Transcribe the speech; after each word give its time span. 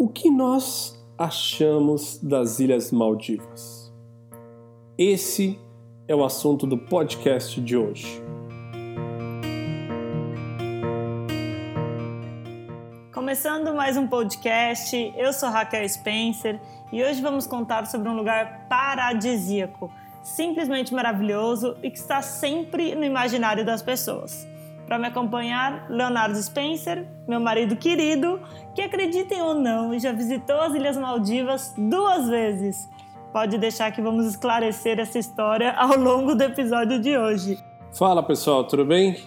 O 0.00 0.08
que 0.08 0.30
nós 0.30 0.96
achamos 1.18 2.20
das 2.22 2.60
Ilhas 2.60 2.92
Maldivas? 2.92 3.92
Esse 4.96 5.58
é 6.06 6.14
o 6.14 6.24
assunto 6.24 6.68
do 6.68 6.78
podcast 6.78 7.60
de 7.60 7.76
hoje. 7.76 8.22
Começando 13.12 13.74
mais 13.74 13.96
um 13.96 14.06
podcast, 14.06 15.12
eu 15.16 15.32
sou 15.32 15.48
Raquel 15.48 15.88
Spencer 15.88 16.60
e 16.92 17.02
hoje 17.02 17.20
vamos 17.20 17.48
contar 17.48 17.84
sobre 17.88 18.08
um 18.08 18.14
lugar 18.14 18.68
paradisíaco, 18.68 19.90
simplesmente 20.22 20.94
maravilhoso 20.94 21.76
e 21.82 21.90
que 21.90 21.98
está 21.98 22.22
sempre 22.22 22.94
no 22.94 23.02
imaginário 23.04 23.66
das 23.66 23.82
pessoas. 23.82 24.46
Para 24.88 24.98
me 24.98 25.06
acompanhar, 25.06 25.84
Leonardo 25.90 26.42
Spencer, 26.42 27.06
meu 27.28 27.38
marido 27.38 27.76
querido, 27.76 28.40
que 28.74 28.80
acreditem 28.80 29.42
ou 29.42 29.52
não, 29.52 29.98
já 29.98 30.12
visitou 30.12 30.58
as 30.62 30.72
Ilhas 30.72 30.96
Maldivas 30.96 31.74
duas 31.76 32.26
vezes. 32.26 32.88
Pode 33.30 33.58
deixar 33.58 33.92
que 33.92 34.00
vamos 34.00 34.24
esclarecer 34.24 34.98
essa 34.98 35.18
história 35.18 35.72
ao 35.72 35.98
longo 35.98 36.34
do 36.34 36.42
episódio 36.42 36.98
de 36.98 37.18
hoje. 37.18 37.62
Fala 37.92 38.22
pessoal, 38.22 38.64
tudo 38.64 38.82
bem? 38.86 39.18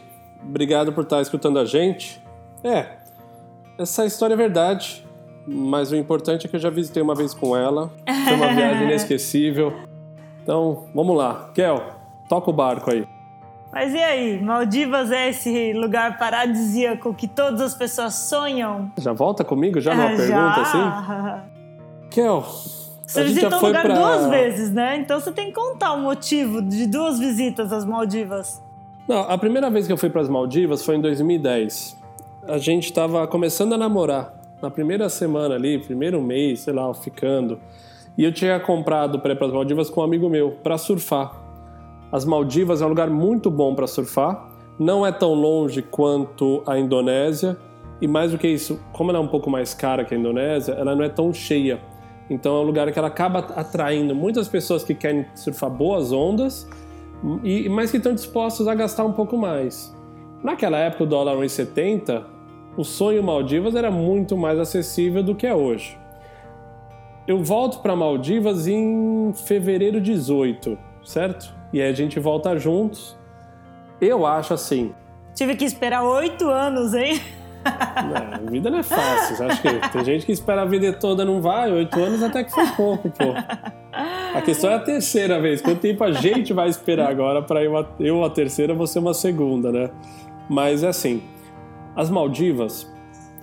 Obrigado 0.43 0.91
por 0.93 1.03
estar 1.03 1.21
escutando 1.21 1.59
a 1.59 1.66
gente. 1.66 2.19
É, 2.63 2.97
essa 3.77 4.03
história 4.03 4.33
é 4.33 4.38
verdade, 4.38 5.05
mas 5.45 5.91
o 5.91 5.95
importante 5.95 6.47
é 6.47 6.49
que 6.49 6.55
eu 6.55 6.59
já 6.59 6.71
visitei 6.71 7.03
uma 7.03 7.13
vez 7.13 7.35
com 7.35 7.55
ela. 7.55 7.91
Foi 8.25 8.33
uma 8.33 8.47
viagem 8.55 8.85
inesquecível. 8.85 9.71
Então, 10.41 10.88
vamos 10.95 11.16
lá. 11.16 11.52
Kel, 11.53 11.83
toca 12.27 12.49
o 12.49 12.53
barco 12.53 12.89
aí. 12.89 13.07
Mas 13.71 13.93
e 13.93 13.98
aí, 13.98 14.41
Maldivas 14.43 15.11
é 15.11 15.30
esse 15.30 15.71
lugar 15.73 16.17
paradisíaco 16.17 17.13
que 17.13 17.27
todas 17.27 17.61
as 17.61 17.73
pessoas 17.73 18.13
sonham? 18.16 18.91
Já 18.97 19.13
volta 19.13 19.44
comigo? 19.45 19.80
Já 19.80 19.94
numa 19.95 20.05
Ah, 20.11 20.16
pergunta 20.16 20.30
já. 20.55 20.61
assim? 20.61 21.41
Kel, 22.09 22.41
Você 23.07 23.23
visitou 23.23 23.59
o 23.59 23.66
lugar 23.67 23.83
pra... 23.86 23.95
duas 23.95 24.27
vezes, 24.30 24.72
né? 24.72 24.97
Então 24.97 25.19
você 25.19 25.31
tem 25.31 25.47
que 25.47 25.53
contar 25.53 25.94
o 25.94 25.99
motivo 26.02 26.61
de 26.61 26.86
duas 26.86 27.17
visitas 27.19 27.72
às 27.72 27.86
Maldivas. 27.86 28.61
Não, 29.08 29.22
a 29.22 29.38
primeira 29.38 29.69
vez 29.69 29.88
que 29.88 29.94
eu 29.94 29.97
fui 29.97 30.09
para 30.09 30.22
as 30.22 30.27
Maldivas 30.30 30.83
foi 30.86 30.95
em 30.97 31.02
2010. 31.02 31.97
A 32.47 32.58
gente 32.58 32.86
estava 32.86 33.25
começando 33.27 33.73
a 33.73 33.77
namorar. 33.77 34.33
Na 34.61 34.69
primeira 34.69 35.08
semana 35.09 35.55
ali, 35.55 35.80
primeiro 35.80 36.22
mês, 36.22 36.59
sei 36.61 36.73
lá, 36.73 36.94
ficando. 36.94 37.59
E 38.17 38.23
eu 38.23 38.31
tinha 38.33 38.59
comprado 38.59 39.19
para 39.19 39.31
ir 39.31 39.36
para 39.38 39.47
as 39.47 39.53
Maldivas 39.53 39.89
com 39.89 40.02
um 40.02 40.03
amigo 40.03 40.30
meu, 40.30 40.52
para 40.61 40.77
surfar. 40.77 41.31
As 42.12 42.26
Maldivas 42.26 42.81
é 42.81 42.86
um 42.86 42.90
lugar 42.90 43.09
muito 43.09 43.50
bom 43.50 43.73
para 43.73 43.88
surfar. 43.88 44.50
Não 44.78 45.06
é 45.06 45.12
tão 45.12 45.34
longe 45.34 45.81
quanto 45.81 46.62
a 46.67 46.78
Indonésia. 46.78 47.58
E 48.02 48.08
mais 48.08 48.31
do 48.31 48.38
que 48.38 48.48
isso, 48.48 48.80
como 48.92 49.12
ela 49.12 49.20
é 49.20 49.22
um 49.22 49.28
pouco 49.28 49.50
mais 49.50 49.73
cara 49.73 50.04
que 50.04 50.14
a 50.14 50.17
Indonésia, 50.17 50.73
ela 50.73 50.95
não 50.95 51.04
é 51.04 51.09
tão 51.09 51.32
cheia. 51.32 51.80
Então 52.30 52.58
é 52.58 52.59
um 52.62 52.64
lugar 52.64 52.92
que 52.92 52.98
ela 52.98 53.08
acaba 53.08 53.39
atraindo 53.39 54.16
muitas 54.16 54.48
pessoas 54.48 54.84
que 54.84 54.95
querem 54.95 55.26
surfar 55.36 55.70
boas 55.70 56.12
ondas, 56.12 56.67
e, 57.44 57.70
mas 57.70 57.92
que 57.92 57.98
estão 57.98 58.14
dispostos 58.14 58.67
a 58.67 58.73
gastar 58.73 59.06
um 59.06 59.14
pouco 59.14 59.38
mais. 59.38 59.95
Naquela 60.44 60.80
época, 60.80 61.04
o 61.04 61.08
dólar 61.08 61.36
1,70, 61.36 62.23
o 62.76 62.84
sonho 62.84 63.22
Maldivas 63.22 63.76
era 63.76 63.92
muito 63.92 64.36
mais 64.36 64.58
acessível 64.58 65.22
do 65.22 65.36
que 65.36 65.45
é 65.45 65.54
hoje. 65.54 65.95
Eu 67.28 67.44
volto 67.44 67.82
para 67.82 67.95
Maldivas 67.95 68.67
em 68.67 69.32
fevereiro 69.45 70.02
18, 70.02 70.76
certo? 71.04 71.61
E 71.73 71.81
aí 71.81 71.89
a 71.89 71.94
gente 71.94 72.19
volta 72.19 72.58
juntos. 72.58 73.17
Eu 74.00 74.25
acho 74.25 74.53
assim. 74.53 74.94
Tive 75.33 75.55
que 75.55 75.66
esperar 75.66 76.03
oito 76.03 76.50
anos, 76.50 76.94
hein? 76.94 77.22
né, 77.64 78.30
a 78.33 78.50
vida 78.50 78.69
não 78.69 78.80
é 78.80 78.83
fácil. 78.83 79.36
Você 79.36 79.44
acha 79.44 79.61
que 79.61 79.89
tem 79.92 80.03
gente 80.05 80.25
que 80.25 80.31
espera 80.31 80.64
a 80.64 80.66
vida 80.66 80.92
toda 80.94 81.23
não 81.23 81.42
vai? 81.42 81.72
Oito 81.72 81.99
anos 81.99 82.23
até 82.23 82.44
que 82.44 82.52
foi 82.52 82.66
pouco, 82.67 83.09
pô. 83.09 83.33
A 84.33 84.42
questão 84.42 84.72
é 84.72 84.75
a 84.75 84.80
terceira 84.80 85.39
vez. 85.39 85.61
Quanto 85.61 85.80
tempo 85.80 86.03
a 86.03 86.11
gente 86.11 86.53
vai 86.53 86.69
esperar 86.69 87.09
agora 87.09 87.42
para 87.42 87.64
eu, 87.64 87.73
eu 87.99 88.23
a 88.23 88.30
terceira, 88.30 88.73
você 88.73 88.99
uma 88.99 89.14
segunda, 89.14 89.71
né? 89.71 89.89
Mas 90.49 90.83
é 90.83 90.88
assim, 90.88 91.21
as 91.95 92.09
Maldivas, 92.09 92.92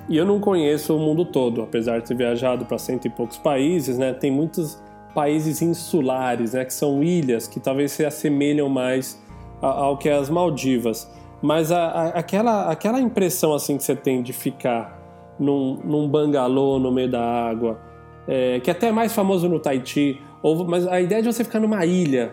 e 0.08 0.16
eu 0.16 0.24
não 0.24 0.40
conheço 0.40 0.96
o 0.96 0.98
mundo 0.98 1.24
todo, 1.24 1.62
apesar 1.62 2.00
de 2.00 2.06
ter 2.06 2.16
viajado 2.16 2.64
para 2.64 2.78
cento 2.78 3.06
e 3.06 3.10
poucos 3.10 3.36
países, 3.36 3.98
né? 3.98 4.12
Tem 4.12 4.30
muitos 4.30 4.82
países 5.18 5.60
insulares, 5.60 6.52
né? 6.52 6.64
Que 6.64 6.72
são 6.72 7.02
ilhas 7.02 7.48
que 7.48 7.58
talvez 7.58 7.90
se 7.90 8.04
assemelham 8.04 8.68
mais 8.68 9.20
ao 9.60 9.98
que 9.98 10.08
é 10.08 10.16
as 10.16 10.30
Maldivas. 10.30 11.10
Mas 11.42 11.72
a, 11.72 11.86
a, 11.86 12.06
aquela, 12.10 12.70
aquela 12.70 13.00
impressão 13.00 13.52
assim 13.52 13.76
que 13.76 13.82
você 13.82 13.96
tem 13.96 14.22
de 14.22 14.32
ficar 14.32 14.96
num, 15.36 15.80
num 15.84 16.08
bangalô 16.08 16.78
no 16.78 16.92
meio 16.92 17.10
da 17.10 17.20
água, 17.20 17.80
é, 18.28 18.60
que 18.60 18.70
até 18.70 18.90
é 18.90 18.92
mais 18.92 19.12
famoso 19.12 19.48
no 19.48 19.58
Tahiti, 19.58 20.22
ou, 20.40 20.64
mas 20.64 20.86
a 20.86 21.00
ideia 21.00 21.20
de 21.20 21.26
você 21.26 21.42
ficar 21.42 21.58
numa 21.58 21.84
ilha 21.84 22.32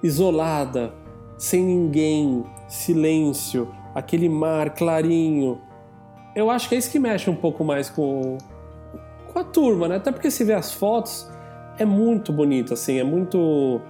isolada, 0.00 0.94
sem 1.36 1.60
ninguém, 1.60 2.44
silêncio, 2.68 3.68
aquele 3.96 4.28
mar 4.28 4.70
clarinho, 4.74 5.60
eu 6.36 6.50
acho 6.50 6.68
que 6.68 6.76
é 6.76 6.78
isso 6.78 6.92
que 6.92 7.00
mexe 7.00 7.28
um 7.28 7.34
pouco 7.34 7.64
mais 7.64 7.90
com, 7.90 8.38
com 9.32 9.38
a 9.40 9.42
turma, 9.42 9.88
né? 9.88 9.96
Até 9.96 10.12
porque 10.12 10.30
se 10.30 10.44
vê 10.44 10.52
as 10.52 10.72
fotos, 10.72 11.34
é 11.78 11.84
muito 11.84 12.32
bonito, 12.32 12.74
assim, 12.74 12.98
é 12.98 13.04
muito 13.04 13.80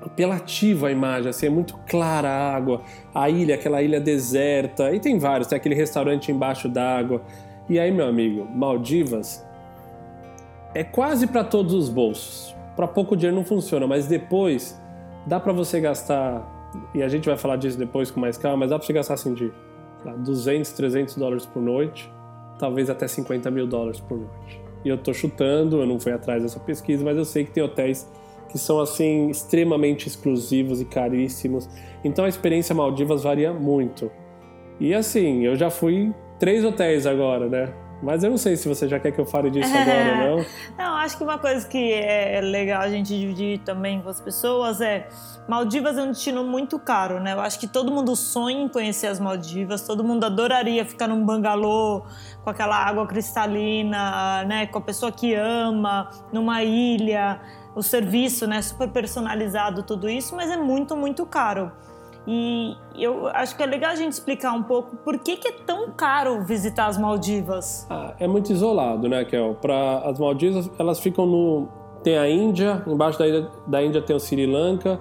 apelativa 0.00 0.88
a 0.88 0.90
imagem, 0.90 1.30
assim, 1.30 1.46
é 1.46 1.50
muito 1.50 1.78
clara 1.86 2.28
a 2.28 2.54
água, 2.54 2.82
a 3.14 3.30
ilha, 3.30 3.54
aquela 3.54 3.82
ilha 3.82 4.00
deserta, 4.00 4.92
e 4.92 5.00
tem 5.00 5.18
vários, 5.18 5.46
tem 5.46 5.56
aquele 5.56 5.74
restaurante 5.74 6.32
embaixo 6.32 6.68
d'água. 6.68 7.22
E 7.68 7.78
aí, 7.78 7.90
meu 7.90 8.06
amigo, 8.06 8.44
Maldivas 8.44 9.46
é 10.74 10.82
quase 10.82 11.26
para 11.26 11.44
todos 11.44 11.72
os 11.72 11.88
bolsos. 11.88 12.54
Para 12.74 12.88
pouco 12.88 13.16
dinheiro 13.16 13.36
não 13.36 13.44
funciona, 13.44 13.86
mas 13.86 14.06
depois 14.06 14.80
dá 15.26 15.38
para 15.38 15.52
você 15.52 15.80
gastar, 15.80 16.42
e 16.94 17.02
a 17.02 17.08
gente 17.08 17.28
vai 17.28 17.36
falar 17.36 17.56
disso 17.56 17.78
depois 17.78 18.10
com 18.10 18.18
mais 18.18 18.36
calma, 18.36 18.58
mas 18.58 18.70
dá 18.70 18.78
para 18.78 18.86
você 18.86 18.92
gastar 18.92 19.14
assim 19.14 19.34
de 19.34 19.52
lá, 20.04 20.12
200, 20.14 20.72
300 20.72 21.16
dólares 21.16 21.46
por 21.46 21.62
noite, 21.62 22.12
talvez 22.58 22.90
até 22.90 23.06
50 23.06 23.50
mil 23.50 23.66
dólares 23.66 24.00
por 24.00 24.18
noite. 24.18 24.61
E 24.84 24.88
eu 24.88 24.98
tô 24.98 25.12
chutando, 25.12 25.80
eu 25.80 25.86
não 25.86 25.98
fui 25.98 26.12
atrás 26.12 26.42
dessa 26.42 26.58
pesquisa, 26.60 27.04
mas 27.04 27.16
eu 27.16 27.24
sei 27.24 27.44
que 27.44 27.50
tem 27.50 27.62
hotéis 27.62 28.08
que 28.48 28.58
são 28.58 28.80
assim 28.80 29.30
extremamente 29.30 30.06
exclusivos 30.06 30.80
e 30.80 30.84
caríssimos. 30.84 31.68
Então 32.04 32.24
a 32.24 32.28
experiência 32.28 32.74
Maldivas 32.74 33.22
varia 33.22 33.52
muito. 33.52 34.10
E 34.78 34.94
assim, 34.94 35.44
eu 35.44 35.56
já 35.56 35.70
fui 35.70 36.12
três 36.38 36.64
hotéis 36.64 37.06
agora, 37.06 37.48
né? 37.48 37.72
Mas 38.02 38.24
eu 38.24 38.30
não 38.30 38.36
sei 38.36 38.56
se 38.56 38.68
você 38.68 38.88
já 38.88 38.98
quer 38.98 39.12
que 39.12 39.20
eu 39.20 39.24
fale 39.24 39.48
disso 39.48 39.70
agora, 39.72 40.28
não. 40.28 40.44
Não, 40.76 40.96
acho 40.96 41.16
que 41.16 41.22
uma 41.22 41.38
coisa 41.38 41.66
que 41.66 41.92
é 41.92 42.40
legal 42.40 42.82
a 42.82 42.90
gente 42.90 43.16
dividir 43.16 43.60
também 43.60 44.02
com 44.02 44.08
as 44.08 44.20
pessoas 44.20 44.80
é 44.80 45.08
Maldivas 45.48 45.96
é 45.96 46.02
um 46.02 46.10
destino 46.10 46.42
muito 46.42 46.78
caro, 46.80 47.20
né? 47.20 47.32
Eu 47.32 47.40
acho 47.40 47.60
que 47.60 47.68
todo 47.68 47.92
mundo 47.92 48.16
sonha 48.16 48.60
em 48.60 48.68
conhecer 48.68 49.06
as 49.06 49.20
Maldivas, 49.20 49.86
todo 49.86 50.02
mundo 50.02 50.24
adoraria 50.24 50.84
ficar 50.84 51.06
num 51.06 51.24
bangalô 51.24 52.04
com 52.44 52.50
aquela 52.50 52.76
água 52.76 53.06
cristalina, 53.06 54.44
né? 54.44 54.66
Com 54.66 54.78
a 54.78 54.82
pessoa 54.82 55.12
que 55.12 55.34
ama, 55.34 56.10
numa 56.32 56.62
ilha, 56.62 57.40
o 57.74 57.82
serviço, 57.82 58.46
né? 58.46 58.60
Super 58.62 58.88
personalizado, 58.88 59.82
tudo 59.82 60.08
isso, 60.08 60.34
mas 60.36 60.50
é 60.50 60.56
muito, 60.56 60.96
muito 60.96 61.24
caro. 61.26 61.72
E 62.26 62.76
eu 62.94 63.26
acho 63.28 63.56
que 63.56 63.62
é 63.62 63.66
legal 63.66 63.90
a 63.90 63.96
gente 63.96 64.12
explicar 64.12 64.52
um 64.52 64.62
pouco 64.62 64.96
por 64.96 65.18
que, 65.18 65.36
que 65.36 65.48
é 65.48 65.52
tão 65.66 65.90
caro 65.90 66.44
visitar 66.44 66.86
as 66.86 66.96
Maldivas. 66.96 67.86
Ah, 67.90 68.14
é 68.18 68.28
muito 68.28 68.52
isolado, 68.52 69.08
né, 69.08 69.24
Kel? 69.24 69.56
Para 69.60 69.98
as 70.08 70.18
Maldivas, 70.18 70.70
elas 70.78 71.00
ficam 71.00 71.26
no 71.26 71.68
tem 72.02 72.18
a 72.18 72.28
Índia, 72.28 72.82
embaixo 72.86 73.18
da, 73.18 73.48
da 73.66 73.82
Índia 73.82 74.02
tem 74.02 74.14
o 74.14 74.20
Sri 74.20 74.44
Lanka, 74.44 75.00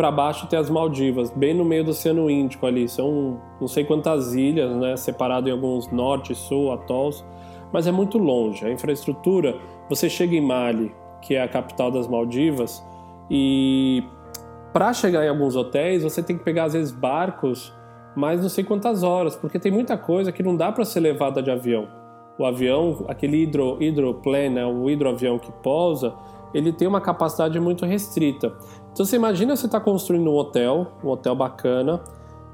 para 0.00 0.10
baixo 0.10 0.46
tem 0.46 0.58
as 0.58 0.70
Maldivas, 0.70 1.30
bem 1.30 1.52
no 1.52 1.62
meio 1.62 1.84
do 1.84 1.90
Oceano 1.90 2.30
Índico 2.30 2.64
ali. 2.64 2.88
São 2.88 3.38
não 3.60 3.68
sei 3.68 3.84
quantas 3.84 4.34
ilhas, 4.34 4.74
né, 4.74 4.96
separado 4.96 5.46
em 5.46 5.52
alguns 5.52 5.92
norte, 5.92 6.34
sul, 6.34 6.72
atolls, 6.72 7.22
mas 7.70 7.86
é 7.86 7.92
muito 7.92 8.16
longe. 8.16 8.64
A 8.64 8.72
infraestrutura, 8.72 9.54
você 9.90 10.08
chega 10.08 10.34
em 10.34 10.40
Mali, 10.40 10.90
que 11.20 11.34
é 11.34 11.42
a 11.42 11.46
capital 11.46 11.90
das 11.90 12.08
Maldivas, 12.08 12.82
e 13.30 14.02
para 14.72 14.90
chegar 14.94 15.22
em 15.22 15.28
alguns 15.28 15.54
hotéis, 15.54 16.02
você 16.02 16.22
tem 16.22 16.38
que 16.38 16.44
pegar 16.44 16.64
às 16.64 16.72
vezes 16.72 16.92
barcos 16.92 17.70
mais 18.16 18.40
não 18.40 18.48
sei 18.48 18.64
quantas 18.64 19.02
horas, 19.02 19.36
porque 19.36 19.58
tem 19.58 19.70
muita 19.70 19.98
coisa 19.98 20.32
que 20.32 20.42
não 20.42 20.56
dá 20.56 20.72
para 20.72 20.86
ser 20.86 21.00
levada 21.00 21.42
de 21.42 21.50
avião. 21.50 21.86
O 22.38 22.46
avião, 22.46 23.04
aquele 23.06 23.42
hidro, 23.42 23.76
hidroplane, 23.78 24.48
né, 24.48 24.64
o 24.64 24.88
hidroavião 24.88 25.38
que 25.38 25.52
pousa, 25.62 26.14
ele 26.52 26.72
tem 26.72 26.86
uma 26.86 27.00
capacidade 27.00 27.58
muito 27.60 27.84
restrita. 27.84 28.52
Então 28.92 29.04
você 29.04 29.16
imagina 29.16 29.56
você 29.56 29.66
está 29.66 29.80
construindo 29.80 30.30
um 30.30 30.34
hotel, 30.34 30.92
um 31.02 31.08
hotel 31.08 31.34
bacana, 31.34 32.02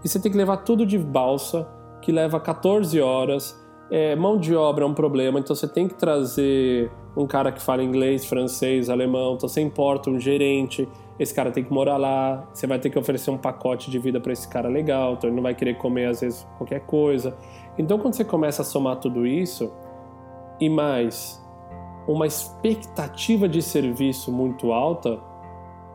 e 0.04 0.08
você 0.08 0.20
tem 0.20 0.30
que 0.30 0.38
levar 0.38 0.58
tudo 0.58 0.84
de 0.84 0.98
balsa, 0.98 1.68
que 2.02 2.12
leva 2.12 2.38
14 2.38 3.00
horas. 3.00 3.60
É, 3.90 4.16
mão 4.16 4.36
de 4.38 4.54
obra 4.54 4.84
é 4.84 4.86
um 4.86 4.94
problema, 4.94 5.38
então 5.38 5.54
você 5.54 5.68
tem 5.68 5.86
que 5.86 5.94
trazer 5.94 6.90
um 7.16 7.26
cara 7.26 7.52
que 7.52 7.62
fala 7.62 7.82
inglês, 7.82 8.26
francês, 8.26 8.90
alemão, 8.90 9.34
então 9.34 9.48
você 9.48 9.60
importa 9.60 10.10
um 10.10 10.18
gerente, 10.18 10.88
esse 11.18 11.32
cara 11.32 11.52
tem 11.52 11.62
que 11.62 11.72
morar 11.72 11.96
lá, 11.96 12.48
você 12.52 12.66
vai 12.66 12.80
ter 12.80 12.90
que 12.90 12.98
oferecer 12.98 13.30
um 13.30 13.38
pacote 13.38 13.88
de 13.88 13.98
vida 13.98 14.20
para 14.20 14.32
esse 14.32 14.46
cara 14.48 14.68
legal, 14.68 15.14
então 15.14 15.30
ele 15.30 15.36
não 15.36 15.42
vai 15.42 15.54
querer 15.54 15.74
comer 15.78 16.06
às 16.06 16.20
vezes 16.20 16.46
qualquer 16.58 16.80
coisa. 16.80 17.36
Então 17.78 17.96
quando 17.96 18.14
você 18.14 18.24
começa 18.24 18.62
a 18.62 18.64
somar 18.64 18.96
tudo 18.96 19.24
isso, 19.24 19.72
e 20.60 20.68
mais 20.68 21.42
uma 22.06 22.26
expectativa 22.26 23.48
de 23.48 23.60
serviço 23.62 24.32
muito 24.32 24.72
alta, 24.72 25.18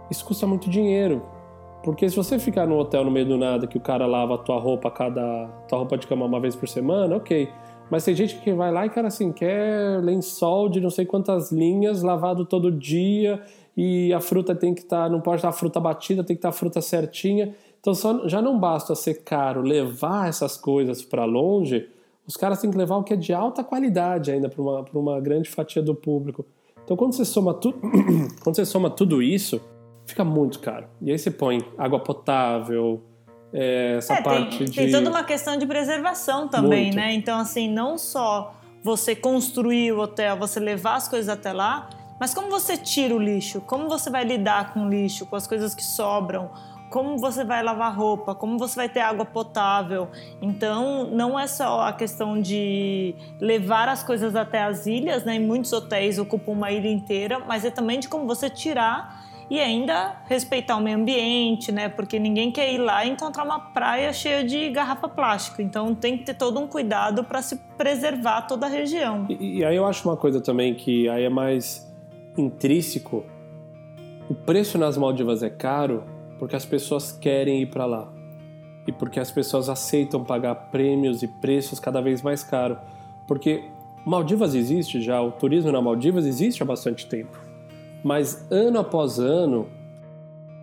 isso 0.10 0.26
custa 0.26 0.46
muito 0.46 0.70
dinheiro. 0.70 1.22
Porque 1.84 2.08
se 2.10 2.16
você 2.16 2.38
ficar 2.38 2.68
no 2.68 2.78
hotel 2.78 3.04
no 3.04 3.12
meio 3.12 3.26
do 3.26 3.38
nada 3.38 3.66
que 3.66 3.78
o 3.78 3.82
cara 3.82 4.06
lava 4.06 4.36
a 4.36 4.38
tua 4.38 4.60
roupa 4.60 4.92
cada 4.92 5.48
tua 5.68 5.80
roupa 5.80 5.98
de 5.98 6.06
cama 6.06 6.26
uma 6.26 6.40
vez 6.40 6.56
por 6.56 6.68
semana, 6.68 7.16
ok. 7.16 7.50
Mas 7.90 8.06
tem 8.06 8.16
gente 8.16 8.36
que 8.36 8.54
vai 8.54 8.72
lá 8.72 8.86
e 8.86 8.90
cara 8.90 9.08
assim 9.08 9.32
quer 9.32 10.00
lençol 10.02 10.70
de 10.70 10.80
não 10.80 10.90
sei 10.90 11.06
quantas 11.06 11.52
linhas 11.52 12.04
lavado 12.04 12.46
todo 12.46 12.72
dia 12.72 13.42
e 13.76 14.14
a 14.14 14.20
fruta 14.20 14.54
tem 14.54 14.74
que 14.74 14.82
estar, 14.82 15.04
tá, 15.04 15.10
não 15.10 15.22
pode 15.22 15.38
estar 15.38 15.50
a 15.50 15.54
fruta 15.54 15.80
batida, 15.80 16.24
tem 16.24 16.36
que 16.36 16.40
estar 16.40 16.50
a 16.50 16.54
fruta 16.54 16.82
certinha. 16.82 17.56
Então 17.80 17.96
só, 17.96 18.28
já 18.28 18.42
não 18.42 18.60
basta 18.60 18.94
ser 18.94 19.24
caro 19.24 19.62
levar 19.62 20.30
essas 20.30 20.56
coisas 20.56 21.02
para 21.02 21.26
longe, 21.26 21.90
os 22.32 22.38
caras 22.38 22.62
têm 22.62 22.72
que 22.72 22.78
levar 22.78 22.96
o 22.96 23.04
que 23.04 23.14
é 23.14 23.18
de 23.18 23.34
alta 23.34 23.62
qualidade 23.62 24.32
ainda 24.32 24.48
para 24.48 24.62
uma, 24.62 24.86
uma 24.94 25.20
grande 25.20 25.50
fatia 25.50 25.82
do 25.82 25.94
público. 25.94 26.46
Então 26.82 26.96
quando 26.96 27.14
você 27.14 27.26
soma 27.26 27.54
tudo, 27.54 27.78
quando 28.42 28.56
você 28.56 28.66
soma 28.66 28.90
tudo 28.90 29.22
isso, 29.22 29.60
fica 30.06 30.24
muito 30.24 30.60
caro. 30.60 30.88
E 31.02 31.12
aí 31.12 31.20
você 31.20 31.30
põe 31.30 31.60
água 31.78 32.00
potável, 32.00 33.02
é, 33.52 33.98
essa 33.98 34.14
é, 34.14 34.22
parte 34.22 34.60
tem, 34.60 34.68
de. 34.68 34.76
Tem 34.76 34.92
toda 34.92 35.10
uma 35.10 35.26
questão 35.26 35.58
de 35.58 35.66
preservação 35.66 36.48
também, 36.48 36.86
muito. 36.86 36.96
né? 36.96 37.14
Então, 37.14 37.38
assim, 37.38 37.70
não 37.70 37.98
só 37.98 38.56
você 38.82 39.14
construir 39.14 39.92
o 39.92 40.00
hotel, 40.00 40.38
você 40.38 40.58
levar 40.58 40.96
as 40.96 41.10
coisas 41.10 41.28
até 41.28 41.52
lá, 41.52 41.90
mas 42.18 42.34
como 42.34 42.50
você 42.50 42.78
tira 42.78 43.14
o 43.14 43.20
lixo? 43.20 43.60
Como 43.60 43.90
você 43.90 44.10
vai 44.10 44.24
lidar 44.24 44.74
com 44.74 44.86
o 44.86 44.90
lixo, 44.90 45.26
com 45.26 45.36
as 45.36 45.46
coisas 45.46 45.76
que 45.76 45.84
sobram? 45.84 46.50
Como 46.92 47.18
você 47.18 47.46
vai 47.46 47.64
lavar 47.64 47.96
roupa? 47.96 48.36
Como 48.36 48.60
você 48.60 48.76
vai 48.76 48.90
ter 48.90 49.00
água 49.00 49.24
potável? 49.24 50.10
Então, 50.42 51.10
não 51.10 51.40
é 51.40 51.48
só 51.48 51.88
a 51.88 51.94
questão 51.94 52.42
de 52.42 53.16
levar 53.40 53.88
as 53.88 54.04
coisas 54.04 54.36
até 54.36 54.62
as 54.62 54.86
ilhas, 54.86 55.24
né? 55.24 55.40
Muitos 55.40 55.72
hotéis 55.72 56.20
ocupam 56.20 56.52
uma 56.52 56.70
ilha 56.70 56.92
inteira, 56.92 57.40
mas 57.40 57.64
é 57.64 57.72
também 57.72 57.98
de 57.98 58.10
como 58.10 58.28
você 58.28 58.50
tirar 58.50 59.26
e 59.50 59.58
ainda 59.58 60.18
respeitar 60.26 60.76
o 60.76 60.82
meio 60.82 60.98
ambiente, 60.98 61.72
né? 61.72 61.88
Porque 61.88 62.20
ninguém 62.20 62.52
quer 62.52 62.74
ir 62.74 62.80
lá 62.80 63.06
e 63.06 63.12
encontrar 63.12 63.46
uma 63.46 63.60
praia 63.60 64.12
cheia 64.12 64.44
de 64.44 64.70
garrafa 64.70 65.08
plástica. 65.08 65.64
Então 65.64 65.96
tem 65.96 66.18
que 66.18 66.26
ter 66.26 66.34
todo 66.34 66.60
um 66.60 66.68
cuidado 66.68 67.24
para 67.24 67.42
se 67.42 67.56
preservar 67.78 68.42
toda 68.42 68.66
a 68.66 68.70
região. 68.70 69.28
E, 69.30 69.60
e, 69.60 69.66
aí 69.66 69.78
eu 69.78 69.86
acho 69.86 70.06
uma 70.10 70.18
coisa 70.18 70.42
também 70.42 70.76
que 70.76 71.08
aí 71.08 71.24
é 71.24 71.30
mais 71.30 71.90
intrínseco. 72.38 73.24
O 74.30 74.36
preço 74.36 74.78
nas 74.78 74.98
Maldivas 74.98 75.42
é 75.42 75.50
caro 75.50 76.11
porque 76.42 76.56
as 76.56 76.66
pessoas 76.66 77.12
querem 77.14 77.62
ir 77.62 77.68
para 77.68 77.86
lá 77.86 78.12
e 78.88 78.92
porque 78.92 79.20
as 79.20 79.30
pessoas 79.30 79.70
aceitam 79.70 80.24
pagar 80.24 80.56
prêmios 80.72 81.22
e 81.22 81.28
preços 81.28 81.80
cada 81.80 82.02
vez 82.02 82.24
mais 82.24 82.44
caros. 82.44 82.80
Porque 83.28 83.66
Maldivas 84.04 84.56
existe 84.56 85.00
já, 85.00 85.22
o 85.22 85.32
turismo 85.32 85.72
na 85.72 85.80
Maldivas 85.80 86.26
existe 86.26 86.64
há 86.64 86.66
bastante 86.66 87.06
tempo 87.06 87.52
mas 88.04 88.46
ano 88.50 88.80
após 88.80 89.20
ano 89.20 89.68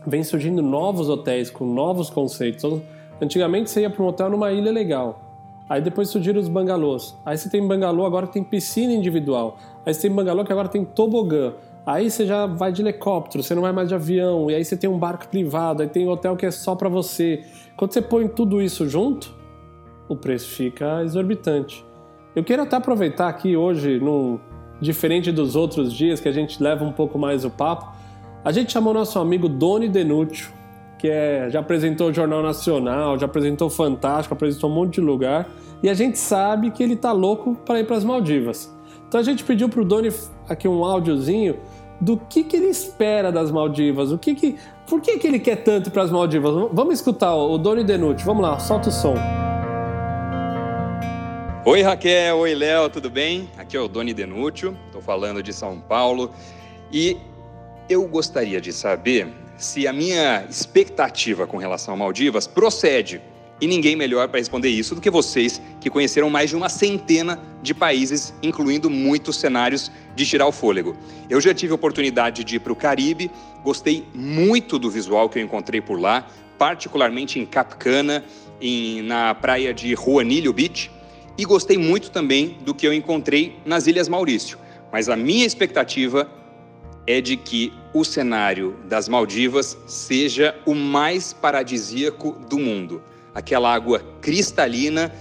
vem 0.07 0.23
surgindo 0.23 0.63
novos 0.63 1.09
hotéis 1.09 1.51
com 1.51 1.65
novos 1.65 2.11
conceitos. 2.11 2.65
Então, 2.65 2.83
antigamente 3.21 3.71
você 3.71 3.83
ia 3.83 3.91
para 3.91 4.03
um 4.03 4.07
hotel 4.07 4.31
numa 4.31 4.51
ilha 4.53 4.73
legal. 4.73 5.21
Aí 5.69 5.83
depois 5.83 6.09
surgiram 6.09 6.41
os 6.41 6.49
bangalôs. 6.49 7.15
Aí 7.27 7.37
você 7.37 7.51
tem 7.51 7.67
bangalô, 7.67 8.07
agora 8.07 8.27
tem 8.27 8.43
piscina 8.43 8.93
individual. 8.93 9.59
Aí 9.85 9.93
você 9.93 10.03
tem 10.03 10.11
bangalô 10.11 10.45
que 10.45 10.53
agora 10.53 10.69
tem 10.69 10.85
tobogã. 10.85 11.53
Aí 11.89 12.11
você 12.11 12.27
já 12.27 12.45
vai 12.45 12.71
de 12.71 12.83
helicóptero, 12.83 13.43
você 13.43 13.55
não 13.55 13.63
vai 13.63 13.73
mais 13.73 13.89
de 13.89 13.95
avião. 13.95 14.51
E 14.51 14.55
aí 14.55 14.63
você 14.63 14.77
tem 14.77 14.91
um 14.91 14.99
barco 14.99 15.27
privado, 15.27 15.81
aí 15.81 15.89
tem 15.89 16.07
hotel 16.07 16.37
que 16.37 16.45
é 16.45 16.51
só 16.51 16.75
para 16.75 16.87
você. 16.87 17.43
Quando 17.79 17.95
você 17.95 18.03
põe 18.03 18.29
tudo 18.29 18.61
isso 18.61 18.87
junto, 18.87 19.35
o 20.07 20.15
preço 20.15 20.51
fica 20.51 21.03
exorbitante. 21.03 21.83
Eu 22.37 22.45
quero 22.45 22.65
até 22.65 22.77
aproveitar 22.77 23.27
aqui 23.27 23.57
hoje, 23.57 23.99
num, 23.99 24.39
diferente 24.79 25.33
dos 25.33 25.57
outros 25.57 25.91
dias 25.91 26.21
que 26.21 26.29
a 26.29 26.33
gente 26.33 26.63
leva 26.63 26.85
um 26.85 26.93
pouco 26.93 27.19
mais 27.19 27.43
o 27.47 27.49
papo, 27.49 27.91
a 28.45 28.53
gente 28.53 28.71
chamou 28.71 28.93
nosso 28.93 29.19
amigo 29.19 29.49
Doni 29.49 29.89
Denúcio, 29.89 30.53
que 30.99 31.09
é, 31.09 31.49
já 31.49 31.61
apresentou 31.61 32.11
o 32.11 32.13
Jornal 32.13 32.43
Nacional, 32.43 33.19
já 33.19 33.25
apresentou 33.25 33.71
Fantástico, 33.71 34.35
apresentou 34.35 34.69
um 34.69 34.75
monte 34.75 34.97
de 34.97 35.01
lugar, 35.01 35.49
e 35.83 35.89
a 35.89 35.95
gente 35.95 36.19
sabe 36.19 36.71
que 36.71 36.83
ele 36.83 36.97
tá 36.97 37.13
louco 37.13 37.55
para 37.65 37.81
ir 37.81 37.87
para 37.87 37.97
as 37.97 38.05
Maldivas. 38.05 38.77
Então 39.09 39.19
a 39.19 39.23
gente 39.23 39.43
pediu 39.43 39.71
pro 39.71 39.87
Doni 39.87 40.11
aqui 40.47 40.69
um 40.69 40.85
áudiozinho 40.85 41.57
do 42.01 42.17
que, 42.17 42.45
que 42.45 42.57
ele 42.57 42.69
espera 42.69 43.33
das 43.33 43.51
Maldivas, 43.51 44.13
o 44.13 44.19
que 44.19 44.35
que, 44.35 44.59
por 44.87 45.01
que, 45.01 45.19
que 45.19 45.27
ele 45.27 45.39
quer 45.39 45.57
tanto 45.57 45.91
para 45.91 46.03
as 46.03 46.11
Maldivas. 46.11 46.53
Vamos 46.73 46.95
escutar 46.95 47.35
o 47.35 47.59
Doni 47.59 47.85
Denúcio, 47.85 48.25
vamos 48.25 48.43
lá, 48.43 48.59
solta 48.59 48.89
o 48.89 48.93
som. 48.93 49.15
Oi 51.65 51.83
Raquel, 51.83 52.39
oi 52.39 52.55
Léo, 52.55 52.89
tudo 52.89 53.11
bem? 53.11 53.51
Aqui 53.59 53.77
é 53.77 53.81
o 53.81 53.89
Doni 53.89 54.15
Denúcio, 54.15 54.77
estou 54.87 55.03
falando 55.03 55.43
de 55.43 55.53
São 55.53 55.81
Paulo 55.81 56.31
e 56.91 57.17
eu 57.89 58.07
gostaria 58.07 58.61
de 58.61 58.73
saber 58.73 59.29
se 59.57 59.89
a 59.89 59.93
minha 59.93 60.45
expectativa 60.49 61.47
com 61.47 61.57
relação 61.57 61.95
a 61.95 61.97
Maldivas 61.97 62.47
procede. 62.47 63.21
E 63.61 63.67
ninguém 63.67 63.97
melhor 63.97 64.29
para 64.29 64.39
responder 64.39 64.69
isso 64.69 64.95
do 64.95 65.01
que 65.01 65.11
vocês, 65.11 65.61
que 65.81 65.91
conheceram 65.91 66.31
mais 66.31 66.51
de 66.51 66.57
uma 66.57 66.69
centena 66.69 67.41
de 67.61 67.75
países, 67.75 68.33
incluindo 68.43 68.89
muitos 68.89 69.37
cenários 69.37 69.91
de 70.15 70.25
tirar 70.25 70.47
o 70.47 70.53
fôlego. 70.53 70.97
Eu 71.29 71.41
já 71.41 71.53
tive 71.53 71.73
a 71.73 71.75
oportunidade 71.75 72.45
de 72.45 72.57
ir 72.57 72.61
para 72.61 72.73
o 72.73 72.77
Caribe, 72.77 73.31
gostei 73.65 74.05
muito 74.15 74.79
do 74.79 74.89
visual 74.89 75.29
que 75.29 75.39
eu 75.39 75.43
encontrei 75.43 75.81
por 75.81 75.99
lá, 75.99 76.27
particularmente 76.57 77.39
em 77.39 77.47
Capcana, 77.47 78.25
em, 78.61 79.03
na 79.03 79.35
praia 79.35 79.75
de 79.75 79.95
Juanillo 79.95 80.53
Beach, 80.53 80.91
e 81.37 81.45
gostei 81.45 81.79
muito 81.79 82.11
também 82.11 82.59
do 82.65 82.75
que 82.75 82.87
eu 82.87 82.93
encontrei 82.93 83.57
nas 83.65 83.87
Ilhas 83.87 84.09
Maurício. 84.09 84.59
Mas 84.93 85.09
a 85.09 85.17
minha 85.17 85.47
expectativa 85.47 86.31
é 87.07 87.21
de 87.21 87.37
que 87.37 87.73
o 87.95 88.05
cenário 88.05 88.77
das 88.85 89.09
Maldivas 89.09 89.79
seja 89.87 90.55
o 90.67 90.75
mais 90.75 91.33
paradisíaco 91.33 92.33
do 92.49 92.59
mundo. 92.59 93.03
Aquela 93.39 93.73
água 93.73 94.03
cristalina, 94.21 95.13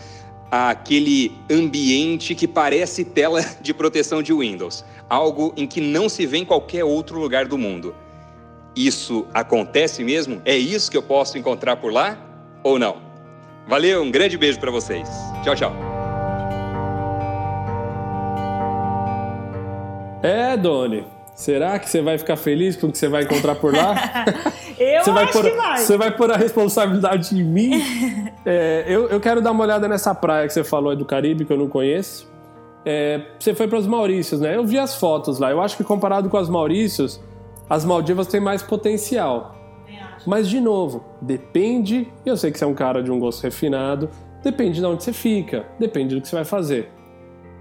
aquele 0.49 1.31
ambiente 1.51 2.33
que 2.33 2.47
parece 2.47 3.05
tela 3.05 3.45
de 3.61 3.75
proteção 3.75 4.23
de 4.23 4.33
Windows, 4.33 4.83
algo 5.07 5.53
em 5.55 5.67
que 5.67 5.79
não 5.79 6.09
se 6.09 6.25
vê 6.25 6.39
em 6.39 6.45
qualquer 6.45 6.83
outro 6.83 7.19
lugar 7.19 7.45
do 7.45 7.59
mundo. 7.59 7.93
Isso 8.75 9.27
acontece 9.35 10.03
mesmo? 10.03 10.41
É 10.45 10.57
isso 10.57 10.89
que 10.89 10.97
eu 10.97 11.03
posso 11.03 11.37
encontrar 11.37 11.75
por 11.75 11.93
lá 11.93 12.17
ou 12.63 12.79
não? 12.79 12.97
Valeu, 13.67 14.01
um 14.01 14.09
grande 14.09 14.35
beijo 14.35 14.59
para 14.59 14.71
vocês. 14.71 15.07
Tchau, 15.43 15.55
tchau. 15.55 15.75
É, 20.23 20.57
Doni. 20.57 21.05
Será 21.37 21.77
que 21.77 21.87
você 21.87 22.01
vai 22.01 22.17
ficar 22.17 22.35
feliz 22.35 22.75
com 22.75 22.87
o 22.87 22.91
que 22.91 22.97
você 22.97 23.07
vai 23.07 23.21
encontrar 23.21 23.53
por 23.53 23.71
lá? 23.71 23.93
eu 24.75 25.03
você 25.03 25.11
vai 25.11 25.23
acho 25.25 25.33
pôr, 25.33 25.43
que 25.43 25.51
vai. 25.51 25.77
Você 25.77 25.95
vai 25.95 26.11
pôr 26.17 26.31
a 26.31 26.35
responsabilidade 26.35 27.39
em 27.39 27.43
mim? 27.43 27.73
é, 28.43 28.85
eu, 28.87 29.07
eu 29.07 29.19
quero 29.19 29.39
dar 29.39 29.51
uma 29.51 29.63
olhada 29.63 29.87
nessa 29.87 30.15
praia 30.15 30.47
que 30.47 30.53
você 30.53 30.63
falou 30.63 30.95
do 30.95 31.05
Caribe, 31.05 31.45
que 31.45 31.53
eu 31.53 31.57
não 31.57 31.67
conheço. 31.67 32.27
É, 32.83 33.21
você 33.37 33.53
foi 33.53 33.67
para 33.67 33.77
os 33.77 33.85
Maurícios, 33.85 34.41
né? 34.41 34.55
Eu 34.57 34.65
vi 34.65 34.79
as 34.79 34.95
fotos 34.95 35.37
lá. 35.37 35.51
Eu 35.51 35.61
acho 35.61 35.77
que 35.77 35.83
comparado 35.83 36.27
com 36.27 36.37
as 36.37 36.49
Maurícios, 36.49 37.21
as 37.69 37.85
Maldivas 37.85 38.25
têm 38.25 38.41
mais 38.41 38.63
potencial. 38.63 39.55
Mas, 40.25 40.49
de 40.49 40.59
novo, 40.59 41.05
depende. 41.21 42.11
Eu 42.25 42.35
sei 42.35 42.51
que 42.51 42.57
você 42.57 42.65
é 42.65 42.67
um 42.67 42.73
cara 42.73 43.03
de 43.03 43.11
um 43.11 43.19
gosto 43.19 43.43
refinado. 43.43 44.09
Depende 44.43 44.79
de 44.79 44.85
onde 44.87 45.03
você 45.03 45.13
fica. 45.13 45.67
Depende 45.79 46.15
do 46.15 46.21
que 46.21 46.27
você 46.27 46.35
vai 46.35 46.45
fazer. 46.45 46.96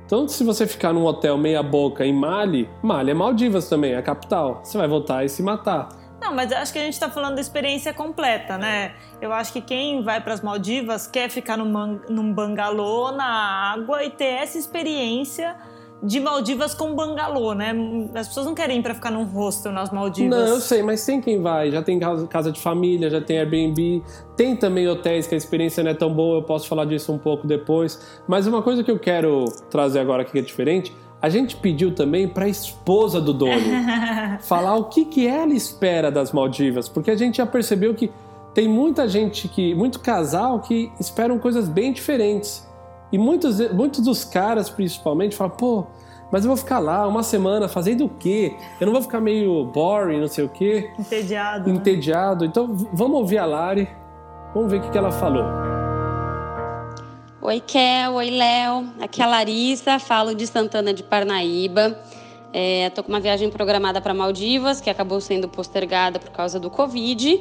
Então, 0.06 0.28
se 0.28 0.44
você 0.44 0.68
ficar 0.68 0.92
num 0.92 1.04
hotel 1.04 1.36
meia 1.36 1.64
boca 1.64 2.06
em 2.06 2.12
Mali, 2.12 2.70
Mali 2.80 3.10
é 3.10 3.14
Maldivas 3.14 3.68
também, 3.68 3.92
é 3.92 3.96
a 3.96 4.02
capital. 4.02 4.60
Você 4.62 4.78
vai 4.78 4.86
voltar 4.86 5.25
e 5.25 5.28
se 5.28 5.42
matar. 5.42 5.88
Não, 6.20 6.32
mas 6.32 6.52
acho 6.52 6.72
que 6.72 6.78
a 6.78 6.82
gente 6.82 6.94
está 6.94 7.10
falando 7.10 7.34
da 7.34 7.40
experiência 7.40 7.92
completa, 7.92 8.56
né? 8.56 8.94
Eu 9.20 9.32
acho 9.32 9.52
que 9.52 9.60
quem 9.60 10.02
vai 10.02 10.20
para 10.20 10.32
as 10.32 10.40
Maldivas 10.40 11.08
quer 11.08 11.28
ficar 11.28 11.56
num, 11.56 12.00
num 12.08 12.32
bangalô 12.32 13.10
na 13.10 13.72
água 13.72 14.04
e 14.04 14.10
ter 14.10 14.25
essa 14.25 14.56
experiência 14.56 15.56
de 16.02 16.20
Maldivas 16.20 16.74
com 16.74 16.94
bangalô, 16.94 17.54
né? 17.54 17.74
As 18.14 18.28
pessoas 18.28 18.46
não 18.46 18.54
querem 18.54 18.78
ir 18.78 18.82
para 18.82 18.94
ficar 18.94 19.10
num 19.10 19.24
hostel 19.24 19.72
nas 19.72 19.90
Maldivas. 19.90 20.38
Não, 20.38 20.46
eu 20.46 20.60
sei, 20.60 20.82
mas 20.82 21.04
tem 21.04 21.20
quem 21.20 21.40
vai. 21.40 21.70
Já 21.70 21.82
tem 21.82 21.98
casa 21.98 22.52
de 22.52 22.60
família, 22.60 23.08
já 23.08 23.20
tem 23.20 23.38
Airbnb, 23.38 24.02
tem 24.36 24.54
também 24.54 24.86
hotéis 24.88 25.26
que 25.26 25.34
a 25.34 25.38
experiência 25.38 25.82
não 25.82 25.90
é 25.90 25.94
tão 25.94 26.12
boa, 26.12 26.38
eu 26.38 26.42
posso 26.42 26.68
falar 26.68 26.84
disso 26.84 27.12
um 27.12 27.18
pouco 27.18 27.46
depois. 27.46 28.20
Mas 28.28 28.46
uma 28.46 28.62
coisa 28.62 28.84
que 28.84 28.90
eu 28.90 28.98
quero 28.98 29.46
trazer 29.70 30.00
agora 30.00 30.24
que 30.24 30.38
é 30.38 30.42
diferente, 30.42 30.94
a 31.20 31.28
gente 31.28 31.56
pediu 31.56 31.94
também 31.94 32.28
para 32.28 32.44
a 32.44 32.48
esposa 32.48 33.20
do 33.20 33.32
dono 33.32 33.64
falar 34.42 34.76
o 34.76 34.84
que, 34.84 35.04
que 35.06 35.26
ela 35.26 35.54
espera 35.54 36.10
das 36.10 36.30
Maldivas, 36.30 36.88
porque 36.88 37.10
a 37.10 37.16
gente 37.16 37.38
já 37.38 37.46
percebeu 37.46 37.94
que 37.94 38.10
tem 38.54 38.68
muita 38.68 39.08
gente 39.08 39.48
que, 39.48 39.74
muito 39.74 40.00
casal 40.00 40.60
que 40.60 40.90
esperam 40.98 41.38
coisas 41.38 41.68
bem 41.68 41.92
diferentes. 41.92 42.65
E 43.12 43.18
muitos, 43.18 43.60
muitos 43.72 44.00
dos 44.00 44.25
caras, 44.25 44.68
principalmente, 44.68 45.36
falam, 45.36 45.56
pô, 45.56 45.86
mas 46.30 46.44
eu 46.44 46.48
vou 46.48 46.56
ficar 46.56 46.80
lá 46.80 47.06
uma 47.06 47.22
semana 47.22 47.68
fazendo 47.68 48.06
o 48.06 48.08
quê? 48.08 48.56
Eu 48.80 48.86
não 48.86 48.92
vou 48.92 49.02
ficar 49.02 49.20
meio 49.20 49.64
boring, 49.66 50.20
não 50.20 50.28
sei 50.28 50.44
o 50.44 50.48
quê. 50.48 50.90
Entediado. 50.98 51.70
Né? 51.70 51.76
Entediado. 51.76 52.44
Né? 52.44 52.50
Então 52.50 52.75
vamos 52.92 53.18
ouvir 53.18 53.38
a 53.38 53.46
Lari, 53.46 53.88
vamos 54.52 54.70
ver 54.70 54.78
o 54.78 54.82
que, 54.82 54.90
que 54.90 54.98
ela 54.98 55.12
falou. 55.12 55.44
Oi, 57.40 57.60
Kel. 57.60 58.14
Oi, 58.14 58.30
Léo. 58.30 58.88
Aqui 59.00 59.22
é 59.22 59.25
a 59.25 59.28
Larissa, 59.28 60.00
falo 60.00 60.34
de 60.34 60.48
Santana 60.48 60.92
de 60.92 61.04
Parnaíba. 61.04 61.96
Estou 62.52 63.02
é, 63.02 63.04
com 63.04 63.08
uma 63.08 63.20
viagem 63.20 63.48
programada 63.50 64.00
para 64.00 64.12
Maldivas, 64.12 64.80
que 64.80 64.90
acabou 64.90 65.20
sendo 65.20 65.48
postergada 65.48 66.18
por 66.18 66.30
causa 66.30 66.58
do 66.58 66.68
Covid. 66.68 67.40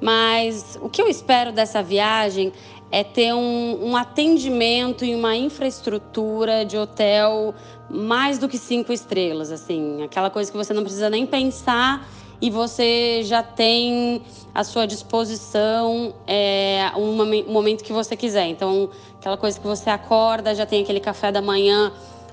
Mas 0.00 0.78
o 0.80 0.88
que 0.88 1.02
eu 1.02 1.08
espero 1.08 1.50
dessa 1.50 1.82
viagem 1.82 2.52
é 2.90 3.04
ter 3.04 3.32
um, 3.32 3.90
um, 3.90 3.96
atendimento 3.96 5.04
e 5.04 5.14
uma 5.14 5.36
infraestrutura 5.36 6.64
de 6.64 6.76
hotel 6.76 7.54
mais 7.88 8.38
do 8.38 8.48
que 8.48 8.58
cinco 8.58 8.92
estrelas, 8.92 9.52
assim, 9.52 10.02
aquela 10.02 10.30
coisa 10.30 10.50
que 10.50 10.56
você 10.56 10.72
não 10.72 10.82
precisa 10.82 11.08
nem 11.08 11.26
pensar 11.26 12.08
e 12.40 12.50
você 12.50 13.22
já 13.22 13.42
tem 13.42 14.22
à 14.54 14.64
sua 14.64 14.86
disposição 14.86 16.14
é, 16.26 16.90
um 16.96 17.14
momento 17.52 17.84
que 17.84 17.92
você 17.92 18.16
quiser. 18.16 18.46
Então, 18.46 18.88
aquela 19.18 19.36
coisa 19.36 19.60
que 19.60 19.66
você 19.66 19.90
acorda, 19.90 20.54
já 20.54 20.64
tem 20.64 20.82
aquele 20.82 21.00
café 21.00 21.30
da 21.30 21.42
manhã 21.42 21.92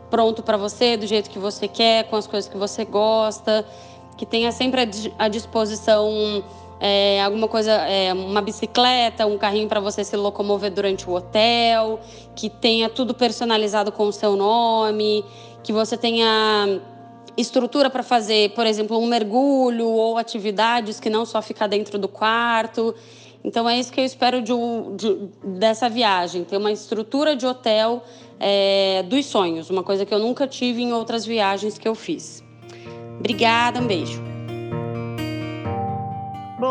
pronto 0.10 0.42
para 0.42 0.56
você, 0.56 0.96
do 0.96 1.06
jeito 1.06 1.30
que 1.30 1.38
você 1.38 1.68
quer, 1.68 2.06
com 2.06 2.16
as 2.16 2.26
coisas 2.26 2.50
que 2.50 2.58
você 2.58 2.86
gosta, 2.86 3.66
que 4.16 4.26
tenha 4.26 4.52
sempre 4.52 4.82
à 5.20 5.28
disposição 5.28 6.44
é, 6.79 7.22
alguma 7.24 7.48
coisa, 7.48 7.72
é, 7.72 8.13
uma 8.13 8.41
bicicleta, 8.41 9.25
um 9.25 9.38
carrinho 9.38 9.67
para 9.67 9.79
você 9.79 10.03
se 10.03 10.15
locomover 10.15 10.72
durante 10.72 11.10
o 11.10 11.13
hotel, 11.13 12.00
que 12.36 12.50
tenha 12.50 12.88
tudo 12.89 13.13
personalizado 13.13 13.91
com 13.91 14.07
o 14.07 14.13
seu 14.13 14.36
nome, 14.36 15.25
que 15.63 15.74
você 15.74 15.98
tenha 15.98 16.79
estrutura 17.36 17.89
para 17.89 18.03
fazer, 18.03 18.51
por 18.51 18.65
exemplo, 18.65 18.98
um 18.98 19.07
mergulho 19.07 19.88
ou 19.88 20.17
atividades 20.17 21.00
que 21.00 21.10
não 21.10 21.25
só 21.25 21.41
ficar 21.41 21.67
dentro 21.67 21.98
do 21.98 22.07
quarto. 22.07 22.93
Então 23.43 23.69
é 23.69 23.79
isso 23.79 23.91
que 23.91 24.00
eu 24.00 24.05
espero 24.05 24.41
de, 24.41 24.53
de, 24.96 25.29
dessa 25.43 25.88
viagem, 25.88 26.43
ter 26.43 26.57
uma 26.57 26.72
estrutura 26.72 27.36
de 27.36 27.46
hotel 27.46 28.03
é, 28.39 29.03
dos 29.03 29.25
sonhos, 29.25 29.69
uma 29.69 29.84
coisa 29.84 30.05
que 30.05 30.13
eu 30.13 30.19
nunca 30.19 30.48
tive 30.48 30.81
em 30.81 30.93
outras 30.93 31.25
viagens 31.25 31.77
que 31.77 31.88
eu 31.88 31.96
fiz. 31.96 32.43
Obrigada, 33.19 33.79
um 33.79 33.88
beijo. 33.88 34.26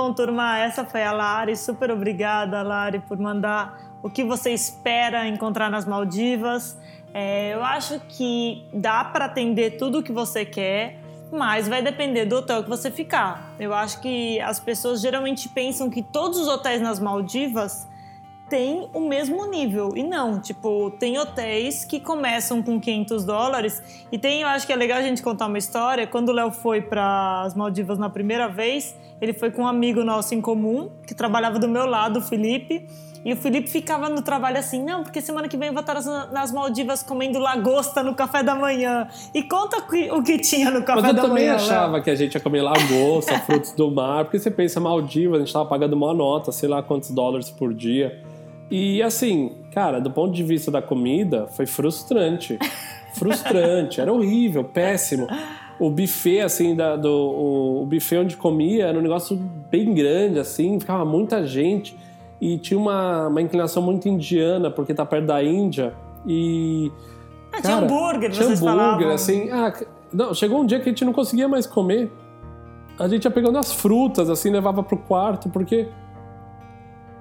Bom, 0.06 0.12
turma, 0.12 0.56
essa 0.56 0.84
foi 0.84 1.02
a 1.02 1.10
Lari. 1.10 1.56
Super 1.56 1.90
obrigada, 1.90 2.62
Lari, 2.62 3.00
por 3.00 3.18
mandar 3.18 3.98
o 4.00 4.08
que 4.08 4.22
você 4.22 4.52
espera 4.52 5.26
encontrar 5.26 5.68
nas 5.68 5.84
Maldivas. 5.84 6.78
É, 7.12 7.52
eu 7.52 7.64
acho 7.64 7.98
que 8.08 8.64
dá 8.72 9.02
para 9.02 9.24
atender 9.24 9.78
tudo 9.78 9.98
o 9.98 10.02
que 10.04 10.12
você 10.12 10.44
quer, 10.44 11.00
mas 11.32 11.66
vai 11.66 11.82
depender 11.82 12.24
do 12.24 12.36
hotel 12.36 12.62
que 12.62 12.68
você 12.68 12.88
ficar. 12.88 13.52
Eu 13.58 13.74
acho 13.74 14.00
que 14.00 14.40
as 14.42 14.60
pessoas 14.60 15.00
geralmente 15.00 15.48
pensam 15.48 15.90
que 15.90 16.02
todos 16.02 16.38
os 16.38 16.46
hotéis 16.46 16.80
nas 16.80 17.00
Maldivas 17.00 17.88
tem 18.48 18.88
o 18.92 19.00
mesmo 19.00 19.44
nível. 19.46 19.92
E 19.96 20.02
não, 20.02 20.40
tipo, 20.40 20.90
tem 20.92 21.18
hotéis 21.18 21.84
que 21.84 21.98
começam 21.98 22.62
com 22.62 22.80
500 22.80 23.24
dólares. 23.24 23.82
E 24.10 24.18
tem, 24.18 24.42
eu 24.42 24.48
acho 24.48 24.66
que 24.66 24.72
é 24.72 24.76
legal 24.76 24.98
a 24.98 25.02
gente 25.02 25.22
contar 25.22 25.46
uma 25.46 25.58
história. 25.58 26.06
Quando 26.06 26.28
o 26.28 26.32
Léo 26.32 26.50
foi 26.50 26.80
para 26.80 27.42
as 27.42 27.54
Maldivas 27.54 27.98
na 27.98 28.08
primeira 28.08 28.48
vez, 28.48 28.96
ele 29.20 29.32
foi 29.32 29.50
com 29.50 29.62
um 29.62 29.66
amigo 29.66 30.04
nosso 30.04 30.34
em 30.34 30.40
comum, 30.40 30.90
que 31.06 31.14
trabalhava 31.14 31.58
do 31.58 31.68
meu 31.68 31.86
lado, 31.86 32.18
o 32.18 32.22
Felipe. 32.22 32.86
E 33.26 33.32
o 33.32 33.36
Felipe 33.36 33.68
ficava 33.68 34.08
no 34.08 34.22
trabalho 34.22 34.56
assim, 34.56 34.80
não, 34.80 35.02
porque 35.02 35.20
semana 35.20 35.48
que 35.48 35.56
vem 35.56 35.66
eu 35.66 35.74
vou 35.74 35.80
estar 35.80 36.00
nas 36.30 36.52
Maldivas 36.52 37.02
comendo 37.02 37.40
lagosta 37.40 38.00
no 38.00 38.14
café 38.14 38.40
da 38.40 38.54
manhã. 38.54 39.08
E 39.34 39.42
conta 39.42 39.78
o 40.12 40.22
que 40.22 40.38
tinha 40.38 40.70
no 40.70 40.84
café 40.84 41.12
da 41.12 41.12
manhã. 41.12 41.12
Mas 41.12 41.24
eu 41.24 41.28
também 41.28 41.48
achava 41.48 42.00
que 42.00 42.08
a 42.08 42.14
gente 42.14 42.36
ia 42.36 42.40
comer 42.40 42.62
lagosta, 42.62 43.36
frutos 43.42 43.72
do 43.72 43.90
mar, 43.90 44.26
porque 44.26 44.38
você 44.38 44.48
pensa 44.48 44.78
Maldivas, 44.78 45.40
a 45.40 45.44
gente 45.44 45.52
tava 45.52 45.66
pagando 45.66 45.94
uma 45.94 46.14
nota, 46.14 46.52
sei 46.52 46.68
lá 46.68 46.84
quantos 46.84 47.10
dólares 47.10 47.50
por 47.50 47.74
dia. 47.74 48.22
E 48.70 49.02
assim, 49.02 49.56
cara, 49.72 49.98
do 49.98 50.12
ponto 50.12 50.32
de 50.32 50.44
vista 50.44 50.70
da 50.70 50.80
comida, 50.80 51.48
foi 51.48 51.66
frustrante. 51.66 52.56
Frustrante, 53.18 54.00
era 54.00 54.12
horrível, 54.12 54.62
péssimo. 54.62 55.26
O 55.80 55.90
buffet, 55.90 56.42
assim, 56.42 56.76
da, 56.76 56.94
do, 56.94 57.08
o, 57.08 57.82
o 57.82 57.86
buffet 57.86 58.18
onde 58.18 58.36
comia 58.36 58.86
era 58.86 58.96
um 58.96 59.02
negócio 59.02 59.36
bem 59.68 59.92
grande, 59.94 60.38
assim, 60.38 60.78
ficava 60.78 61.04
muita 61.04 61.44
gente. 61.44 61.96
E 62.40 62.58
tinha 62.58 62.78
uma, 62.78 63.28
uma 63.28 63.40
inclinação 63.40 63.82
muito 63.82 64.08
indiana, 64.08 64.70
porque 64.70 64.92
tá 64.92 65.04
perto 65.06 65.26
da 65.26 65.42
Índia. 65.42 65.94
E. 66.26 66.92
Ah, 67.48 67.62
cara, 67.62 67.62
tinha 67.62 67.76
hambúrguer, 67.76 68.30
tinha 68.30 68.46
vocês 68.46 68.62
hambúrguer, 68.62 68.86
falavam. 68.86 69.10
assim. 69.10 69.50
Ah, 69.50 69.72
não, 70.12 70.34
chegou 70.34 70.60
um 70.60 70.66
dia 70.66 70.78
que 70.78 70.88
a 70.88 70.92
gente 70.92 71.04
não 71.04 71.12
conseguia 71.12 71.48
mais 71.48 71.66
comer. 71.66 72.12
A 72.98 73.08
gente 73.08 73.24
ia 73.24 73.30
pegando 73.30 73.58
as 73.58 73.72
frutas, 73.72 74.30
assim, 74.30 74.50
levava 74.50 74.82
pro 74.82 74.96
quarto, 74.96 75.48
porque 75.48 75.88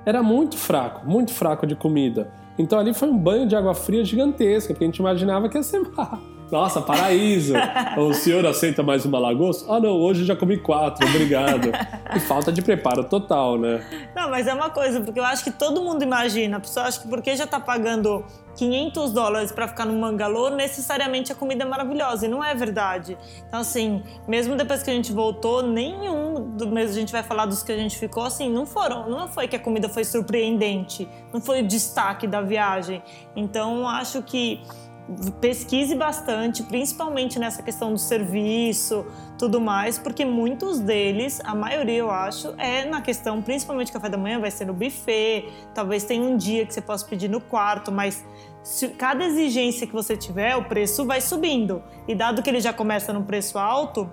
era 0.06 0.22
muito 0.22 0.58
fraco, 0.58 1.06
muito 1.06 1.34
fraco 1.34 1.66
de 1.66 1.76
comida. 1.76 2.32
Então 2.58 2.80
ali 2.80 2.94
foi 2.94 3.10
um 3.10 3.18
banho 3.18 3.48
de 3.48 3.56
água 3.56 3.74
fria 3.74 4.04
gigantesca, 4.06 4.74
porque 4.74 4.86
a 4.86 4.88
gente 4.88 4.98
imaginava 4.98 5.50
que 5.50 5.58
ia 5.58 5.64
ser. 5.64 5.82
Nossa, 6.52 6.82
paraíso! 6.82 7.54
o 7.98 8.14
senhor 8.14 8.46
aceita 8.46 8.84
mais 8.84 9.06
uma 9.06 9.18
lagosta? 9.20 9.72
Ah, 9.72 9.80
não, 9.80 9.92
hoje 9.92 10.26
já 10.26 10.36
comi 10.36 10.58
quatro, 10.58 11.08
obrigado. 11.08 11.70
e 12.16 12.20
falta 12.20 12.52
de 12.52 12.62
preparo 12.62 13.04
total, 13.04 13.58
né? 13.58 13.84
Não, 14.16 14.30
mas 14.30 14.48
é 14.48 14.54
uma 14.54 14.70
coisa, 14.70 15.02
porque 15.02 15.20
eu 15.20 15.26
acho 15.26 15.44
que 15.44 15.52
todo 15.52 15.82
mundo 15.82 16.04
imagina. 16.04 16.58
A 16.58 16.60
pessoa 16.60 16.86
acha 16.86 17.00
que 17.00 17.08
porque 17.08 17.36
já 17.36 17.48
tá 17.48 17.60
pagando 17.60 18.24
500 18.56 19.12
dólares 19.12 19.52
para 19.52 19.68
ficar 19.68 19.86
no 19.86 20.00
Mangalô, 20.00 20.50
necessariamente 20.50 21.32
a 21.32 21.36
comida 21.36 21.64
é 21.64 21.68
maravilhosa. 21.68 22.26
E 22.26 22.30
não 22.30 22.44
é 22.44 22.54
verdade. 22.54 23.18
Então, 23.48 23.60
assim, 23.60 24.04
mesmo 24.28 24.56
depois 24.56 24.84
que 24.84 24.90
a 24.90 24.94
gente 24.94 25.12
voltou, 25.12 25.64
nenhum 25.64 26.56
do 26.56 26.68
mesmo 26.68 26.92
a 26.92 27.00
gente 27.00 27.12
vai 27.12 27.24
falar 27.24 27.46
dos 27.46 27.64
que 27.64 27.72
a 27.72 27.78
gente 27.78 27.98
ficou, 27.98 28.24
assim, 28.24 28.50
não 28.50 28.66
foram. 28.66 29.10
Não 29.10 29.28
foi 29.28 29.48
que 29.48 29.56
a 29.56 29.60
comida 29.60 29.90
foi 29.90 30.04
surpreendente, 30.04 31.08
não 31.34 31.42
foi 31.42 31.62
o 31.62 31.68
destaque 31.68 32.28
da 32.28 32.42
viagem. 32.42 33.02
Então, 33.36 33.88
acho 33.88 34.22
que 34.22 34.62
pesquise 35.40 35.96
bastante, 35.96 36.64
principalmente 36.64 37.38
nessa 37.38 37.62
questão 37.62 37.94
do 37.94 38.00
serviço, 38.00 39.06
tudo 39.38 39.62
mais, 39.62 40.00
porque 40.00 40.26
muitos 40.26 40.80
deles, 40.80 41.40
a 41.44 41.54
maioria 41.54 42.00
eu 42.00 42.10
acho, 42.10 42.54
é 42.58 42.86
na 42.86 43.02
questão, 43.02 43.42
principalmente 43.42 43.92
café 43.92 44.10
da 44.10 44.18
manhã, 44.18 44.40
vai 44.40 44.52
ser 44.52 44.66
no 44.66 44.74
buffet, 44.74 45.48
talvez 45.74 46.04
tenha 46.04 46.24
um 46.24 46.38
dia 46.38 46.66
que 46.66 46.74
você 46.74 46.82
possa 46.82 47.06
pedir 47.06 47.30
no 47.30 47.40
quarto, 47.40 47.92
mas 47.92 48.26
se 48.64 48.88
cada 48.90 49.24
exigência 49.24 49.86
que 49.86 49.94
você 49.94 50.18
tiver, 50.18 50.56
o 50.56 50.64
preço 50.66 51.06
vai 51.06 51.22
subindo. 51.22 51.84
E 52.08 52.16
dado 52.16 52.42
que 52.42 52.50
ele 52.50 52.60
já 52.60 52.74
começa 52.74 53.14
no 53.14 53.24
preço 53.24 53.60
alto, 53.60 54.12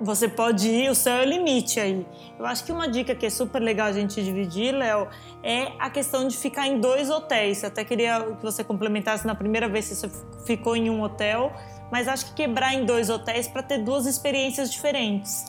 você 0.00 0.28
pode 0.28 0.68
ir, 0.68 0.90
o 0.90 0.94
céu 0.94 1.16
é 1.16 1.26
o 1.26 1.28
limite 1.28 1.78
aí. 1.78 2.06
Eu 2.38 2.46
acho 2.46 2.64
que 2.64 2.72
uma 2.72 2.88
dica 2.88 3.14
que 3.14 3.26
é 3.26 3.30
super 3.30 3.60
legal 3.60 3.88
a 3.88 3.92
gente 3.92 4.22
dividir, 4.22 4.72
Léo, 4.72 5.08
é 5.42 5.72
a 5.78 5.90
questão 5.90 6.26
de 6.26 6.36
ficar 6.36 6.66
em 6.66 6.80
dois 6.80 7.10
hotéis. 7.10 7.62
Eu 7.62 7.68
até 7.68 7.84
queria 7.84 8.22
que 8.38 8.42
você 8.42 8.64
complementasse 8.64 9.26
na 9.26 9.34
primeira 9.34 9.68
vez 9.68 9.84
se 9.84 9.94
você 9.94 10.10
ficou 10.46 10.74
em 10.74 10.88
um 10.88 11.02
hotel, 11.02 11.52
mas 11.92 12.08
acho 12.08 12.26
que 12.26 12.34
quebrar 12.34 12.74
em 12.74 12.84
dois 12.84 13.10
hotéis 13.10 13.46
para 13.46 13.62
ter 13.62 13.78
duas 13.78 14.06
experiências 14.06 14.72
diferentes. 14.72 15.44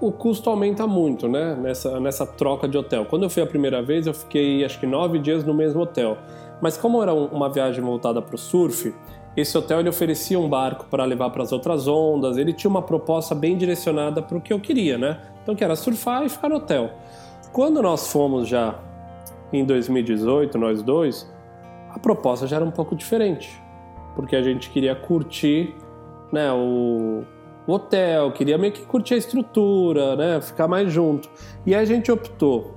O, 0.00 0.10
custo 0.10 0.48
aumenta 0.50 0.86
muito, 0.86 1.28
né? 1.28 1.54
Nessa, 1.54 2.00
nessa 2.00 2.26
troca 2.26 2.68
de 2.68 2.76
hotel. 2.76 3.04
Quando 3.06 3.24
eu 3.24 3.30
fui 3.30 3.42
a 3.42 3.46
primeira 3.46 3.82
vez, 3.82 4.06
eu 4.06 4.14
fiquei 4.14 4.64
acho 4.64 4.80
que 4.80 4.86
nove 4.86 5.18
dias 5.18 5.44
no 5.44 5.54
mesmo 5.54 5.82
hotel. 5.82 6.16
Mas 6.60 6.76
como 6.76 7.02
era 7.02 7.12
uma 7.12 7.48
viagem 7.50 7.84
voltada 7.84 8.22
para 8.22 8.34
o 8.34 8.38
surf, 8.38 8.94
esse 9.36 9.56
hotel 9.56 9.80
ele 9.80 9.88
oferecia 9.88 10.38
um 10.38 10.48
barco 10.48 10.86
para 10.90 11.04
levar 11.04 11.30
para 11.30 11.42
as 11.42 11.52
outras 11.52 11.86
ondas, 11.86 12.38
ele 12.38 12.52
tinha 12.52 12.70
uma 12.70 12.82
proposta 12.82 13.34
bem 13.34 13.56
direcionada 13.56 14.22
para 14.22 14.38
o 14.38 14.40
que 14.40 14.52
eu 14.52 14.58
queria, 14.58 14.96
né? 14.96 15.20
Então 15.42 15.54
que 15.54 15.62
era 15.62 15.76
surfar 15.76 16.24
e 16.24 16.28
ficar 16.28 16.48
no 16.48 16.56
hotel. 16.56 16.90
Quando 17.52 17.82
nós 17.82 18.10
fomos 18.10 18.48
já 18.48 18.78
em 19.52 19.64
2018, 19.64 20.58
nós 20.58 20.82
dois, 20.82 21.30
a 21.90 21.98
proposta 21.98 22.46
já 22.46 22.56
era 22.56 22.64
um 22.64 22.70
pouco 22.70 22.94
diferente, 22.94 23.60
porque 24.14 24.36
a 24.36 24.42
gente 24.42 24.70
queria 24.70 24.94
curtir, 24.94 25.74
né, 26.32 26.52
o, 26.52 27.22
o 27.66 27.72
hotel, 27.72 28.32
queria 28.32 28.58
meio 28.58 28.72
que 28.72 28.82
curtir 28.82 29.14
a 29.14 29.16
estrutura, 29.16 30.16
né, 30.16 30.40
ficar 30.40 30.68
mais 30.68 30.92
junto. 30.92 31.28
E 31.64 31.74
a 31.74 31.84
gente 31.84 32.10
optou 32.10 32.74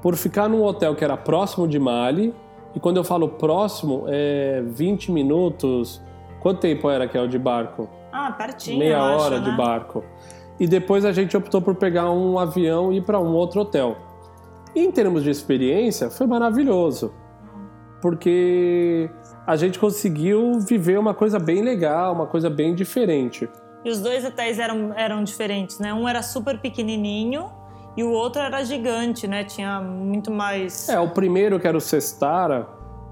por 0.00 0.16
ficar 0.16 0.48
num 0.48 0.62
hotel 0.62 0.94
que 0.94 1.04
era 1.04 1.16
próximo 1.16 1.66
de 1.66 1.78
Mali, 1.78 2.34
e 2.78 2.80
quando 2.80 2.96
eu 2.96 3.02
falo 3.02 3.28
próximo, 3.30 4.04
é 4.06 4.62
20 4.64 5.10
minutos. 5.10 6.00
Quanto 6.38 6.60
tempo 6.60 6.88
era 6.88 7.08
que 7.08 7.18
é 7.18 7.20
o 7.20 7.26
de 7.26 7.36
barco? 7.36 7.88
Ah, 8.12 8.30
pertinho. 8.30 8.78
Meia 8.78 9.02
hora 9.02 9.34
acho, 9.34 9.44
de 9.44 9.50
né? 9.50 9.56
barco. 9.56 10.04
E 10.60 10.66
depois 10.68 11.04
a 11.04 11.10
gente 11.10 11.36
optou 11.36 11.60
por 11.60 11.74
pegar 11.74 12.08
um 12.12 12.38
avião 12.38 12.92
e 12.92 12.98
ir 12.98 13.00
para 13.02 13.18
um 13.18 13.34
outro 13.34 13.62
hotel. 13.62 13.96
E 14.76 14.80
em 14.80 14.92
termos 14.92 15.24
de 15.24 15.30
experiência, 15.30 16.08
foi 16.08 16.28
maravilhoso. 16.28 17.12
Porque 18.00 19.10
a 19.44 19.56
gente 19.56 19.76
conseguiu 19.76 20.60
viver 20.60 21.00
uma 21.00 21.14
coisa 21.14 21.40
bem 21.40 21.62
legal, 21.62 22.14
uma 22.14 22.28
coisa 22.28 22.48
bem 22.48 22.76
diferente. 22.76 23.48
E 23.84 23.90
os 23.90 24.00
dois 24.00 24.24
hotéis 24.24 24.60
eram, 24.60 24.92
eram 24.94 25.24
diferentes, 25.24 25.80
né? 25.80 25.92
Um 25.92 26.08
era 26.08 26.22
super 26.22 26.60
pequenininho 26.60 27.50
e 27.96 28.04
o 28.04 28.10
outro 28.10 28.40
era 28.40 28.62
gigante, 28.64 29.26
né? 29.26 29.44
Tinha 29.44 29.80
muito 29.80 30.30
mais. 30.30 30.88
É, 30.88 31.00
o 31.00 31.10
primeiro 31.10 31.58
que 31.58 31.66
era 31.66 31.76
o 31.76 31.80
Sestara, 31.80 32.68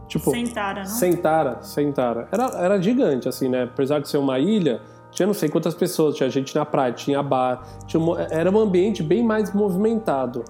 tipo. 0.06 0.30
Sentara, 0.30 0.80
não? 0.80 0.86
Sentara, 0.86 1.62
Sentara. 1.62 2.28
Era, 2.30 2.44
era 2.58 2.82
gigante, 2.82 3.28
assim, 3.28 3.48
né? 3.48 3.64
Apesar 3.64 4.00
de 4.00 4.08
ser 4.08 4.18
uma 4.18 4.38
ilha, 4.38 4.80
tinha 5.10 5.26
não 5.26 5.34
sei 5.34 5.48
quantas 5.48 5.74
pessoas, 5.74 6.14
tinha 6.14 6.30
gente 6.30 6.54
na 6.54 6.64
praia, 6.64 6.92
tinha 6.92 7.20
bar, 7.22 7.62
tinha 7.86 8.00
um, 8.00 8.16
era 8.18 8.50
um 8.50 8.58
ambiente 8.58 9.02
bem 9.02 9.24
mais 9.24 9.52
movimentado. 9.52 10.44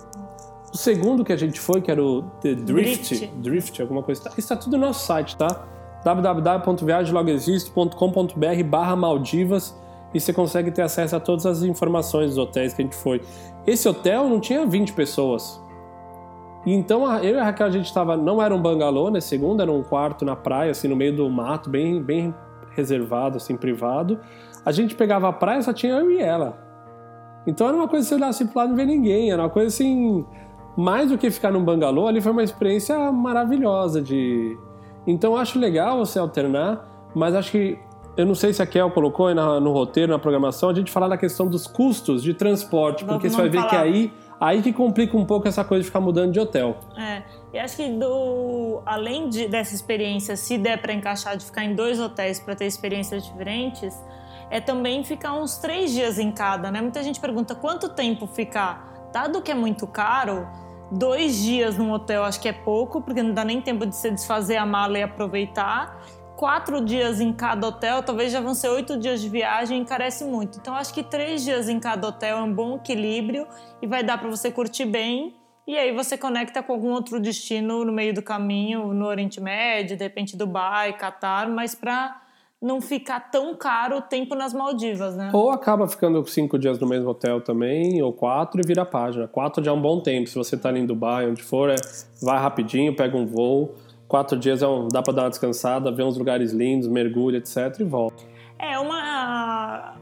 O 0.72 0.76
segundo 0.76 1.24
que 1.24 1.32
a 1.32 1.36
gente 1.36 1.58
foi, 1.58 1.80
que 1.80 1.90
era 1.90 2.02
o 2.02 2.22
The 2.42 2.54
Drift, 2.54 3.08
Drift. 3.08 3.38
Drift, 3.38 3.80
alguma 3.80 4.02
coisa. 4.02 4.28
Isso 4.30 4.40
está 4.40 4.56
tudo 4.56 4.76
no 4.76 4.86
nosso 4.86 5.06
site, 5.06 5.34
tá? 5.36 5.64
www.viagemlogexisto.com.br 6.04 8.64
barra 8.64 8.94
Maldivas 8.94 9.74
e 10.12 10.20
você 10.20 10.32
consegue 10.32 10.70
ter 10.70 10.82
acesso 10.82 11.16
a 11.16 11.20
todas 11.20 11.46
as 11.46 11.62
informações 11.62 12.28
dos 12.30 12.38
hotéis 12.38 12.74
que 12.74 12.82
a 12.82 12.84
gente 12.84 12.96
foi. 12.96 13.22
Esse 13.66 13.88
hotel 13.88 14.28
não 14.28 14.40
tinha 14.40 14.64
20 14.64 14.92
pessoas. 14.92 15.60
Então 16.64 17.06
eu 17.22 17.36
e 17.36 17.38
a 17.38 17.44
Raquel 17.44 17.66
a 17.66 17.70
gente 17.70 17.86
estava, 17.86 18.16
não 18.16 18.42
era 18.42 18.54
um 18.54 18.60
bangalô, 18.60 19.10
né? 19.10 19.20
Segundo 19.20 19.62
era 19.62 19.70
um 19.70 19.82
quarto 19.82 20.24
na 20.24 20.34
praia, 20.34 20.72
assim 20.72 20.88
no 20.88 20.96
meio 20.96 21.14
do 21.14 21.28
mato, 21.30 21.70
bem 21.70 22.02
bem 22.02 22.34
reservado, 22.70 23.36
assim 23.36 23.56
privado. 23.56 24.20
A 24.64 24.72
gente 24.72 24.94
pegava 24.94 25.28
a 25.28 25.32
praia, 25.32 25.62
só 25.62 25.72
tinha 25.72 25.94
eu 25.94 26.10
e 26.10 26.20
ela. 26.20 26.58
Então 27.46 27.68
era 27.68 27.76
uma 27.76 27.86
coisa 27.86 28.04
que 28.04 28.08
você 28.08 28.14
olhasse 28.16 28.44
pro 28.46 28.58
lado 28.58 28.68
e 28.68 28.70
não 28.70 28.76
ver 28.76 28.86
ninguém, 28.86 29.30
era 29.30 29.40
uma 29.40 29.48
coisa 29.48 29.68
assim, 29.68 30.24
mais 30.76 31.10
do 31.10 31.16
que 31.16 31.30
ficar 31.30 31.52
num 31.52 31.64
bangalô, 31.64 32.08
ali 32.08 32.20
foi 32.20 32.32
uma 32.32 32.42
experiência 32.42 33.12
maravilhosa 33.12 34.02
de 34.02 34.58
Então 35.06 35.36
acho 35.36 35.58
legal 35.58 35.98
você 35.98 36.18
alternar, 36.18 36.84
mas 37.14 37.34
acho 37.34 37.52
que 37.52 37.78
eu 38.16 38.24
não 38.24 38.34
sei 38.34 38.52
se 38.52 38.62
a 38.62 38.66
Kel 38.66 38.90
colocou 38.90 39.32
no, 39.34 39.60
no 39.60 39.72
roteiro, 39.72 40.12
na 40.12 40.18
programação, 40.18 40.70
a 40.70 40.74
gente 40.74 40.90
falar 40.90 41.08
da 41.08 41.18
questão 41.18 41.46
dos 41.46 41.66
custos 41.66 42.22
de 42.22 42.32
transporte, 42.32 43.04
porque 43.04 43.28
você 43.28 43.36
vai 43.36 43.48
ver 43.48 43.58
falar. 43.58 43.70
que 43.70 43.76
aí, 43.76 44.12
aí 44.40 44.62
que 44.62 44.72
complica 44.72 45.16
um 45.16 45.24
pouco 45.24 45.46
essa 45.46 45.62
coisa 45.62 45.82
de 45.82 45.86
ficar 45.86 46.00
mudando 46.00 46.32
de 46.32 46.40
hotel. 46.40 46.78
É, 46.96 47.22
e 47.52 47.58
acho 47.58 47.76
que 47.76 47.88
do, 47.88 48.80
além 48.86 49.28
de, 49.28 49.48
dessa 49.48 49.74
experiência, 49.74 50.36
se 50.36 50.56
der 50.56 50.80
para 50.80 50.92
encaixar 50.94 51.36
de 51.36 51.44
ficar 51.44 51.64
em 51.64 51.74
dois 51.74 52.00
hotéis 52.00 52.40
para 52.40 52.54
ter 52.54 52.66
experiências 52.66 53.24
diferentes, 53.24 53.94
é 54.50 54.60
também 54.60 55.04
ficar 55.04 55.34
uns 55.34 55.58
três 55.58 55.90
dias 55.90 56.18
em 56.18 56.30
cada, 56.32 56.70
né? 56.70 56.80
Muita 56.80 57.02
gente 57.02 57.20
pergunta 57.20 57.54
quanto 57.54 57.88
tempo 57.88 58.26
ficar. 58.26 59.10
Dado 59.12 59.42
que 59.42 59.50
é 59.50 59.54
muito 59.54 59.86
caro, 59.86 60.46
dois 60.90 61.36
dias 61.42 61.76
num 61.76 61.92
hotel 61.92 62.22
acho 62.24 62.40
que 62.40 62.48
é 62.48 62.52
pouco, 62.52 63.00
porque 63.00 63.22
não 63.22 63.34
dá 63.34 63.44
nem 63.44 63.60
tempo 63.60 63.84
de 63.84 63.94
você 63.94 64.10
desfazer 64.10 64.56
a 64.56 64.64
mala 64.64 64.98
e 64.98 65.02
aproveitar 65.02 66.00
quatro 66.36 66.84
dias 66.84 67.20
em 67.20 67.32
cada 67.32 67.66
hotel, 67.66 68.02
talvez 68.02 68.30
já 68.30 68.40
vão 68.40 68.54
ser 68.54 68.68
oito 68.68 68.96
dias 68.98 69.20
de 69.20 69.28
viagem, 69.28 69.80
encarece 69.80 70.24
muito. 70.24 70.58
Então, 70.58 70.74
acho 70.74 70.92
que 70.92 71.02
três 71.02 71.42
dias 71.42 71.68
em 71.68 71.80
cada 71.80 72.06
hotel 72.06 72.38
é 72.38 72.42
um 72.42 72.52
bom 72.52 72.76
equilíbrio 72.76 73.46
e 73.80 73.86
vai 73.86 74.04
dar 74.04 74.18
para 74.18 74.28
você 74.28 74.50
curtir 74.50 74.84
bem. 74.84 75.34
E 75.66 75.76
aí 75.76 75.92
você 75.92 76.16
conecta 76.16 76.62
com 76.62 76.74
algum 76.74 76.90
outro 76.90 77.18
destino 77.18 77.84
no 77.84 77.92
meio 77.92 78.14
do 78.14 78.22
caminho, 78.22 78.92
no 78.94 79.06
Oriente 79.06 79.40
Médio, 79.40 79.96
de 79.96 80.04
repente 80.04 80.36
Dubai, 80.36 80.96
Catar, 80.96 81.48
mas 81.48 81.74
para 81.74 82.20
não 82.62 82.80
ficar 82.80 83.30
tão 83.30 83.54
caro 83.54 83.98
o 83.98 84.02
tempo 84.02 84.34
nas 84.34 84.54
Maldivas, 84.54 85.16
né? 85.16 85.30
Ou 85.32 85.50
acaba 85.50 85.88
ficando 85.88 86.24
cinco 86.26 86.58
dias 86.58 86.78
no 86.78 86.86
mesmo 86.86 87.10
hotel 87.10 87.40
também, 87.40 88.00
ou 88.00 88.12
quatro 88.12 88.60
e 88.60 88.66
vira 88.66 88.84
página. 88.84 89.26
Quatro 89.26 89.62
já 89.62 89.70
é 89.70 89.74
um 89.74 89.80
bom 89.80 90.00
tempo. 90.00 90.28
Se 90.28 90.36
você 90.36 90.54
está 90.54 90.68
ali 90.68 90.80
em 90.80 90.86
Dubai, 90.86 91.28
onde 91.28 91.42
for, 91.42 91.68
é, 91.68 91.76
vai 92.22 92.38
rapidinho, 92.38 92.94
pega 92.94 93.16
um 93.16 93.26
voo 93.26 93.74
quatro 94.08 94.38
dias 94.38 94.62
é 94.62 94.66
um, 94.66 94.88
dá 94.88 95.02
para 95.02 95.12
dar 95.12 95.22
uma 95.22 95.30
descansada, 95.30 95.90
ver 95.90 96.02
uns 96.02 96.16
lugares 96.16 96.52
lindos, 96.52 96.88
mergulha, 96.88 97.38
etc. 97.38 97.80
e 97.80 97.84
volta. 97.84 98.24
É 98.58 98.78
uma, 98.78 99.94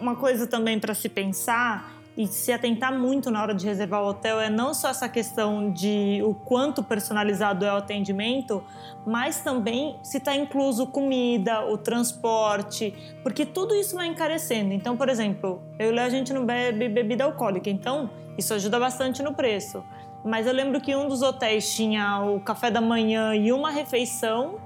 uma 0.00 0.16
coisa 0.16 0.46
também 0.46 0.78
para 0.78 0.94
se 0.94 1.08
pensar 1.08 1.96
e 2.16 2.26
se 2.26 2.50
atentar 2.50 2.98
muito 2.98 3.30
na 3.30 3.42
hora 3.42 3.54
de 3.54 3.66
reservar 3.66 4.02
o 4.02 4.08
hotel 4.08 4.40
é 4.40 4.48
não 4.48 4.72
só 4.72 4.88
essa 4.88 5.08
questão 5.08 5.70
de 5.70 6.22
o 6.24 6.32
quanto 6.32 6.82
personalizado 6.82 7.64
é 7.64 7.72
o 7.72 7.76
atendimento, 7.76 8.64
mas 9.06 9.40
também 9.40 9.96
se 10.02 10.16
está 10.16 10.34
incluso 10.34 10.86
comida, 10.86 11.66
o 11.66 11.76
transporte, 11.76 12.94
porque 13.22 13.44
tudo 13.44 13.74
isso 13.74 13.94
vai 13.94 14.06
encarecendo. 14.06 14.72
Então, 14.72 14.96
por 14.96 15.10
exemplo, 15.10 15.60
eu 15.78 15.92
e 15.94 15.98
a 15.98 16.08
gente 16.08 16.32
não 16.32 16.46
bebe 16.46 16.88
bebida 16.88 17.24
alcoólica, 17.24 17.68
então 17.68 18.08
isso 18.38 18.54
ajuda 18.54 18.80
bastante 18.80 19.22
no 19.22 19.34
preço. 19.34 19.84
Mas 20.26 20.46
eu 20.46 20.52
lembro 20.52 20.80
que 20.80 20.94
um 20.96 21.06
dos 21.06 21.22
hotéis 21.22 21.72
tinha 21.72 22.20
o 22.20 22.40
café 22.40 22.68
da 22.68 22.80
manhã 22.80 23.34
e 23.36 23.52
uma 23.52 23.70
refeição, 23.70 24.56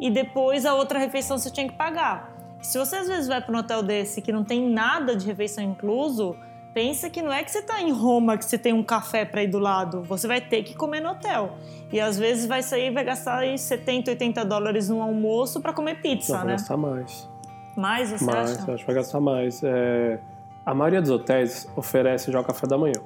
e 0.00 0.10
depois 0.10 0.64
a 0.64 0.74
outra 0.74 0.98
refeição 0.98 1.36
você 1.36 1.50
tinha 1.50 1.68
que 1.68 1.74
pagar. 1.74 2.32
Se 2.62 2.78
você 2.78 2.96
às 2.96 3.06
vezes 3.06 3.28
vai 3.28 3.42
para 3.42 3.54
um 3.54 3.58
hotel 3.58 3.82
desse 3.82 4.22
que 4.22 4.32
não 4.32 4.42
tem 4.42 4.66
nada 4.66 5.14
de 5.14 5.26
refeição 5.26 5.62
incluso, 5.62 6.34
pensa 6.72 7.10
que 7.10 7.20
não 7.20 7.30
é 7.30 7.44
que 7.44 7.50
você 7.50 7.58
está 7.58 7.82
em 7.82 7.92
Roma 7.92 8.38
que 8.38 8.46
você 8.46 8.56
tem 8.56 8.72
um 8.72 8.82
café 8.82 9.26
para 9.26 9.42
ir 9.42 9.48
do 9.48 9.58
lado, 9.58 10.02
você 10.04 10.26
vai 10.26 10.40
ter 10.40 10.62
que 10.62 10.74
comer 10.74 11.00
no 11.00 11.10
hotel. 11.10 11.58
E 11.92 12.00
às 12.00 12.18
vezes 12.18 12.46
vai 12.46 12.62
sair 12.62 12.90
vai 12.90 13.04
gastar 13.04 13.40
aí 13.40 13.58
70, 13.58 14.10
80 14.12 14.42
dólares 14.46 14.88
no 14.88 15.02
almoço 15.02 15.60
para 15.60 15.74
comer 15.74 16.00
pizza, 16.00 16.32
não, 16.32 16.40
né? 16.40 16.46
Vai 16.46 16.52
gastar 16.54 16.76
mais. 16.78 17.30
Mais, 17.76 18.08
você 18.08 18.24
mais, 18.24 18.58
acha? 18.58 18.72
acho 18.72 18.78
que 18.78 18.86
vai 18.86 18.94
gastar 18.94 19.20
mais. 19.20 19.62
É... 19.62 20.18
A 20.64 20.72
maioria 20.72 21.02
dos 21.02 21.10
hotéis 21.10 21.68
oferece 21.76 22.32
já 22.32 22.40
o 22.40 22.44
café 22.44 22.66
da 22.66 22.78
manhã. 22.78 23.02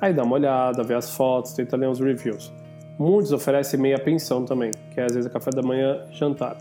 Aí 0.00 0.12
dá 0.14 0.22
uma 0.22 0.34
olhada, 0.34 0.82
vê 0.82 0.94
as 0.94 1.14
fotos, 1.14 1.52
tenta 1.52 1.76
ler 1.76 1.88
os 1.88 2.00
reviews. 2.00 2.52
Muitos 2.98 3.32
oferecem 3.32 3.78
meia 3.78 3.98
pensão 3.98 4.44
também, 4.44 4.70
que 4.90 5.00
é 5.00 5.04
às 5.04 5.14
vezes 5.14 5.28
é 5.28 5.32
café 5.32 5.50
da 5.50 5.62
manhã 5.62 6.04
jantar. 6.10 6.56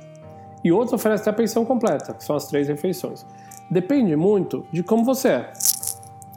E 0.64 0.72
outros 0.72 0.94
oferecem 0.94 1.22
até 1.22 1.30
a 1.30 1.34
pensão 1.34 1.64
completa, 1.64 2.14
que 2.14 2.24
são 2.24 2.36
as 2.36 2.48
três 2.48 2.68
refeições. 2.68 3.26
Depende 3.70 4.16
muito 4.16 4.66
de 4.72 4.84
como 4.84 5.06
você 5.06 5.30
é. 5.30 5.54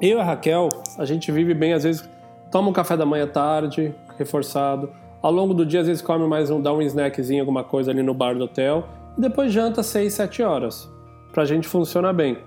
Eu 0.01 0.19
e 0.19 0.21
a 0.21 0.25
Raquel, 0.25 0.69
a 0.99 1.05
gente 1.05 1.31
vive 1.33 1.55
bem, 1.55 1.73
às 1.73 1.85
vezes 1.85 2.09
toma 2.51 2.69
um 2.69 2.73
café 2.73 2.97
da 2.97 3.07
manhã 3.07 3.27
tarde, 3.27 3.95
reforçado. 4.19 4.91
Ao 5.23 5.31
longo 5.31 5.55
do 5.55 5.65
dia, 5.65 5.81
às 5.81 5.87
vezes 5.87 6.03
come 6.03 6.27
mais 6.27 6.51
um, 6.51 6.61
dá 6.61 6.73
um 6.73 6.83
snackzinho, 6.83 7.41
alguma 7.41 7.65
coisa 7.65 7.91
ali 7.91 8.03
no 8.03 8.13
bar 8.13 8.35
do 8.35 8.45
hotel. 8.45 8.87
E 9.17 9.21
depois 9.21 9.53
janta 9.53 9.83
6, 9.83 10.13
7 10.13 10.43
horas. 10.43 10.91
Pra 11.33 11.45
gente 11.45 11.67
funciona 11.67 12.13
bem. 12.13 12.39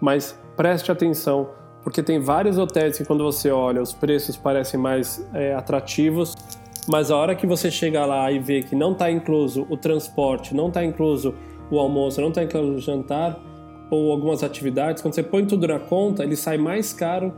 Mas 0.00 0.38
preste 0.56 0.92
atenção 0.92 1.48
porque 1.86 2.02
tem 2.02 2.18
vários 2.18 2.58
hotéis 2.58 2.98
que 2.98 3.04
quando 3.04 3.22
você 3.22 3.48
olha 3.48 3.80
os 3.80 3.92
preços 3.92 4.36
parecem 4.36 4.78
mais 4.78 5.24
é, 5.32 5.54
atrativos, 5.54 6.34
mas 6.88 7.12
a 7.12 7.16
hora 7.16 7.32
que 7.36 7.46
você 7.46 7.70
chega 7.70 8.04
lá 8.04 8.28
e 8.32 8.40
vê 8.40 8.60
que 8.60 8.74
não 8.74 8.90
está 8.90 9.08
incluso 9.08 9.64
o 9.70 9.76
transporte, 9.76 10.52
não 10.52 10.66
está 10.66 10.84
incluso 10.84 11.32
o 11.70 11.78
almoço, 11.78 12.20
não 12.20 12.30
está 12.30 12.42
incluso 12.42 12.72
o 12.72 12.80
jantar 12.80 13.38
ou 13.88 14.10
algumas 14.10 14.42
atividades, 14.42 15.00
quando 15.00 15.14
você 15.14 15.22
põe 15.22 15.46
tudo 15.46 15.68
na 15.68 15.78
conta, 15.78 16.24
ele 16.24 16.34
sai 16.34 16.58
mais 16.58 16.92
caro 16.92 17.32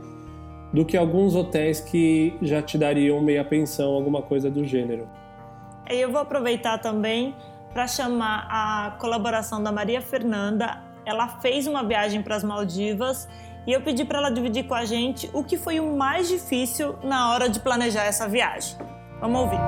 do 0.73 0.83
que 0.83 0.97
alguns 0.97 1.35
hotéis 1.35 1.79
que 1.79 2.33
já 2.41 2.59
te 2.59 2.75
dariam 2.75 3.21
meia 3.21 3.45
pensão, 3.45 3.93
alguma 3.93 4.23
coisa 4.23 4.49
do 4.49 4.65
gênero. 4.65 5.07
Eu 5.87 6.11
vou 6.11 6.21
aproveitar 6.21 6.79
também 6.79 7.35
para 7.71 7.85
chamar 7.85 8.47
a 8.49 8.97
colaboração 8.99 9.61
da 9.61 9.71
Maria 9.71 10.01
Fernanda. 10.01 10.81
Ela 11.05 11.27
fez 11.27 11.67
uma 11.67 11.83
viagem 11.83 12.23
para 12.23 12.35
as 12.35 12.43
Maldivas 12.43 13.29
e 13.65 13.71
eu 13.73 13.81
pedi 13.81 14.05
para 14.05 14.19
ela 14.19 14.29
dividir 14.29 14.65
com 14.67 14.73
a 14.73 14.85
gente 14.85 15.29
o 15.33 15.43
que 15.43 15.57
foi 15.57 15.79
o 15.79 15.95
mais 15.95 16.27
difícil 16.27 16.95
na 17.03 17.31
hora 17.31 17.49
de 17.49 17.59
planejar 17.59 18.03
essa 18.05 18.27
viagem. 18.27 18.77
Vamos 19.19 19.41
ouvir. 19.41 19.59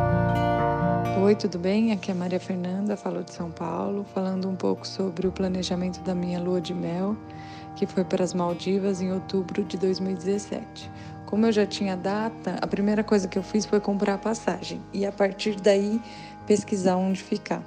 Oi, 1.23 1.35
tudo 1.35 1.59
bem? 1.59 1.91
Aqui 1.91 2.09
é 2.09 2.13
Maria 2.13 2.39
Fernanda, 2.39 2.97
falo 2.97 3.23
de 3.23 3.31
São 3.31 3.51
Paulo, 3.51 4.05
falando 4.13 4.49
um 4.49 4.55
pouco 4.55 4.87
sobre 4.87 5.27
o 5.27 5.31
planejamento 5.31 6.01
da 6.01 6.15
minha 6.15 6.39
lua 6.39 6.59
de 6.59 6.73
mel, 6.73 7.15
que 7.75 7.85
foi 7.85 8.03
para 8.03 8.23
as 8.23 8.33
Maldivas 8.33 9.01
em 9.01 9.11
outubro 9.11 9.63
de 9.63 9.77
2017. 9.77 10.89
Como 11.27 11.45
eu 11.45 11.51
já 11.51 11.65
tinha 11.65 11.95
data, 11.95 12.57
a 12.61 12.65
primeira 12.65 13.03
coisa 13.03 13.27
que 13.27 13.37
eu 13.37 13.43
fiz 13.43 13.65
foi 13.65 13.79
comprar 13.79 14.15
a 14.15 14.17
passagem 14.17 14.81
e 14.91 15.05
a 15.05 15.11
partir 15.11 15.55
daí 15.61 16.01
pesquisar 16.47 16.95
onde 16.95 17.21
ficar. 17.21 17.61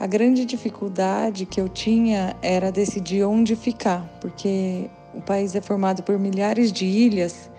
A 0.00 0.06
grande 0.06 0.44
dificuldade 0.44 1.46
que 1.46 1.60
eu 1.60 1.68
tinha 1.68 2.36
era 2.42 2.70
decidir 2.70 3.24
onde 3.24 3.56
ficar, 3.56 4.04
porque 4.20 4.90
o 5.14 5.20
país 5.20 5.54
é 5.54 5.60
formado 5.60 6.02
por 6.02 6.18
milhares 6.18 6.72
de 6.72 6.84
ilhas 6.84 7.50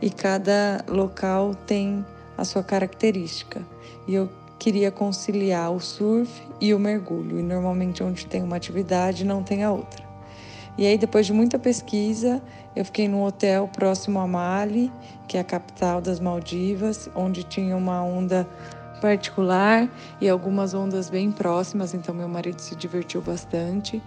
e 0.00 0.10
cada 0.10 0.84
local 0.88 1.54
tem 1.54 2.04
a 2.36 2.44
sua 2.44 2.62
característica. 2.62 3.62
E 4.06 4.14
eu 4.14 4.28
queria 4.58 4.90
conciliar 4.90 5.72
o 5.72 5.80
surf 5.80 6.30
e 6.60 6.72
o 6.74 6.78
mergulho, 6.78 7.38
e 7.38 7.42
normalmente 7.42 8.02
onde 8.02 8.26
tem 8.26 8.42
uma 8.42 8.56
atividade 8.56 9.24
não 9.24 9.42
tem 9.42 9.64
a 9.64 9.70
outra. 9.70 10.04
E 10.78 10.86
aí, 10.86 10.98
depois 10.98 11.24
de 11.24 11.32
muita 11.32 11.58
pesquisa, 11.58 12.42
eu 12.74 12.84
fiquei 12.84 13.08
num 13.08 13.22
hotel 13.22 13.66
próximo 13.68 14.18
a 14.20 14.26
Mali, 14.26 14.92
que 15.26 15.38
é 15.38 15.40
a 15.40 15.44
capital 15.44 16.02
das 16.02 16.20
Maldivas, 16.20 17.08
onde 17.14 17.42
tinha 17.44 17.74
uma 17.74 18.02
onda 18.02 18.46
particular 19.06 19.88
e 20.20 20.28
algumas 20.28 20.74
ondas 20.74 21.08
bem 21.08 21.30
próximas, 21.30 21.94
então 21.94 22.12
meu 22.12 22.26
marido 22.26 22.58
se 22.58 22.74
divertiu 22.74 23.22
bastante. 23.22 24.02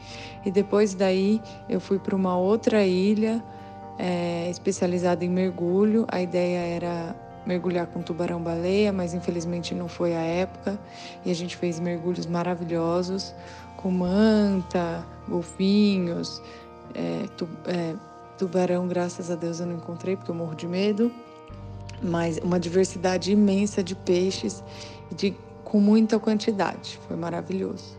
E 0.45 0.51
depois 0.51 0.93
daí 0.93 1.41
eu 1.69 1.79
fui 1.79 1.97
para 1.97 2.13
uma 2.13 2.35
outra 2.35 2.85
ilha 2.85 3.41
é, 3.97 4.49
especializada 4.49 5.23
em 5.23 5.29
mergulho. 5.29 6.05
A 6.09 6.21
ideia 6.21 6.59
era 6.59 7.15
mergulhar 7.45 7.88
com 7.88 8.01
tubarão-baleia, 8.01 8.91
mas 8.91 9.13
infelizmente 9.13 9.73
não 9.73 9.88
foi 9.88 10.13
a 10.13 10.21
época. 10.21 10.77
E 11.23 11.31
a 11.31 11.33
gente 11.33 11.55
fez 11.55 11.79
mergulhos 11.79 12.25
maravilhosos 12.25 13.33
com 13.77 13.89
manta, 13.89 15.01
golfinhos, 15.29 16.41
é, 16.93 17.25
tu, 17.38 17.47
é, 17.65 17.95
tubarão, 18.38 18.85
graças 18.85 19.31
a 19.31 19.35
Deus 19.35 19.62
eu 19.62 19.67
não 19.67 19.77
encontrei 19.77 20.17
porque 20.17 20.29
eu 20.29 20.35
morro 20.35 20.55
de 20.55 20.67
medo 20.67 21.09
mas 22.01 22.38
uma 22.38 22.59
diversidade 22.59 23.31
imensa 23.31 23.83
de 23.83 23.95
peixes 23.95 24.63
de, 25.12 25.35
com 25.63 25.79
muita 25.79 26.19
quantidade. 26.19 26.99
Foi 27.07 27.15
maravilhoso. 27.15 27.97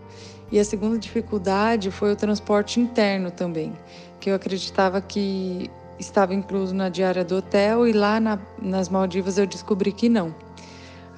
E 0.52 0.58
a 0.58 0.64
segunda 0.64 0.98
dificuldade 0.98 1.90
foi 1.90 2.12
o 2.12 2.16
transporte 2.16 2.80
interno 2.80 3.30
também, 3.30 3.72
que 4.18 4.30
eu 4.30 4.34
acreditava 4.34 5.00
que 5.00 5.70
estava 5.98 6.34
incluso 6.34 6.74
na 6.74 6.88
diária 6.88 7.24
do 7.24 7.36
hotel 7.36 7.86
e 7.86 7.92
lá 7.92 8.18
na, 8.18 8.38
nas 8.60 8.88
Maldivas 8.88 9.38
eu 9.38 9.46
descobri 9.46 9.92
que 9.92 10.08
não. 10.08 10.34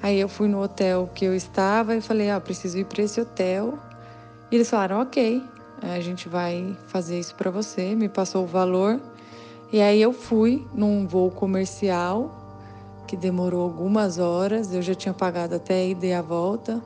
Aí 0.03 0.19
eu 0.19 0.27
fui 0.27 0.49
no 0.49 0.61
hotel 0.61 1.09
que 1.15 1.23
eu 1.23 1.33
estava 1.33 1.95
e 1.95 2.01
falei, 2.01 2.29
ah, 2.29 2.39
preciso 2.39 2.77
ir 2.77 2.85
para 2.85 3.01
esse 3.01 3.21
hotel. 3.21 3.79
E 4.51 4.55
eles 4.55 4.69
falaram, 4.69 5.01
ok. 5.01 5.41
a 5.81 5.99
gente 6.01 6.27
vai 6.27 6.77
fazer 6.87 7.17
isso 7.17 7.33
para 7.35 7.49
você. 7.49 7.95
Me 7.95 8.09
passou 8.09 8.43
o 8.43 8.45
valor. 8.45 8.99
E 9.71 9.81
aí 9.81 10.01
eu 10.01 10.11
fui 10.11 10.67
num 10.73 11.07
voo 11.07 11.31
comercial 11.31 12.42
que 13.13 13.17
demorou 13.17 13.61
algumas 13.61 14.17
horas. 14.17 14.73
Eu 14.73 14.81
já 14.81 14.95
tinha 14.95 15.13
pagado 15.13 15.53
até 15.53 15.75
a 15.75 15.85
ida 15.85 16.05
e 16.07 16.13
a 16.13 16.21
volta. 16.21 16.81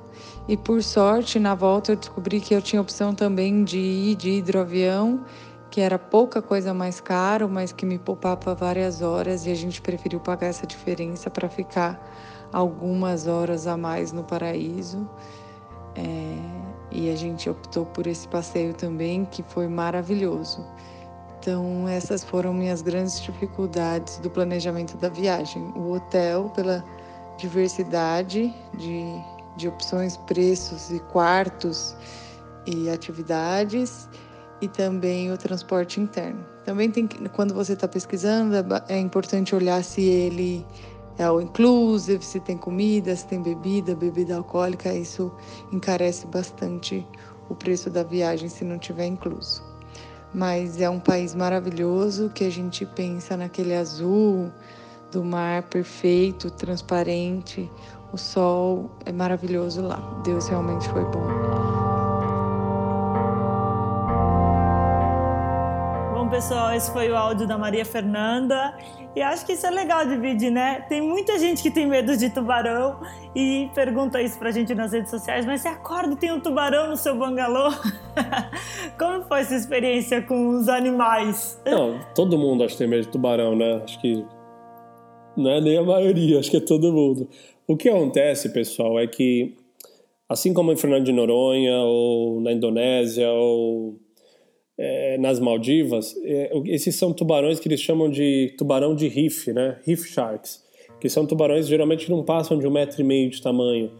E 0.46 0.58
por 0.58 0.84
sorte, 0.84 1.40
na 1.40 1.56
volta 1.56 1.94
eu 1.94 1.96
descobri 1.96 2.42
que 2.42 2.54
eu 2.54 2.62
tinha 2.62 2.82
opção 2.82 3.16
também 3.16 3.64
de 3.64 3.78
ir 3.78 4.16
de 4.16 4.32
hidroavião, 4.32 5.24
que 5.72 5.80
era 5.80 5.98
pouca 5.98 6.42
coisa 6.42 6.74
mais 6.74 7.00
caro, 7.00 7.48
mas 7.48 7.72
que 7.72 7.86
me 7.86 7.98
poupava 7.98 8.54
várias 8.54 9.02
horas 9.02 9.46
e 9.46 9.52
a 9.52 9.56
gente 9.56 9.82
preferiu 9.82 10.20
pagar 10.20 10.48
essa 10.48 10.68
diferença 10.68 11.30
para 11.30 11.48
ficar 11.48 11.98
algumas 12.52 13.26
horas 13.26 13.66
a 13.66 13.78
mais 13.78 14.12
no 14.12 14.26
paraíso. 14.26 15.10
É, 15.96 16.36
e 16.92 17.10
a 17.10 17.16
gente 17.16 17.50
optou 17.50 17.86
por 17.86 18.06
esse 18.06 18.28
passeio 18.28 18.74
também, 18.74 19.24
que 19.24 19.42
foi 19.44 19.70
maravilhoso. 19.70 20.66
Então, 21.48 21.88
essas 21.88 22.26
foram 22.26 22.54
minhas 22.54 22.82
grandes 22.82 23.22
dificuldades 23.22 24.18
do 24.18 24.30
planejamento 24.30 24.98
da 24.98 25.08
viagem. 25.08 25.64
O 25.78 25.94
hotel, 25.94 26.52
pela 26.54 26.84
diversidade 27.38 28.54
de, 28.78 29.06
de 29.56 29.70
opções, 29.70 30.18
preços 30.18 30.92
e 30.92 31.00
quartos 31.00 31.96
e 32.66 32.90
atividades, 32.90 34.10
e 34.60 34.68
também 34.68 35.32
o 35.32 35.38
transporte 35.38 36.02
interno. 36.02 36.46
Também 36.66 36.92
tem 36.92 37.08
quando 37.34 37.54
você 37.54 37.72
está 37.72 37.88
pesquisando, 37.88 38.54
é, 38.54 38.66
é 38.90 39.00
importante 39.00 39.56
olhar 39.56 39.82
se 39.86 40.02
ele 40.02 40.66
é 41.18 41.24
all 41.24 41.42
inclusive, 41.42 42.26
se 42.26 42.42
tem 42.42 42.58
comida, 42.58 43.16
se 43.16 43.26
tem 43.26 43.42
bebida, 43.42 43.96
bebida 43.96 44.36
alcoólica, 44.36 44.94
isso 44.94 45.32
encarece 45.72 46.28
bastante 46.28 47.08
o 47.48 47.56
preço 47.56 47.90
da 47.90 48.04
viagem 48.04 48.50
se 48.50 48.66
não 48.66 48.78
tiver 48.78 49.06
incluso. 49.06 49.67
Mas 50.34 50.80
é 50.82 50.90
um 50.90 51.00
país 51.00 51.34
maravilhoso 51.34 52.30
que 52.34 52.44
a 52.44 52.50
gente 52.50 52.86
pensa 52.86 53.38
naquele 53.38 53.74
azul 53.76 54.52
do 55.12 55.24
mar 55.24 55.64
perfeito, 55.64 56.52
transparente, 56.52 57.70
o 58.12 58.18
sol 58.18 58.92
é 59.06 59.12
maravilhoso 59.12 59.82
lá. 59.82 60.22
Deus 60.24 60.48
realmente 60.48 60.88
foi 60.90 61.04
bom. 61.06 61.77
Bom, 66.28 66.32
pessoal, 66.32 66.74
esse 66.74 66.92
foi 66.92 67.10
o 67.10 67.16
áudio 67.16 67.48
da 67.48 67.58
Maria 67.58 67.86
Fernanda. 67.86 68.78
E 69.16 69.22
acho 69.22 69.46
que 69.46 69.54
isso 69.54 69.66
é 69.66 69.70
legal 69.70 70.06
dividir, 70.06 70.52
né? 70.52 70.86
Tem 70.90 71.02
muita 71.02 71.40
gente 71.40 71.64
que 71.64 71.72
tem 71.72 71.88
medo 71.88 72.18
de 72.18 72.30
tubarão 72.30 73.00
e 73.34 73.70
pergunta 73.74 74.22
isso 74.22 74.38
pra 74.38 74.52
gente 74.52 74.76
nas 74.76 74.92
redes 74.92 75.10
sociais, 75.10 75.46
mas 75.46 75.62
você 75.62 75.70
acorda 75.70 76.16
e 76.16 76.18
tem 76.18 76.34
um 76.34 76.42
tubarão 76.42 76.90
no 76.90 76.98
seu 76.98 77.18
bangalô? 77.18 77.72
Como 79.00 79.24
foi 79.24 79.40
essa 79.40 79.56
experiência 79.56 80.22
com 80.22 80.50
os 80.50 80.68
animais? 80.68 81.62
Não, 81.66 81.98
todo 82.14 82.38
mundo 82.38 82.66
acho 82.66 82.74
que 82.74 82.80
tem 82.80 82.90
medo 82.90 83.04
de 83.04 83.10
tubarão, 83.10 83.56
né? 83.56 83.82
Acho 83.86 83.98
que 84.02 84.26
não 85.38 85.50
é 85.50 85.62
nem 85.62 85.78
a 85.78 85.84
maioria, 85.84 86.40
acho 86.40 86.52
que 86.52 86.58
é 86.58 86.60
todo 86.60 86.92
mundo. 86.92 87.30
O 87.66 87.78
que 87.78 87.88
acontece, 87.88 88.50
pessoal, 88.50 89.00
é 89.00 89.08
que 89.08 89.56
assim 90.28 90.54
como 90.54 90.74
em 90.74 90.76
Fernando 90.76 91.06
de 91.06 91.14
Noronha 91.14 91.78
ou 91.84 92.42
na 92.42 92.52
Indonésia 92.52 93.32
ou 93.32 94.06
é, 94.78 95.18
nas 95.18 95.40
Maldivas, 95.40 96.16
é, 96.24 96.52
esses 96.66 96.96
são 96.96 97.12
tubarões 97.12 97.60
que 97.60 97.68
eles 97.68 97.82
chamam 97.82 98.10
de 98.10 98.54
tubarão 98.58 98.96
de 98.96 99.08
reef, 99.08 99.48
né? 99.48 99.78
Reef 99.86 100.06
sharks, 100.06 100.64
que 101.00 101.10
são 101.10 101.26
tubarões 101.26 101.68
geralmente 101.68 102.06
que 102.06 102.12
não 102.12 102.24
passam 102.24 102.60
de 102.60 102.68
um 102.68 102.72
metro 102.72 103.02
e 103.02 103.04
meio 103.04 103.30
de 103.30 103.42
tamanho. 103.42 103.92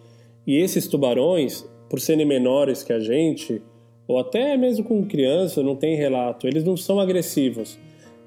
E 0.46 0.58
esses 0.58 0.88
tubarões, 0.88 1.68
por 1.90 2.00
serem 2.00 2.26
menores 2.26 2.84
que 2.84 2.94
a 2.94 3.00
gente, 3.00 3.62
ou 4.08 4.20
até 4.20 4.56
mesmo 4.56 4.86
com 4.86 5.06
criança, 5.06 5.64
não 5.64 5.76
tem 5.76 5.96
relato, 5.96 6.48
eles 6.48 6.64
não 6.64 6.78
são 6.78 7.00
agressivos. 7.00 7.78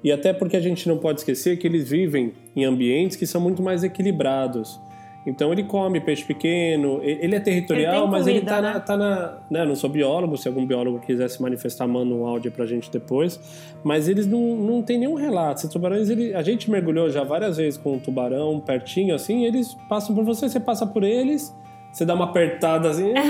E 0.03 0.11
até 0.11 0.33
porque 0.33 0.57
a 0.57 0.61
gente 0.61 0.87
não 0.87 0.97
pode 0.97 1.21
esquecer 1.21 1.57
que 1.57 1.67
eles 1.67 1.89
vivem 1.89 2.33
em 2.55 2.65
ambientes 2.65 3.15
que 3.15 3.25
são 3.25 3.39
muito 3.39 3.61
mais 3.61 3.83
equilibrados. 3.83 4.79
Então 5.25 5.51
ele 5.51 5.63
come 5.63 5.99
peixe 5.99 6.23
pequeno, 6.23 6.99
ele 7.03 7.35
é 7.35 7.39
territorial, 7.39 8.03
ele 8.03 8.11
mas 8.11 8.25
comida, 8.25 8.37
ele 8.37 8.45
tá 8.45 8.61
né? 8.61 8.73
na. 8.73 8.79
Tá 8.79 8.97
na 8.97 9.37
né, 9.49 9.65
não 9.65 9.75
sou 9.75 9.89
biólogo, 9.89 10.35
se 10.35 10.47
algum 10.47 10.65
biólogo 10.65 10.99
quiser 10.99 11.29
se 11.29 11.41
manifestar, 11.41 11.87
manda 11.87 12.13
um 12.13 12.25
áudio 12.25 12.51
pra 12.51 12.65
gente 12.65 12.89
depois. 12.89 13.39
Mas 13.83 14.07
eles 14.07 14.25
não, 14.25 14.55
não 14.55 14.81
tem 14.81 14.97
nenhum 14.97 15.15
relato. 15.15 15.59
Esses 15.59 15.71
tubarões, 15.71 16.09
ele, 16.09 16.33
a 16.33 16.41
gente 16.41 16.71
mergulhou 16.71 17.09
já 17.09 17.23
várias 17.23 17.57
vezes 17.57 17.77
com 17.77 17.93
um 17.93 17.99
tubarão 17.99 18.59
pertinho, 18.59 19.13
assim, 19.13 19.45
eles 19.45 19.77
passam 19.87 20.15
por 20.15 20.23
você, 20.23 20.49
você 20.49 20.59
passa 20.59 20.87
por 20.87 21.03
eles 21.03 21.53
você 21.91 22.05
dá 22.05 22.13
uma 22.13 22.25
apertada 22.25 22.89
assim. 22.89 23.13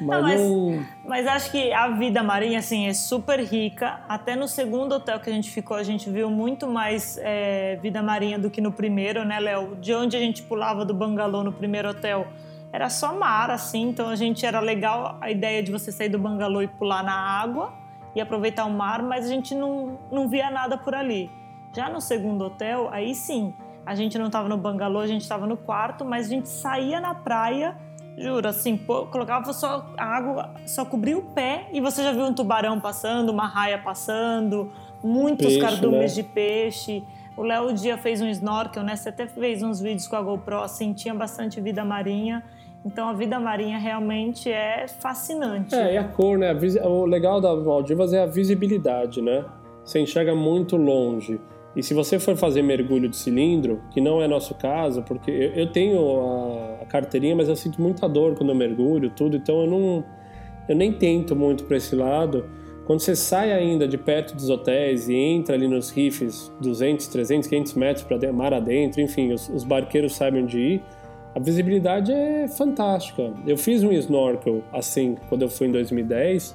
mas, 0.00 0.20
não, 0.20 0.22
mas, 0.22 0.40
não... 0.40 0.86
mas, 1.04 1.26
acho 1.26 1.50
que 1.50 1.72
a 1.72 1.88
vida 1.88 2.22
marinha 2.22 2.58
assim, 2.58 2.86
é 2.86 2.94
super 2.94 3.40
rica. 3.40 4.00
Até 4.08 4.36
no 4.36 4.48
segundo 4.48 4.94
hotel 4.94 5.20
que 5.20 5.30
a 5.30 5.32
gente 5.32 5.50
ficou, 5.50 5.76
a 5.76 5.82
gente 5.82 6.08
viu 6.10 6.30
muito 6.30 6.66
mais 6.66 7.18
é, 7.22 7.76
vida 7.82 8.02
marinha 8.02 8.38
do 8.38 8.50
que 8.50 8.60
no 8.60 8.72
primeiro, 8.72 9.24
né, 9.24 9.38
Léo? 9.40 9.76
De 9.76 9.94
onde 9.94 10.16
a 10.16 10.20
gente 10.20 10.42
pulava 10.42 10.84
do 10.84 10.94
bangalô 10.94 11.42
no 11.42 11.52
primeiro 11.52 11.90
hotel 11.90 12.26
era 12.72 12.90
só 12.90 13.14
mar, 13.14 13.50
assim. 13.50 13.88
Então 13.90 14.08
a 14.08 14.16
gente 14.16 14.44
era 14.44 14.58
legal 14.58 15.16
a 15.20 15.30
ideia 15.30 15.62
de 15.62 15.70
você 15.70 15.92
sair 15.92 16.08
do 16.08 16.18
bangalô 16.18 16.60
e 16.60 16.66
pular 16.66 17.04
na 17.04 17.14
água 17.14 17.72
e 18.16 18.20
aproveitar 18.20 18.64
o 18.64 18.70
mar, 18.70 19.00
mas 19.00 19.26
a 19.26 19.28
gente 19.28 19.54
não, 19.54 19.98
não 20.10 20.28
via 20.28 20.50
nada 20.50 20.76
por 20.76 20.92
ali. 20.92 21.30
Já 21.72 21.88
no 21.88 22.00
segundo 22.00 22.44
hotel, 22.44 22.88
aí 22.90 23.14
sim 23.14 23.54
a 23.86 23.94
gente 23.94 24.18
não 24.18 24.26
estava 24.26 24.48
no 24.48 24.56
bangalô, 24.56 25.00
a 25.00 25.06
gente 25.06 25.22
estava 25.22 25.46
no 25.46 25.56
quarto, 25.56 26.04
mas 26.04 26.26
a 26.26 26.30
gente 26.30 26.48
saía 26.48 27.00
na 27.00 27.14
praia, 27.14 27.76
juro, 28.16 28.48
assim, 28.48 28.76
pô, 28.76 29.06
colocava 29.06 29.52
só 29.52 29.86
a 29.96 30.04
água, 30.04 30.54
só 30.66 30.84
cobria 30.84 31.18
o 31.18 31.22
pé 31.22 31.68
e 31.72 31.80
você 31.80 32.02
já 32.02 32.12
viu 32.12 32.24
um 32.24 32.34
tubarão 32.34 32.80
passando, 32.80 33.30
uma 33.30 33.46
raia 33.46 33.78
passando, 33.78 34.70
muitos 35.02 35.46
peixe, 35.46 35.60
cardumes 35.60 36.16
né? 36.16 36.22
de 36.22 36.28
peixe. 36.28 37.04
O 37.36 37.42
Léo 37.42 37.72
dia 37.72 37.98
fez 37.98 38.20
um 38.20 38.28
snorkel, 38.28 38.82
né? 38.84 38.94
Você 38.94 39.08
até 39.08 39.26
fez 39.26 39.62
uns 39.62 39.80
vídeos 39.80 40.06
com 40.06 40.14
a 40.14 40.22
GoPro, 40.22 40.60
assim, 40.60 40.92
tinha 40.92 41.14
bastante 41.14 41.60
vida 41.60 41.84
marinha. 41.84 42.44
Então 42.84 43.08
a 43.08 43.12
vida 43.12 43.40
marinha 43.40 43.78
realmente 43.78 44.50
é 44.50 44.86
fascinante. 44.86 45.74
É, 45.74 45.94
e 45.94 45.96
a 45.96 46.04
cor, 46.04 46.38
né? 46.38 46.54
O 46.84 47.06
legal 47.06 47.40
das 47.40 47.64
Maldivas 47.64 48.12
é 48.12 48.22
a 48.22 48.26
visibilidade, 48.26 49.20
né? 49.20 49.44
Você 49.84 49.98
enxerga 50.00 50.34
muito 50.34 50.76
longe. 50.76 51.40
E 51.74 51.82
se 51.82 51.92
você 51.92 52.20
for 52.20 52.36
fazer 52.36 52.62
mergulho 52.62 53.08
de 53.08 53.16
cilindro, 53.16 53.82
que 53.90 54.00
não 54.00 54.22
é 54.22 54.28
nosso 54.28 54.54
caso, 54.54 55.02
porque 55.02 55.52
eu, 55.54 55.72
tenho 55.72 55.98
a, 55.98 56.53
carteirinha, 56.84 57.36
mas 57.36 57.48
eu 57.48 57.56
sinto 57.56 57.80
muita 57.80 58.08
dor 58.08 58.34
quando 58.34 58.50
eu 58.50 58.54
mergulho, 58.54 59.10
tudo, 59.10 59.36
então 59.36 59.62
eu 59.62 59.66
não, 59.66 60.04
eu 60.68 60.76
nem 60.76 60.92
tento 60.92 61.34
muito 61.34 61.64
para 61.64 61.76
esse 61.76 61.94
lado. 61.94 62.44
Quando 62.86 63.00
você 63.00 63.16
sai 63.16 63.50
ainda 63.52 63.88
de 63.88 63.96
perto 63.96 64.34
dos 64.34 64.50
hotéis 64.50 65.08
e 65.08 65.14
entra 65.14 65.54
ali 65.54 65.66
nos 65.66 65.90
rifes 65.90 66.52
200, 66.60 67.06
300, 67.06 67.48
500 67.48 67.74
metros 67.74 68.04
para 68.04 68.32
mar 68.32 68.52
adentro, 68.52 69.00
enfim, 69.00 69.32
os, 69.32 69.48
os 69.48 69.64
barqueiros 69.64 70.14
sabem 70.14 70.42
onde 70.42 70.58
ir, 70.58 70.82
a 71.34 71.40
visibilidade 71.40 72.12
é 72.12 72.46
fantástica. 72.46 73.32
Eu 73.46 73.56
fiz 73.56 73.82
um 73.82 73.90
snorkel 73.92 74.62
assim 74.72 75.16
quando 75.28 75.42
eu 75.42 75.48
fui 75.48 75.66
em 75.66 75.72
2010 75.72 76.54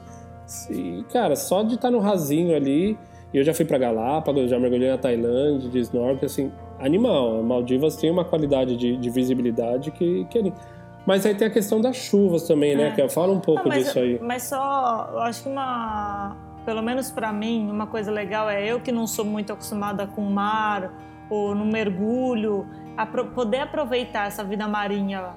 e, 0.70 1.04
cara, 1.12 1.36
só 1.36 1.64
de 1.64 1.76
estar 1.76 1.92
no 1.92 2.00
rasinho 2.00 2.56
ali 2.56 2.98
eu 3.34 3.44
já 3.44 3.54
fui 3.54 3.66
para 3.66 3.78
Galápagos, 3.78 4.50
já 4.50 4.60
mergulhei 4.60 4.90
na 4.90 4.98
Tailândia, 4.98 5.70
de 5.70 5.80
snorkel, 5.80 6.26
assim, 6.26 6.52
animal. 6.80 7.44
Maldivas 7.44 7.96
tem 7.96 8.10
uma 8.12 8.26
qualidade 8.26 8.76
de, 8.76 8.98
de 8.98 9.10
visibilidade 9.10 9.92
que, 9.92 10.26
que 10.26 10.40
é 10.40 10.54
Mas 11.06 11.26
aí 11.26 11.36
tem 11.36 11.48
a 11.48 11.52
questão 11.52 11.82
das 11.82 11.96
chuvas 11.96 12.48
também, 12.48 12.76
né? 12.76 12.90
É. 12.90 12.92
Que 12.92 13.10
fala 13.10 13.34
um 13.34 13.40
pouco 13.40 13.68
mas, 13.68 13.86
disso 13.86 14.00
aí. 14.00 14.20
Mas 14.22 14.44
só, 14.44 15.10
eu 15.12 15.20
acho 15.20 15.44
que 15.44 15.50
uma, 15.50 16.36
pelo 16.66 16.82
menos 16.82 17.12
para 17.12 17.32
mim, 17.32 17.70
uma 17.70 17.88
coisa 17.88 18.12
legal 18.12 18.50
é 18.50 18.66
eu 18.66 18.80
que 18.80 18.92
não 18.92 19.08
sou 19.08 19.26
muito 19.26 19.52
acostumada 19.52 20.08
com 20.08 20.22
mar 20.22 20.94
ou 21.30 21.54
no 21.54 21.66
mergulho, 21.66 22.66
a 22.98 23.06
poder 23.06 23.60
aproveitar 23.60 24.28
essa 24.28 24.44
vida 24.44 24.68
marinha 24.68 25.34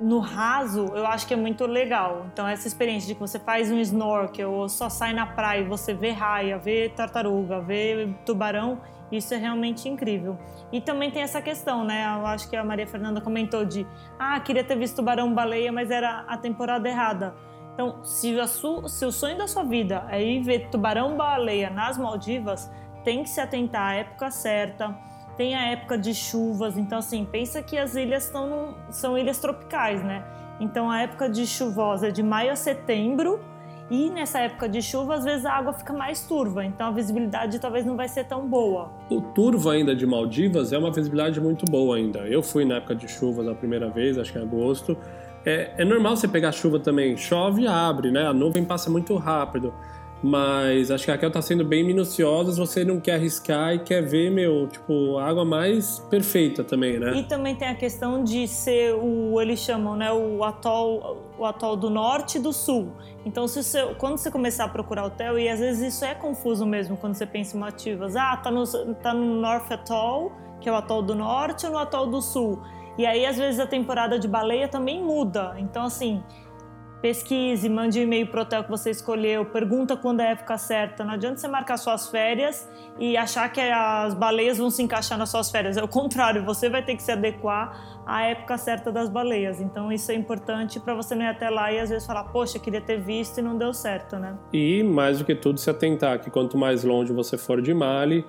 no 0.00 0.18
raso, 0.18 0.86
eu 0.94 1.06
acho 1.06 1.26
que 1.26 1.34
é 1.34 1.36
muito 1.36 1.66
legal. 1.66 2.26
Então, 2.32 2.46
essa 2.46 2.66
experiência 2.66 3.06
de 3.06 3.14
que 3.14 3.20
você 3.20 3.38
faz 3.38 3.70
um 3.70 3.78
snorkel 3.78 4.50
ou 4.50 4.68
só 4.68 4.88
sai 4.88 5.12
na 5.12 5.26
praia 5.26 5.60
e 5.60 5.64
você 5.64 5.94
vê 5.94 6.10
raia, 6.10 6.58
vê 6.58 6.88
tartaruga, 6.88 7.60
vê 7.60 8.08
tubarão, 8.24 8.78
isso 9.16 9.34
é 9.34 9.36
realmente 9.36 9.88
incrível. 9.88 10.38
E 10.72 10.80
também 10.80 11.10
tem 11.10 11.22
essa 11.22 11.40
questão, 11.40 11.84
né? 11.84 12.04
Eu 12.18 12.26
acho 12.26 12.48
que 12.48 12.56
a 12.56 12.64
Maria 12.64 12.86
Fernanda 12.86 13.20
comentou 13.20 13.64
de 13.64 13.86
ah, 14.18 14.38
queria 14.40 14.64
ter 14.64 14.76
visto 14.76 14.96
tubarão-baleia, 14.96 15.72
mas 15.72 15.90
era 15.90 16.24
a 16.28 16.36
temporada 16.36 16.88
errada. 16.88 17.34
Então, 17.74 18.04
se, 18.04 18.34
su, 18.46 18.88
se 18.88 19.04
o 19.04 19.10
sonho 19.10 19.36
da 19.36 19.48
sua 19.48 19.64
vida 19.64 20.06
é 20.10 20.22
ir 20.22 20.42
ver 20.42 20.68
tubarão-baleia 20.70 21.70
nas 21.70 21.98
Maldivas, 21.98 22.70
tem 23.04 23.22
que 23.22 23.28
se 23.28 23.40
atentar 23.40 23.82
à 23.82 23.94
época 23.94 24.30
certa 24.30 24.96
tem 25.36 25.54
a 25.54 25.66
época 25.72 25.98
de 25.98 26.14
chuvas, 26.14 26.78
então 26.78 26.98
assim, 26.98 27.24
pensa 27.24 27.62
que 27.62 27.76
as 27.76 27.94
ilhas 27.94 28.26
estão 28.26 28.74
são 28.90 29.18
ilhas 29.18 29.38
tropicais, 29.38 30.02
né? 30.02 30.24
Então 30.60 30.90
a 30.90 31.02
época 31.02 31.28
de 31.28 31.46
chuvosa 31.46 32.08
é 32.08 32.10
de 32.10 32.22
maio 32.22 32.52
a 32.52 32.56
setembro 32.56 33.40
e 33.90 34.10
nessa 34.10 34.38
época 34.40 34.68
de 34.68 34.80
chuva 34.80 35.14
às 35.14 35.24
vezes 35.24 35.44
a 35.44 35.52
água 35.52 35.72
fica 35.72 35.92
mais 35.92 36.26
turva, 36.26 36.64
então 36.64 36.88
a 36.88 36.90
visibilidade 36.90 37.58
talvez 37.58 37.84
não 37.84 37.96
vai 37.96 38.08
ser 38.08 38.24
tão 38.24 38.48
boa. 38.48 38.90
O 39.10 39.20
turvo 39.20 39.70
ainda 39.70 39.94
de 39.94 40.06
Maldivas 40.06 40.72
é 40.72 40.78
uma 40.78 40.90
visibilidade 40.90 41.40
muito 41.40 41.64
boa 41.64 41.96
ainda. 41.96 42.20
Eu 42.20 42.42
fui 42.42 42.64
na 42.64 42.76
época 42.76 42.94
de 42.94 43.08
chuvas 43.08 43.46
a 43.46 43.54
primeira 43.54 43.88
vez, 43.90 44.16
acho 44.18 44.32
que 44.32 44.38
em 44.38 44.42
agosto, 44.42 44.96
É, 45.46 45.72
é 45.76 45.84
normal 45.84 46.16
você 46.16 46.26
pegar 46.26 46.52
chuva 46.52 46.80
também. 46.80 47.18
Chove 47.18 47.64
e 47.64 47.66
abre, 47.66 48.10
né? 48.10 48.26
A 48.26 48.32
nuvem 48.32 48.64
passa 48.64 48.88
muito 48.90 49.14
rápido. 49.16 49.74
Mas 50.24 50.90
acho 50.90 51.04
que 51.04 51.10
a 51.10 51.14
Raquel 51.14 51.30
tá 51.30 51.42
sendo 51.42 51.66
bem 51.66 51.84
minuciosa, 51.84 52.50
você 52.58 52.82
não 52.82 52.98
quer 52.98 53.16
arriscar 53.16 53.74
e 53.74 53.80
quer 53.80 54.00
ver, 54.00 54.30
meu, 54.30 54.66
tipo, 54.68 55.18
a 55.18 55.28
água 55.28 55.44
mais 55.44 55.98
perfeita 56.08 56.64
também, 56.64 56.98
né? 56.98 57.14
E 57.14 57.24
também 57.24 57.54
tem 57.54 57.68
a 57.68 57.74
questão 57.74 58.24
de 58.24 58.48
ser 58.48 58.94
o, 58.94 59.38
eles 59.38 59.60
chamam, 59.60 59.94
né, 59.94 60.10
o 60.10 60.42
atol, 60.42 61.30
o 61.38 61.44
atol 61.44 61.76
do 61.76 61.90
norte 61.90 62.38
e 62.38 62.40
do 62.40 62.54
sul. 62.54 62.88
Então, 63.26 63.46
se 63.46 63.62
você, 63.62 63.84
quando 63.98 64.16
você 64.16 64.30
começar 64.30 64.64
a 64.64 64.68
procurar 64.68 65.04
hotel, 65.04 65.38
e 65.38 65.46
às 65.46 65.60
vezes 65.60 65.94
isso 65.94 66.06
é 66.06 66.14
confuso 66.14 66.64
mesmo 66.64 66.96
quando 66.96 67.14
você 67.14 67.26
pensa 67.26 67.54
em 67.54 67.60
motivas, 67.60 68.16
ah, 68.16 68.34
tá 68.38 68.50
no, 68.50 68.64
tá 68.94 69.12
no 69.12 69.42
North 69.42 69.70
Atoll, 69.70 70.32
que 70.58 70.70
é 70.70 70.72
o 70.72 70.74
atol 70.74 71.02
do 71.02 71.14
norte, 71.14 71.66
ou 71.66 71.72
no 71.72 71.78
atol 71.78 72.06
do 72.06 72.22
sul. 72.22 72.62
E 72.96 73.04
aí, 73.04 73.26
às 73.26 73.36
vezes, 73.36 73.60
a 73.60 73.66
temporada 73.66 74.18
de 74.18 74.26
baleia 74.26 74.68
também 74.68 75.02
muda. 75.02 75.54
Então, 75.58 75.84
assim, 75.84 76.22
pesquise, 77.04 77.68
mande 77.68 78.00
um 78.00 78.02
e-mail 78.04 78.26
pro 78.26 78.40
hotel 78.40 78.64
que 78.64 78.70
você 78.70 78.88
escolheu, 78.88 79.44
pergunta 79.44 79.94
quando 79.94 80.20
é 80.20 80.28
a 80.28 80.30
época 80.30 80.56
certa. 80.56 81.04
Não 81.04 81.12
adianta 81.12 81.36
você 81.36 81.46
marcar 81.46 81.76
suas 81.76 82.08
férias 82.08 82.66
e 82.98 83.14
achar 83.14 83.46
que 83.52 83.60
as 83.60 84.14
baleias 84.14 84.56
vão 84.56 84.70
se 84.70 84.82
encaixar 84.82 85.18
nas 85.18 85.28
suas 85.28 85.50
férias. 85.50 85.76
É 85.76 85.84
o 85.84 85.88
contrário, 85.88 86.42
você 86.46 86.70
vai 86.70 86.82
ter 86.82 86.96
que 86.96 87.02
se 87.02 87.12
adequar 87.12 88.02
à 88.06 88.22
época 88.22 88.56
certa 88.56 88.90
das 88.90 89.10
baleias. 89.10 89.60
Então 89.60 89.92
isso 89.92 90.10
é 90.12 90.14
importante 90.14 90.80
para 90.80 90.94
você 90.94 91.14
não 91.14 91.26
ir 91.26 91.28
até 91.28 91.50
lá 91.50 91.70
e 91.70 91.78
às 91.78 91.90
vezes 91.90 92.06
falar, 92.06 92.24
poxa, 92.24 92.58
queria 92.58 92.80
ter 92.80 92.98
visto 93.02 93.36
e 93.36 93.42
não 93.42 93.58
deu 93.58 93.74
certo, 93.74 94.16
né? 94.16 94.38
E 94.50 94.82
mais 94.82 95.18
do 95.18 95.26
que 95.26 95.34
tudo, 95.34 95.60
se 95.60 95.68
atentar 95.68 96.20
que 96.20 96.30
quanto 96.30 96.56
mais 96.56 96.84
longe 96.84 97.12
você 97.12 97.36
for 97.36 97.60
de 97.60 97.74
Mali, 97.74 98.24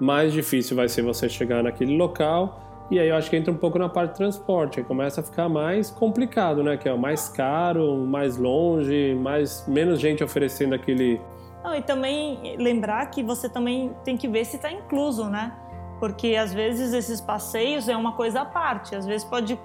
mais 0.00 0.32
difícil 0.32 0.74
vai 0.74 0.88
ser 0.88 1.02
você 1.02 1.28
chegar 1.28 1.62
naquele 1.62 1.96
local 1.96 2.67
e 2.90 2.98
aí 2.98 3.08
eu 3.08 3.16
acho 3.16 3.28
que 3.28 3.36
entra 3.36 3.52
um 3.52 3.56
pouco 3.56 3.78
na 3.78 3.88
parte 3.88 4.12
de 4.12 4.16
transporte, 4.16 4.80
aí 4.80 4.84
começa 4.84 5.20
a 5.20 5.24
ficar 5.24 5.48
mais 5.48 5.90
complicado, 5.90 6.62
né? 6.62 6.76
Que 6.76 6.88
é 6.88 6.92
o 6.92 6.98
mais 6.98 7.28
caro, 7.28 7.98
mais 8.06 8.38
longe, 8.38 9.14
mais 9.14 9.66
menos 9.68 10.00
gente 10.00 10.24
oferecendo 10.24 10.74
aquele. 10.74 11.20
Não, 11.62 11.74
e 11.74 11.82
também 11.82 12.56
lembrar 12.56 13.04
que 13.10 13.22
você 13.22 13.48
também 13.48 13.94
tem 14.04 14.16
que 14.16 14.26
ver 14.26 14.46
se 14.46 14.56
está 14.56 14.72
incluso, 14.72 15.28
né? 15.28 15.52
Porque 16.00 16.36
às 16.36 16.54
vezes 16.54 16.92
esses 16.94 17.20
passeios 17.20 17.88
é 17.88 17.96
uma 17.96 18.12
coisa 18.12 18.42
à 18.42 18.44
parte. 18.44 18.94
Às 18.94 19.04
vezes 19.04 19.24
pode. 19.24 19.58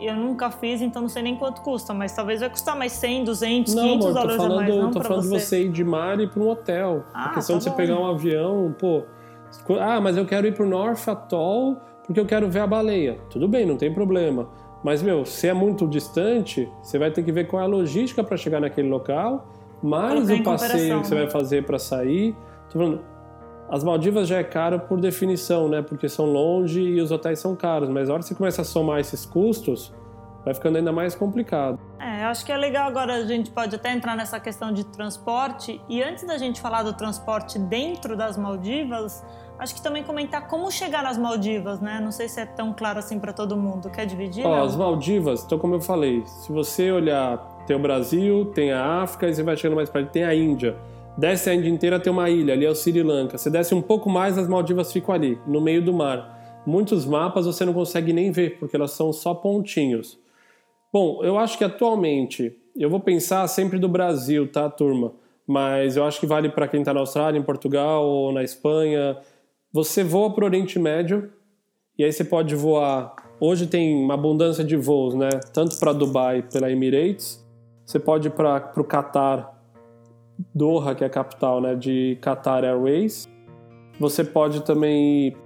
Eu 0.00 0.16
nunca 0.16 0.50
fiz, 0.50 0.80
então 0.80 1.02
não 1.02 1.08
sei 1.08 1.22
nem 1.22 1.36
quanto 1.36 1.60
custa, 1.60 1.94
mas 1.94 2.12
talvez 2.12 2.40
vai 2.40 2.50
custar 2.50 2.76
mais 2.76 2.92
100, 2.92 3.24
200, 3.24 3.74
não, 3.74 3.82
500 3.82 4.06
amor, 4.06 4.14
dólares 4.14 4.36
falando, 4.36 4.52
a 4.52 4.56
mais. 4.56 4.74
Não, 4.74 4.90
tô 4.90 5.02
falando 5.02 5.22
você. 5.22 5.36
de 5.36 5.40
você 5.40 5.64
ir 5.64 5.68
de 5.68 5.84
Mali 5.84 6.26
para 6.26 6.42
um 6.42 6.48
hotel. 6.48 7.04
Ah, 7.14 7.26
a 7.26 7.34
questão 7.34 7.56
tá 7.56 7.58
de 7.58 7.64
você 7.64 7.70
bom. 7.70 7.76
pegar 7.76 8.00
um 8.00 8.06
avião, 8.06 8.74
pô. 8.76 9.04
Ah, 9.78 10.00
mas 10.00 10.16
eu 10.16 10.26
quero 10.26 10.46
ir 10.46 10.54
pro 10.54 10.66
North 10.66 11.06
Atoll 11.06 11.80
porque 12.06 12.20
eu 12.20 12.26
quero 12.26 12.48
ver 12.48 12.60
a 12.60 12.66
baleia. 12.66 13.18
Tudo 13.28 13.48
bem, 13.48 13.66
não 13.66 13.76
tem 13.76 13.92
problema. 13.92 14.48
Mas, 14.82 15.02
meu, 15.02 15.24
se 15.24 15.48
é 15.48 15.52
muito 15.52 15.86
distante, 15.86 16.70
você 16.80 16.98
vai 16.98 17.10
ter 17.10 17.22
que 17.22 17.32
ver 17.32 17.46
qual 17.48 17.60
é 17.60 17.64
a 17.64 17.68
logística 17.68 18.22
para 18.22 18.36
chegar 18.36 18.60
naquele 18.60 18.88
local, 18.88 19.48
mais 19.82 20.30
o 20.30 20.42
passeio 20.42 21.00
que 21.00 21.08
você 21.08 21.14
né? 21.14 21.22
vai 21.22 21.30
fazer 21.30 21.64
para 21.64 21.78
sair. 21.78 22.34
Tô 22.70 22.78
falando, 22.78 23.00
as 23.68 23.82
Maldivas 23.82 24.28
já 24.28 24.38
é 24.38 24.44
caro 24.44 24.78
por 24.80 25.00
definição, 25.00 25.68
né? 25.68 25.82
Porque 25.82 26.08
são 26.08 26.26
longe 26.26 26.80
e 26.80 27.00
os 27.00 27.10
hotéis 27.10 27.40
são 27.40 27.56
caros. 27.56 27.88
Mas 27.88 28.08
a 28.08 28.12
hora 28.12 28.22
que 28.22 28.28
você 28.28 28.34
começa 28.34 28.62
a 28.62 28.64
somar 28.64 29.00
esses 29.00 29.26
custos, 29.26 29.92
vai 30.44 30.54
ficando 30.54 30.78
ainda 30.78 30.92
mais 30.92 31.16
complicado. 31.16 31.80
É, 31.98 32.22
eu 32.22 32.28
acho 32.28 32.46
que 32.46 32.52
é 32.52 32.56
legal 32.56 32.86
agora 32.88 33.14
a 33.14 33.26
gente 33.26 33.50
pode 33.50 33.74
até 33.74 33.92
entrar 33.92 34.16
nessa 34.16 34.38
questão 34.38 34.72
de 34.72 34.84
transporte. 34.84 35.80
E 35.88 36.00
antes 36.00 36.24
da 36.24 36.38
gente 36.38 36.60
falar 36.60 36.84
do 36.84 36.92
transporte 36.92 37.58
dentro 37.58 38.16
das 38.16 38.38
Maldivas, 38.38 39.24
acho 39.58 39.74
que 39.74 39.82
também 39.82 40.02
comentar 40.02 40.46
como 40.48 40.70
chegar 40.70 41.02
nas 41.02 41.18
Maldivas, 41.18 41.80
né? 41.80 42.00
Não 42.02 42.12
sei 42.12 42.28
se 42.28 42.40
é 42.40 42.46
tão 42.46 42.72
claro 42.72 42.98
assim 42.98 43.18
para 43.18 43.32
todo 43.32 43.56
mundo. 43.56 43.90
Quer 43.90 44.06
dividir? 44.06 44.46
Ó, 44.46 44.64
as 44.64 44.76
Maldivas, 44.76 45.44
então 45.44 45.58
como 45.58 45.74
eu 45.74 45.80
falei, 45.80 46.24
se 46.26 46.52
você 46.52 46.90
olhar, 46.90 47.38
tem 47.66 47.76
o 47.76 47.78
Brasil, 47.78 48.46
tem 48.54 48.72
a 48.72 49.02
África 49.02 49.28
e 49.28 49.34
você 49.34 49.42
vai 49.42 49.56
chegando 49.56 49.76
mais 49.76 49.90
para 49.90 50.04
tem 50.04 50.24
a 50.24 50.34
Índia. 50.34 50.76
Desce 51.16 51.48
a 51.48 51.54
Índia 51.54 51.70
inteira, 51.70 51.98
tem 51.98 52.12
uma 52.12 52.28
ilha, 52.28 52.52
ali 52.52 52.66
é 52.66 52.70
o 52.70 52.74
Sri 52.74 53.02
Lanka. 53.02 53.38
Você 53.38 53.50
desce 53.50 53.74
um 53.74 53.80
pouco 53.80 54.10
mais, 54.10 54.36
as 54.36 54.46
Maldivas 54.46 54.92
ficam 54.92 55.14
ali, 55.14 55.38
no 55.46 55.60
meio 55.60 55.82
do 55.82 55.92
mar. 55.92 56.62
Muitos 56.66 57.06
mapas 57.06 57.46
você 57.46 57.64
não 57.64 57.72
consegue 57.72 58.12
nem 58.12 58.30
ver, 58.30 58.58
porque 58.58 58.76
elas 58.76 58.90
são 58.90 59.12
só 59.12 59.32
pontinhos. 59.32 60.18
Bom, 60.92 61.22
eu 61.22 61.38
acho 61.38 61.56
que 61.56 61.64
atualmente, 61.64 62.54
eu 62.76 62.90
vou 62.90 63.00
pensar 63.00 63.46
sempre 63.48 63.78
do 63.78 63.88
Brasil, 63.88 64.50
tá, 64.50 64.68
turma? 64.68 65.12
Mas 65.46 65.96
eu 65.96 66.04
acho 66.04 66.18
que 66.18 66.26
vale 66.26 66.48
para 66.48 66.66
quem 66.66 66.80
está 66.80 66.92
na 66.92 67.00
Austrália, 67.00 67.38
em 67.38 67.42
Portugal 67.42 68.04
ou 68.04 68.32
na 68.32 68.42
Espanha. 68.42 69.16
Você 69.76 70.02
voa 70.02 70.30
para 70.32 70.42
o 70.42 70.46
Oriente 70.46 70.78
Médio 70.78 71.30
e 71.98 72.02
aí 72.02 72.10
você 72.10 72.24
pode 72.24 72.54
voar. 72.56 73.14
Hoje 73.38 73.66
tem 73.66 73.94
uma 73.94 74.14
abundância 74.14 74.64
de 74.64 74.74
voos, 74.74 75.14
né? 75.14 75.28
Tanto 75.52 75.78
para 75.78 75.92
Dubai 75.92 76.40
pela 76.40 76.72
Emirates, 76.72 77.46
você 77.84 77.98
pode 77.98 78.28
ir 78.28 78.30
para 78.30 78.72
o 78.74 78.84
Qatar, 78.84 79.52
Doha, 80.54 80.94
que 80.94 81.04
é 81.04 81.06
a 81.06 81.10
capital, 81.10 81.60
né? 81.60 81.74
De 81.74 82.16
Qatar 82.22 82.64
Airways. 82.64 83.28
Você 84.00 84.24
pode 84.24 84.62
também 84.62 85.26
ir 85.26 85.36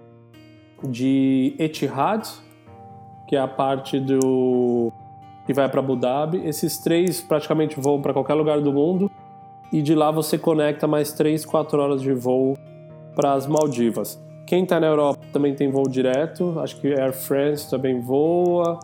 de 0.85 1.57
Etihad, 1.59 2.25
que 3.29 3.35
é 3.35 3.41
a 3.41 3.49
parte 3.49 3.99
do 3.99 4.93
que 5.45 5.53
vai 5.53 5.69
para 5.69 5.81
Abu 5.81 5.97
Dhabi. 5.97 6.47
Esses 6.47 6.79
três 6.79 7.21
praticamente 7.21 7.81
voam 7.81 8.01
para 8.01 8.13
qualquer 8.13 8.35
lugar 8.35 8.61
do 8.61 8.73
mundo 8.73 9.11
e 9.73 9.83
de 9.83 9.93
lá 9.93 10.13
você 10.13 10.39
conecta 10.39 10.87
mais 10.87 11.13
3, 11.15 11.45
4 11.45 11.83
horas 11.83 12.01
de 12.01 12.13
voo 12.13 12.57
para 13.15 13.33
as 13.33 13.47
Maldivas. 13.47 14.21
Quem 14.47 14.65
está 14.65 14.81
na 14.81 14.89
Europa 14.89 15.21
também 15.33 15.55
tem 15.55 15.71
voo 15.71 15.89
direto, 15.89 16.59
acho 16.59 16.81
que 16.81 16.89
Air 16.89 17.13
France 17.13 17.71
também 17.71 18.01
voa, 18.01 18.81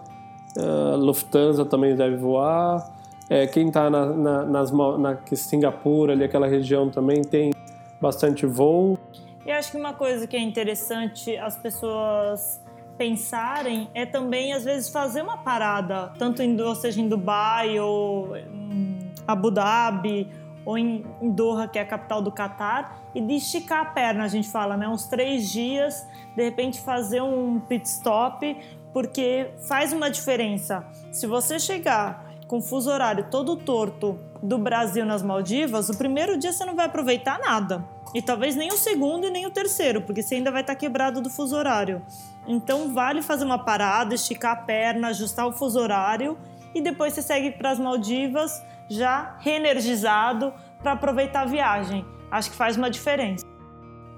uh, 0.57 0.97
Lufthansa 0.97 1.65
também 1.65 1.97
deve 1.97 2.17
voar. 2.17 2.95
É, 3.29 3.47
quem 3.47 3.69
está 3.69 3.91
na, 3.91 4.07
na, 4.07 4.45
nas, 4.45 4.71
na 4.71 5.19
Singapura, 5.33 6.13
ali 6.13 6.23
aquela 6.23 6.47
região 6.47 6.89
também 6.89 7.23
tem 7.23 7.53
bastante 8.01 8.47
voo. 8.47 8.97
E 9.45 9.51
acho 9.51 9.73
que 9.73 9.77
uma 9.77 9.93
coisa 9.93 10.27
que 10.27 10.37
é 10.37 10.41
interessante 10.41 11.37
as 11.37 11.57
pessoas 11.57 12.61
pensarem 12.97 13.89
é 13.95 14.07
também, 14.07 14.53
às 14.53 14.65
vezes, 14.65 14.89
fazer 14.89 15.23
uma 15.23 15.39
parada, 15.39 16.13
tanto 16.19 16.43
em, 16.43 16.61
ou 16.61 16.75
seja 16.75 17.01
em 17.01 17.09
Dubai 17.09 17.79
ou 17.81 18.37
em 18.37 19.13
Abu 19.27 19.51
Dhabi 19.51 20.29
ou 20.65 20.77
em 20.77 21.05
Doha, 21.23 21.69
que 21.69 21.79
é 21.79 21.83
a 21.83 21.87
capital 21.87 22.23
do 22.23 22.33
Catar, 22.33 23.01
e 23.17 23.21
de 23.23 23.37
esticar 23.37 23.81
a 23.81 23.85
perna, 23.87 24.25
a 24.25 24.29
gente 24.29 24.47
fala, 24.47 24.77
né? 24.77 24.87
Uns 24.87 25.07
três 25.07 25.49
dias, 25.49 26.07
de 26.37 26.45
repente 26.45 26.83
fazer 26.83 27.23
um 27.23 27.59
pit 27.59 27.89
stop, 27.89 28.55
porque 28.93 29.53
faz 29.67 29.91
uma 29.91 30.11
diferença. 30.11 30.87
Se 31.11 31.27
você 31.27 31.59
chegar 31.59 32.27
com 32.47 32.61
fuso 32.61 32.91
horário 32.91 33.27
todo 33.31 33.57
torto 33.57 34.21
do 34.43 34.59
Brasil 34.59 35.07
nas 35.07 35.23
Maldivas, 35.23 35.89
o 35.89 35.97
primeiro 35.97 36.37
dia 36.37 36.53
você 36.53 36.67
não 36.67 36.77
vai 36.77 36.85
aproveitar 36.85 37.39
nada. 37.39 37.83
E 38.15 38.21
talvez 38.21 38.55
nem 38.55 38.69
o 38.69 38.77
segundo 38.77 39.27
e 39.27 39.31
nem 39.31 39.47
o 39.47 39.51
terceiro, 39.51 40.03
porque 40.03 40.21
você 40.21 40.35
ainda 40.35 40.51
vai 40.51 40.61
estar 40.61 40.75
quebrado 40.75 41.23
do 41.23 41.31
fuso 41.31 41.57
horário. 41.57 42.03
Então 42.47 42.93
vale 42.93 43.23
fazer 43.23 43.47
uma 43.47 43.65
parada, 43.65 44.15
esticar 44.15 44.53
a 44.53 44.57
perna, 44.57 45.09
ajustar 45.09 45.47
o 45.47 45.53
fuso 45.53 45.81
horário 45.81 46.37
e 46.75 46.83
depois 46.83 47.15
você 47.15 47.23
segue 47.23 47.53
para 47.53 47.71
as 47.71 47.79
Maldivas 47.79 48.63
já 48.91 49.37
reenergizado 49.41 50.53
para 50.83 50.93
aproveitar 50.93 51.41
a 51.41 51.47
viagem. 51.47 52.05
Acho 52.31 52.51
que 52.51 52.57
faz 52.57 52.77
uma 52.77 52.91
diferença. 52.91 53.45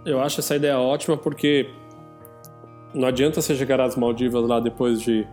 Eu 0.04 0.20
acho 0.20 0.40
essa 0.40 0.56
ideia 0.56 0.78
ótima 0.78 1.16
porque 1.16 1.70
não 2.94 3.08
adianta 3.08 3.42
você 3.42 3.54
chegar 3.54 3.80
às 3.80 3.96
Maldivas 3.96 4.46
lá 4.48 4.60
depois 4.60 5.00
de 5.00 5.26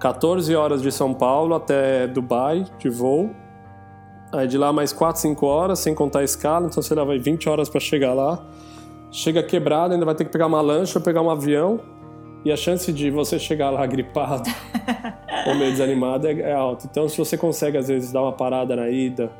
14 0.00 0.54
horas 0.54 0.80
de 0.80 0.90
São 0.90 1.12
Paulo 1.12 1.54
até 1.54 2.06
Dubai 2.06 2.64
de 2.78 2.88
voo. 2.88 3.30
Aí 4.32 4.46
de 4.46 4.58
lá 4.58 4.72
mais 4.72 4.92
4, 4.92 5.20
5 5.22 5.46
horas, 5.46 5.78
sem 5.78 5.94
contar 5.94 6.20
a 6.20 6.24
escala, 6.24 6.66
então 6.66 6.82
você 6.82 6.98
aí 6.98 7.18
20 7.18 7.48
horas 7.48 7.68
para 7.68 7.80
chegar 7.80 8.12
lá. 8.12 8.44
Chega 9.10 9.42
quebrado, 9.42 9.94
ainda 9.94 10.04
vai 10.04 10.14
ter 10.14 10.24
que 10.24 10.30
pegar 10.30 10.46
uma 10.46 10.60
lancha 10.60 10.98
ou 10.98 11.04
pegar 11.04 11.22
um 11.22 11.30
avião. 11.30 11.80
E 12.44 12.52
a 12.52 12.56
chance 12.56 12.92
de 12.92 13.10
você 13.10 13.38
chegar 13.38 13.70
lá 13.70 13.84
gripado 13.86 14.48
ou 15.46 15.54
meio 15.54 15.72
desanimado 15.72 16.26
é, 16.26 16.32
é 16.40 16.52
alta. 16.52 16.86
Então, 16.88 17.08
se 17.08 17.18
você 17.18 17.36
consegue, 17.36 17.76
às 17.76 17.88
vezes, 17.88 18.12
dar 18.12 18.22
uma 18.22 18.32
parada 18.32 18.76
na 18.76 18.88
ida 18.88 19.30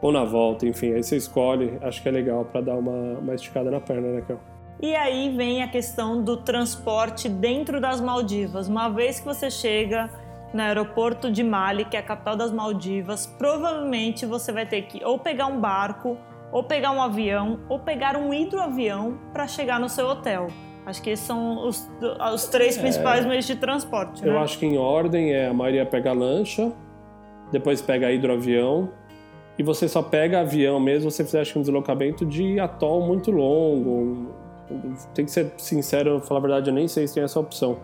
ou 0.00 0.12
na 0.12 0.24
volta, 0.24 0.66
enfim, 0.66 0.92
aí 0.92 1.02
você 1.02 1.16
escolhe, 1.16 1.78
acho 1.82 2.02
que 2.02 2.08
é 2.08 2.12
legal 2.12 2.44
para 2.44 2.60
dar 2.60 2.76
uma, 2.76 3.18
uma 3.18 3.34
esticada 3.34 3.70
na 3.70 3.80
perna, 3.80 4.12
né, 4.12 4.22
Kel? 4.26 4.38
E 4.80 4.94
aí 4.94 5.34
vem 5.36 5.62
a 5.62 5.68
questão 5.68 6.22
do 6.22 6.36
transporte 6.36 7.28
dentro 7.28 7.80
das 7.80 8.00
Maldivas. 8.00 8.68
Uma 8.68 8.88
vez 8.88 9.18
que 9.18 9.26
você 9.26 9.50
chega 9.50 10.08
no 10.54 10.62
aeroporto 10.62 11.32
de 11.32 11.42
Mali, 11.42 11.84
que 11.84 11.96
é 11.96 12.00
a 12.00 12.02
capital 12.02 12.36
das 12.36 12.52
Maldivas, 12.52 13.26
provavelmente 13.26 14.24
você 14.24 14.52
vai 14.52 14.66
ter 14.66 14.82
que 14.82 15.04
ou 15.04 15.18
pegar 15.18 15.46
um 15.46 15.60
barco, 15.60 16.16
ou 16.52 16.62
pegar 16.62 16.92
um 16.92 17.02
avião, 17.02 17.60
ou 17.68 17.80
pegar 17.80 18.16
um 18.16 18.32
hidroavião 18.32 19.18
para 19.32 19.48
chegar 19.48 19.80
no 19.80 19.88
seu 19.88 20.06
hotel. 20.06 20.46
Acho 20.86 21.02
que 21.02 21.10
esses 21.10 21.26
são 21.26 21.66
os, 21.66 21.90
os 22.32 22.46
três 22.46 22.78
principais 22.78 23.26
meios 23.26 23.46
de 23.46 23.56
transporte. 23.56 24.24
Eu 24.24 24.34
né? 24.34 24.38
acho 24.38 24.58
que 24.58 24.64
em 24.64 24.78
ordem 24.78 25.32
é 25.32 25.48
a 25.48 25.52
maioria 25.52 25.84
pega 25.84 26.10
a 26.10 26.14
lancha, 26.14 26.72
depois 27.52 27.82
pega 27.82 28.10
hidroavião, 28.10 28.90
e 29.58 29.62
você 29.62 29.88
só 29.88 30.00
pega 30.00 30.40
avião 30.40 30.78
mesmo 30.78 31.10
se 31.10 31.16
você 31.16 31.24
fizer 31.24 31.40
acho 31.40 31.58
um 31.58 31.62
deslocamento 31.62 32.24
de 32.24 32.60
atol 32.60 33.04
muito 33.04 33.32
longo. 33.32 34.32
Tem 35.14 35.24
que 35.24 35.30
ser 35.30 35.52
sincero, 35.58 36.20
falar 36.20 36.38
a 36.38 36.42
verdade, 36.42 36.70
eu 36.70 36.74
nem 36.74 36.86
sei 36.86 37.08
se 37.08 37.14
tem 37.14 37.24
essa 37.24 37.40
opção. 37.40 37.78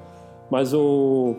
Mas 0.50 0.72
o. 0.72 1.34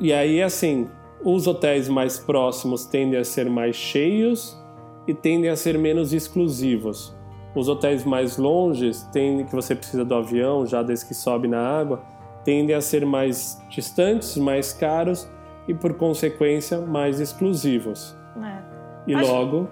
E 0.00 0.12
aí, 0.12 0.40
assim, 0.42 0.88
os 1.22 1.46
hotéis 1.46 1.88
mais 1.88 2.18
próximos 2.18 2.86
tendem 2.86 3.20
a 3.20 3.24
ser 3.24 3.50
mais 3.50 3.76
cheios 3.76 4.58
e 5.06 5.12
tendem 5.12 5.50
a 5.50 5.56
ser 5.56 5.76
menos 5.76 6.14
exclusivos. 6.14 7.14
Os 7.54 7.68
hotéis 7.68 8.04
mais 8.04 8.38
longes, 8.38 9.02
tendem, 9.12 9.44
que 9.44 9.54
você 9.54 9.74
precisa 9.74 10.04
do 10.04 10.14
avião, 10.14 10.64
já 10.64 10.82
desde 10.82 11.06
que 11.06 11.14
sobe 11.14 11.48
na 11.48 11.60
água, 11.60 12.00
tendem 12.44 12.74
a 12.74 12.80
ser 12.80 13.04
mais 13.04 13.60
distantes, 13.68 14.36
mais 14.36 14.72
caros 14.72 15.28
e, 15.68 15.74
por 15.74 15.94
consequência, 15.94 16.80
mais 16.80 17.20
exclusivos. 17.20 18.16
É. 18.42 18.69
E 19.06 19.14
Acho- 19.14 19.32
logo 19.32 19.68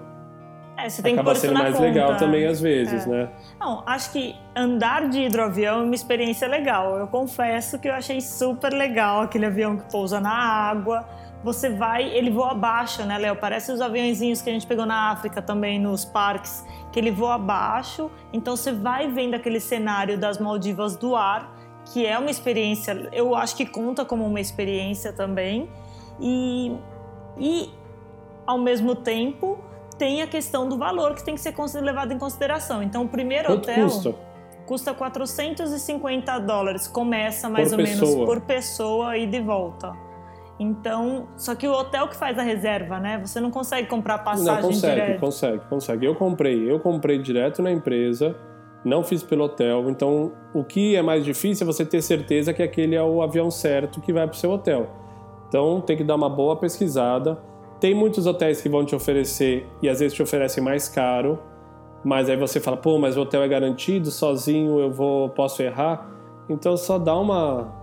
É, 0.77 0.89
você 0.89 1.01
tem 1.01 1.13
acaba 1.13 1.33
que 1.33 1.39
sendo 1.39 1.53
mais 1.55 1.73
conta. 1.75 1.85
legal 1.85 2.15
também 2.17 2.45
às 2.45 2.61
vezes, 2.61 3.05
É. 3.05 3.09
né? 3.09 3.29
Não, 3.59 3.83
acho 3.85 4.11
que 4.11 4.35
andar 4.55 5.09
de 5.09 5.21
hidroavião 5.23 5.81
é 5.81 5.83
uma 5.83 5.95
experiência 5.95 6.47
legal. 6.47 6.97
Eu 6.97 7.07
confesso 7.07 7.77
que 7.79 7.87
eu 7.89 7.93
achei 7.93 8.21
super 8.21 8.71
legal 8.73 9.21
aquele 9.21 9.45
avião 9.45 9.77
que 9.77 9.91
pousa 9.91 10.19
na 10.21 10.31
água. 10.33 11.05
Você 11.43 11.69
vai, 11.69 12.03
ele 12.03 12.29
voa 12.29 12.51
abaixo, 12.51 13.03
né, 13.05 13.17
Léo? 13.17 13.35
Parece 13.35 13.71
os 13.71 13.79
aviãozinhos 13.81 14.41
que 14.41 14.49
a 14.49 14.53
gente 14.53 14.67
pegou 14.67 14.85
na 14.85 15.09
África 15.11 15.41
também, 15.41 15.79
nos 15.79 16.03
parques, 16.05 16.65
que 16.91 16.99
ele 16.99 17.11
voa 17.11 17.35
abaixo. 17.35 18.09
Então 18.33 18.55
você 18.57 18.71
vai 18.73 19.07
vendo 19.09 19.35
aquele 19.35 19.59
cenário 19.59 20.17
das 20.17 20.37
Maldivas 20.37 20.95
do 20.97 21.15
ar, 21.15 21.49
que 21.93 22.05
é 22.05 22.17
uma 22.19 22.29
experiência, 22.29 23.07
eu 23.13 23.35
acho 23.35 23.55
que 23.55 23.65
conta 23.65 24.03
como 24.05 24.25
uma 24.25 24.39
experiência 24.39 25.11
também. 25.13 25.69
E, 26.19 26.75
e 27.37 27.69
ao 28.49 28.57
mesmo 28.57 28.95
tempo, 28.95 29.59
tem 29.95 30.23
a 30.23 30.27
questão 30.27 30.67
do 30.67 30.75
valor 30.75 31.13
que 31.13 31.23
tem 31.23 31.35
que 31.35 31.41
ser 31.41 31.53
levado 31.81 32.11
em 32.11 32.17
consideração. 32.17 32.81
Então, 32.81 33.03
o 33.03 33.07
primeiro 33.07 33.49
Quanto 33.49 33.69
hotel 33.69 33.83
custa? 33.83 34.15
custa 34.65 34.93
450 34.93 36.39
dólares, 36.39 36.87
começa 36.87 37.47
mais 37.47 37.69
Por 37.69 37.79
ou 37.79 37.85
menos 37.85 37.99
pessoa. 37.99 38.25
por 38.25 38.41
pessoa 38.41 39.17
e 39.19 39.27
de 39.27 39.39
volta. 39.39 39.93
Então, 40.59 41.27
só 41.37 41.53
que 41.53 41.67
o 41.67 41.71
hotel 41.71 42.07
que 42.07 42.15
faz 42.15 42.39
a 42.39 42.41
reserva, 42.41 42.99
né? 42.99 43.21
Você 43.23 43.39
não 43.39 43.51
consegue 43.51 43.87
comprar 43.87 44.17
passagem 44.17 44.55
Não, 44.55 44.61
consegue, 44.69 45.01
direto. 45.01 45.19
consegue, 45.19 45.61
consegue. 45.69 46.05
Eu 46.07 46.15
comprei, 46.15 46.69
eu 46.71 46.79
comprei 46.79 47.19
direto 47.19 47.61
na 47.61 47.71
empresa, 47.71 48.35
não 48.83 49.03
fiz 49.03 49.21
pelo 49.21 49.43
hotel. 49.43 49.89
Então, 49.91 50.31
o 50.55 50.63
que 50.63 50.95
é 50.95 51.03
mais 51.03 51.23
difícil 51.23 51.65
é 51.65 51.67
você 51.71 51.85
ter 51.85 52.01
certeza 52.01 52.51
que 52.51 52.63
aquele 52.63 52.95
é 52.95 53.03
o 53.03 53.21
avião 53.21 53.51
certo 53.51 54.01
que 54.01 54.11
vai 54.11 54.25
para 54.27 54.33
o 54.35 54.37
seu 54.37 54.49
hotel. 54.51 54.87
Então, 55.47 55.79
tem 55.81 55.95
que 55.95 56.03
dar 56.03 56.15
uma 56.15 56.29
boa 56.29 56.55
pesquisada. 56.57 57.37
Tem 57.79 57.93
muitos 57.93 58.25
hotéis 58.25 58.61
que 58.61 58.69
vão 58.69 58.85
te 58.85 58.95
oferecer 58.95 59.67
e 59.81 59.87
às 59.87 59.99
vezes 59.99 60.13
te 60.13 60.21
oferecem 60.21 60.63
mais 60.63 60.89
caro, 60.89 61.39
mas 62.03 62.29
aí 62.29 62.37
você 62.37 62.59
fala, 62.59 62.77
pô, 62.77 62.97
mas 62.97 63.17
o 63.17 63.21
hotel 63.21 63.41
é 63.43 63.47
garantido, 63.47 64.11
sozinho 64.11 64.79
eu 64.79 64.91
vou, 64.91 65.29
posso 65.29 65.61
errar. 65.61 66.09
Então, 66.49 66.75
só 66.75 66.97
dá 66.97 67.15
uma 67.15 67.79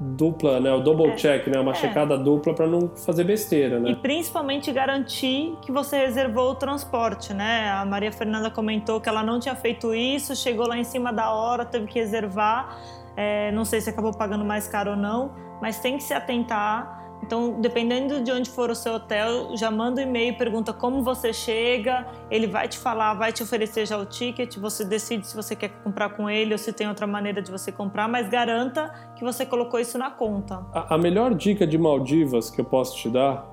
dupla, 0.00 0.58
né, 0.60 0.72
o 0.72 0.80
double 0.80 1.14
check, 1.16 1.46
né, 1.48 1.60
uma 1.60 1.72
é. 1.72 1.74
checada 1.74 2.16
dupla 2.16 2.54
para 2.54 2.66
não 2.66 2.88
fazer 2.88 3.24
besteira, 3.24 3.78
né? 3.78 3.90
E 3.90 3.96
principalmente 3.96 4.72
garantir 4.72 5.56
que 5.60 5.70
você 5.70 5.98
reservou 5.98 6.52
o 6.52 6.54
transporte, 6.54 7.34
né? 7.34 7.70
A 7.70 7.84
Maria 7.84 8.10
Fernanda 8.10 8.50
comentou 8.50 9.00
que 9.00 9.08
ela 9.08 9.22
não 9.22 9.38
tinha 9.38 9.54
feito 9.54 9.94
isso, 9.94 10.34
chegou 10.34 10.66
lá 10.66 10.78
em 10.78 10.84
cima 10.84 11.12
da 11.12 11.32
hora, 11.32 11.64
teve 11.64 11.86
que 11.86 11.98
reservar. 11.98 12.78
É, 13.16 13.52
não 13.52 13.64
sei 13.64 13.80
se 13.80 13.90
acabou 13.90 14.12
pagando 14.12 14.44
mais 14.44 14.66
caro 14.66 14.92
ou 14.92 14.96
não, 14.96 15.32
mas 15.60 15.78
tem 15.80 15.98
que 15.98 16.02
se 16.02 16.14
atentar. 16.14 16.99
Então, 17.22 17.60
dependendo 17.60 18.22
de 18.22 18.32
onde 18.32 18.50
for 18.50 18.70
o 18.70 18.74
seu 18.74 18.94
hotel, 18.94 19.56
já 19.56 19.70
manda 19.70 20.00
um 20.00 20.04
e-mail, 20.04 20.36
pergunta 20.36 20.72
como 20.72 21.02
você 21.02 21.32
chega, 21.32 22.06
ele 22.30 22.46
vai 22.46 22.66
te 22.66 22.78
falar, 22.78 23.14
vai 23.14 23.32
te 23.32 23.42
oferecer 23.42 23.86
já 23.86 23.98
o 23.98 24.06
ticket, 24.06 24.56
você 24.56 24.84
decide 24.84 25.26
se 25.26 25.36
você 25.36 25.54
quer 25.54 25.68
comprar 25.84 26.10
com 26.10 26.28
ele 26.28 26.52
ou 26.52 26.58
se 26.58 26.72
tem 26.72 26.88
outra 26.88 27.06
maneira 27.06 27.42
de 27.42 27.50
você 27.50 27.70
comprar, 27.70 28.08
mas 28.08 28.28
garanta 28.28 28.92
que 29.16 29.22
você 29.22 29.44
colocou 29.44 29.78
isso 29.78 29.98
na 29.98 30.10
conta. 30.10 30.66
A, 30.72 30.94
a 30.94 30.98
melhor 30.98 31.34
dica 31.34 31.66
de 31.66 31.76
Maldivas 31.76 32.50
que 32.50 32.60
eu 32.60 32.64
posso 32.64 32.96
te 32.96 33.08
dar 33.08 33.46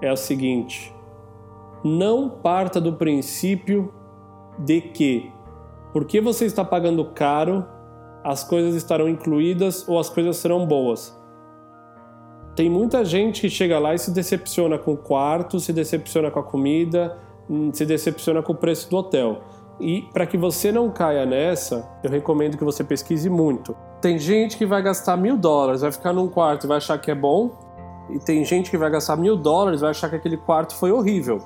é 0.00 0.08
a 0.08 0.16
seguinte: 0.16 0.94
não 1.84 2.28
parta 2.28 2.80
do 2.80 2.92
princípio 2.92 3.92
de 4.58 4.80
que, 4.80 5.32
porque 5.92 6.20
você 6.20 6.44
está 6.44 6.64
pagando 6.64 7.04
caro, 7.06 7.66
as 8.22 8.44
coisas 8.44 8.74
estarão 8.74 9.08
incluídas 9.08 9.88
ou 9.88 9.98
as 9.98 10.08
coisas 10.08 10.36
serão 10.36 10.66
boas. 10.66 11.19
Tem 12.60 12.68
muita 12.68 13.02
gente 13.06 13.40
que 13.40 13.48
chega 13.48 13.78
lá 13.78 13.94
e 13.94 13.98
se 13.98 14.10
decepciona 14.10 14.76
com 14.76 14.92
o 14.92 14.96
quarto, 14.98 15.58
se 15.58 15.72
decepciona 15.72 16.30
com 16.30 16.40
a 16.40 16.42
comida, 16.42 17.16
hum, 17.48 17.70
se 17.72 17.86
decepciona 17.86 18.42
com 18.42 18.52
o 18.52 18.54
preço 18.54 18.90
do 18.90 18.98
hotel. 18.98 19.40
E 19.80 20.02
para 20.12 20.26
que 20.26 20.36
você 20.36 20.70
não 20.70 20.90
caia 20.90 21.24
nessa, 21.24 21.88
eu 22.04 22.10
recomendo 22.10 22.58
que 22.58 22.62
você 22.62 22.84
pesquise 22.84 23.30
muito. 23.30 23.74
Tem 24.02 24.18
gente 24.18 24.58
que 24.58 24.66
vai 24.66 24.82
gastar 24.82 25.16
mil 25.16 25.38
dólares, 25.38 25.80
vai 25.80 25.90
ficar 25.90 26.12
num 26.12 26.28
quarto 26.28 26.64
e 26.64 26.66
vai 26.66 26.76
achar 26.76 26.98
que 26.98 27.10
é 27.10 27.14
bom, 27.14 27.50
e 28.10 28.18
tem 28.18 28.44
gente 28.44 28.70
que 28.70 28.76
vai 28.76 28.90
gastar 28.90 29.16
mil 29.16 29.38
dólares 29.38 29.80
e 29.80 29.84
vai 29.84 29.92
achar 29.92 30.10
que 30.10 30.16
aquele 30.16 30.36
quarto 30.36 30.74
foi 30.74 30.92
horrível, 30.92 31.38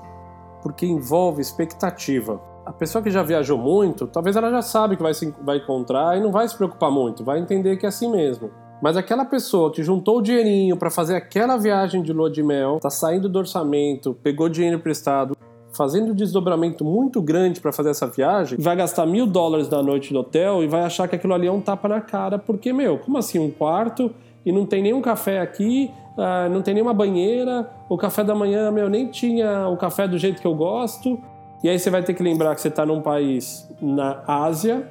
porque 0.64 0.84
envolve 0.84 1.40
expectativa. 1.40 2.42
A 2.66 2.72
pessoa 2.72 3.00
que 3.00 3.10
já 3.12 3.22
viajou 3.22 3.56
muito, 3.56 4.08
talvez 4.08 4.34
ela 4.34 4.50
já 4.50 4.62
sabe 4.62 4.96
que 4.96 5.02
vai, 5.04 5.14
se, 5.14 5.32
vai 5.44 5.58
encontrar 5.58 6.18
e 6.18 6.20
não 6.20 6.32
vai 6.32 6.48
se 6.48 6.56
preocupar 6.56 6.90
muito, 6.90 7.22
vai 7.22 7.38
entender 7.38 7.76
que 7.76 7.86
é 7.86 7.88
assim 7.88 8.10
mesmo. 8.10 8.63
Mas 8.82 8.96
aquela 8.96 9.24
pessoa 9.24 9.72
que 9.72 9.82
juntou 9.82 10.18
o 10.18 10.22
dinheirinho 10.22 10.76
para 10.76 10.90
fazer 10.90 11.16
aquela 11.16 11.56
viagem 11.56 12.02
de 12.02 12.12
lua 12.12 12.30
de 12.30 12.42
mel, 12.42 12.78
tá 12.80 12.90
saindo 12.90 13.28
do 13.28 13.38
orçamento, 13.38 14.16
pegou 14.22 14.48
dinheiro 14.48 14.76
emprestado, 14.76 15.36
fazendo 15.72 16.12
um 16.12 16.14
desdobramento 16.14 16.84
muito 16.84 17.20
grande 17.20 17.60
para 17.60 17.72
fazer 17.72 17.90
essa 17.90 18.06
viagem, 18.06 18.58
vai 18.60 18.76
gastar 18.76 19.06
mil 19.06 19.26
dólares 19.26 19.68
na 19.68 19.82
noite 19.82 20.12
do 20.12 20.20
hotel 20.20 20.62
e 20.62 20.66
vai 20.66 20.82
achar 20.82 21.08
que 21.08 21.16
aquilo 21.16 21.34
ali 21.34 21.46
é 21.46 21.52
um 21.52 21.60
tapa 21.60 21.88
na 21.88 22.00
cara, 22.00 22.38
porque, 22.38 22.72
meu, 22.72 22.98
como 22.98 23.18
assim 23.18 23.38
um 23.38 23.50
quarto 23.50 24.10
e 24.44 24.52
não 24.52 24.66
tem 24.66 24.82
nenhum 24.82 25.00
café 25.00 25.40
aqui, 25.40 25.90
ah, 26.16 26.48
não 26.48 26.62
tem 26.62 26.74
nenhuma 26.74 26.94
banheira, 26.94 27.68
o 27.88 27.96
café 27.96 28.22
da 28.22 28.34
manhã, 28.34 28.70
meu, 28.70 28.88
nem 28.88 29.08
tinha 29.08 29.68
o 29.68 29.76
café 29.76 30.06
do 30.06 30.16
jeito 30.18 30.40
que 30.40 30.46
eu 30.46 30.54
gosto. 30.54 31.18
E 31.62 31.68
aí 31.68 31.78
você 31.78 31.90
vai 31.90 32.02
ter 32.02 32.14
que 32.14 32.22
lembrar 32.22 32.54
que 32.54 32.60
você 32.60 32.68
está 32.68 32.84
num 32.84 33.00
país 33.00 33.68
na 33.80 34.22
Ásia, 34.26 34.86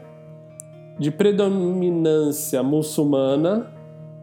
de 1.04 1.12
predominância 1.12 2.64
muçulmana, 2.64 3.68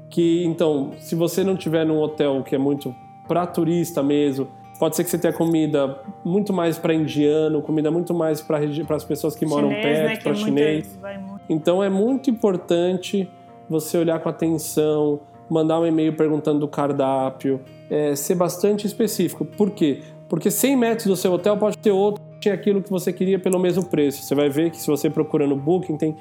que 0.09 0.43
então, 0.47 0.93
se 0.99 1.14
você 1.14 1.45
não 1.45 1.55
tiver 1.55 1.85
num 1.85 1.99
hotel 2.01 2.43
que 2.43 2.55
é 2.55 2.59
muito 2.59 2.95
para 3.29 3.47
turista 3.47 4.03
mesmo, 4.03 4.49
pode 4.79 4.97
ser 4.97 5.05
que 5.05 5.11
você 5.11 5.19
tenha 5.19 5.33
comida 5.35 5.99
muito 6.25 6.55
mais 6.55 6.79
para 6.79 6.95
indiano, 6.95 7.61
comida 7.61 7.90
muito 7.90 8.14
mais 8.14 8.40
para 8.40 8.59
as 8.97 9.05
pessoas 9.05 9.37
que 9.37 9.45
moram 9.45 9.69
Chinês, 9.69 9.85
perto, 9.85 10.09
né, 10.09 10.16
para 10.16 10.33
muita- 10.33 10.47
chinês. 10.47 10.99
muito. 11.29 11.40
Então 11.51 11.85
é 11.85 11.90
muito 11.90 12.31
importante 12.31 13.31
você 13.69 13.99
olhar 13.99 14.19
com 14.21 14.31
atenção, 14.31 15.21
mandar 15.51 15.79
um 15.81 15.87
e-mail 15.87 16.14
perguntando 16.14 16.61
do 16.61 16.66
cardápio, 16.69 17.61
é, 17.90 18.16
ser 18.16 18.37
bastante 18.37 18.87
específico. 18.87 19.45
Por 19.45 19.71
quê? 19.71 20.01
Porque 20.31 20.51
100 20.51 20.77
metros 20.77 21.07
do 21.07 21.14
seu 21.16 21.31
hotel 21.33 21.59
pode 21.59 21.77
ter 21.77 21.90
outro 21.90 22.23
que 22.33 22.40
tinha 22.40 22.55
aquilo 22.55 22.81
que 22.83 22.88
você 22.90 23.12
queria 23.12 23.38
pelo 23.38 23.59
mesmo 23.59 23.85
preço. 23.85 24.23
Você 24.23 24.35
vai 24.35 24.49
ver 24.49 24.71
que 24.71 24.79
se 24.79 24.87
você 24.87 25.11
procura 25.11 25.47
no 25.47 25.57
Booking 25.57 25.97
tem 25.99 26.16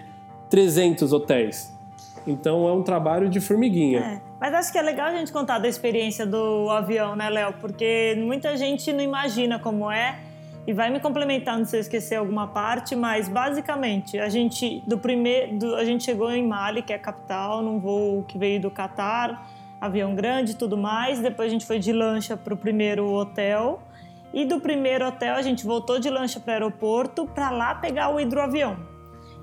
300 0.49 1.13
hotéis. 1.13 1.77
Então 2.27 2.67
é 2.67 2.73
um 2.73 2.83
trabalho 2.83 3.29
de 3.29 3.39
formiguinha. 3.39 3.99
É, 3.99 4.21
mas 4.39 4.53
acho 4.53 4.71
que 4.71 4.77
é 4.77 4.81
legal 4.81 5.07
a 5.07 5.15
gente 5.15 5.31
contar 5.31 5.57
da 5.59 5.67
experiência 5.67 6.25
do 6.25 6.69
avião, 6.69 7.15
né, 7.15 7.29
Léo? 7.29 7.53
Porque 7.61 8.15
muita 8.19 8.55
gente 8.57 8.91
não 8.91 9.01
imagina 9.01 9.57
como 9.59 9.89
é. 9.89 10.19
E 10.67 10.73
vai 10.73 10.89
me 10.91 10.99
complementando 10.99 11.65
se 11.65 11.75
eu 11.77 11.79
esquecer 11.79 12.15
alguma 12.15 12.45
parte, 12.47 12.95
mas 12.95 13.27
basicamente 13.27 14.19
a 14.19 14.29
gente 14.29 14.83
do 14.85 14.99
primeiro, 14.99 15.57
do- 15.57 15.75
a 15.75 15.83
gente 15.83 16.03
chegou 16.03 16.29
em 16.31 16.45
Mali, 16.45 16.83
que 16.83 16.93
é 16.93 16.95
a 16.97 16.99
capital, 16.99 17.63
num 17.63 17.79
voo 17.79 18.23
que 18.27 18.37
veio 18.37 18.61
do 18.61 18.69
Catar, 18.69 19.49
avião 19.81 20.13
grande 20.13 20.55
tudo 20.55 20.77
mais. 20.77 21.19
Depois 21.19 21.47
a 21.47 21.51
gente 21.51 21.65
foi 21.65 21.79
de 21.79 21.91
lancha 21.91 22.37
para 22.37 22.53
o 22.53 22.57
primeiro 22.57 23.09
hotel. 23.11 23.81
E 24.31 24.45
do 24.45 24.59
primeiro 24.59 25.07
hotel 25.07 25.35
a 25.35 25.41
gente 25.41 25.65
voltou 25.65 25.99
de 25.99 26.07
lancha 26.09 26.39
para 26.39 26.51
o 26.51 26.53
aeroporto 26.53 27.25
para 27.33 27.49
lá 27.49 27.73
pegar 27.73 28.13
o 28.13 28.19
hidroavião. 28.19 28.77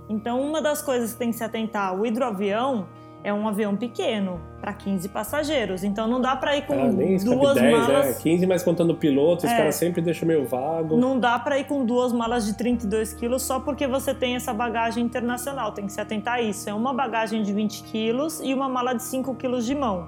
Então, 0.08 0.40
uma 0.40 0.60
das 0.62 0.80
coisas 0.82 1.12
que 1.12 1.18
tem 1.18 1.30
que 1.30 1.36
se 1.36 1.44
atentar, 1.44 1.94
o 1.98 2.06
hidroavião 2.06 2.86
é 3.24 3.32
um 3.34 3.48
avião 3.48 3.74
pequeno, 3.74 4.40
para 4.60 4.72
15 4.72 5.08
passageiros. 5.08 5.82
Então, 5.82 6.06
não 6.06 6.20
dá 6.20 6.36
para 6.36 6.56
ir 6.56 6.62
com 6.64 6.74
Ah, 6.74 6.86
nem 6.92 7.16
duas 7.16 7.54
10, 7.54 7.76
malas. 7.76 8.06
é, 8.06 8.22
15 8.22 8.46
mais 8.46 8.62
contando 8.62 8.90
o 8.90 8.96
piloto, 8.96 9.46
os 9.46 9.52
É. 9.52 9.56
caras 9.56 9.74
sempre 9.74 10.00
deixam 10.00 10.28
meio 10.28 10.46
vago. 10.46 10.96
Não 10.96 11.18
dá 11.18 11.36
para 11.36 11.58
ir 11.58 11.64
com 11.64 11.84
duas 11.84 12.12
malas 12.12 12.46
de 12.46 12.56
32 12.56 13.12
quilos 13.12 13.42
só 13.42 13.58
porque 13.58 13.84
você 13.88 14.14
tem 14.14 14.36
essa 14.36 14.54
bagagem 14.54 15.02
internacional. 15.04 15.72
Tem 15.72 15.86
que 15.86 15.92
se 15.92 16.00
atentar 16.00 16.34
a 16.34 16.40
isso. 16.42 16.70
É 16.70 16.74
uma 16.74 16.94
bagagem 16.94 17.42
de 17.42 17.52
20 17.52 17.82
quilos 17.82 18.40
e 18.40 18.54
uma 18.54 18.68
mala 18.68 18.92
de 18.92 19.02
5 19.02 19.34
quilos 19.34 19.66
de 19.66 19.74
mão. 19.74 20.06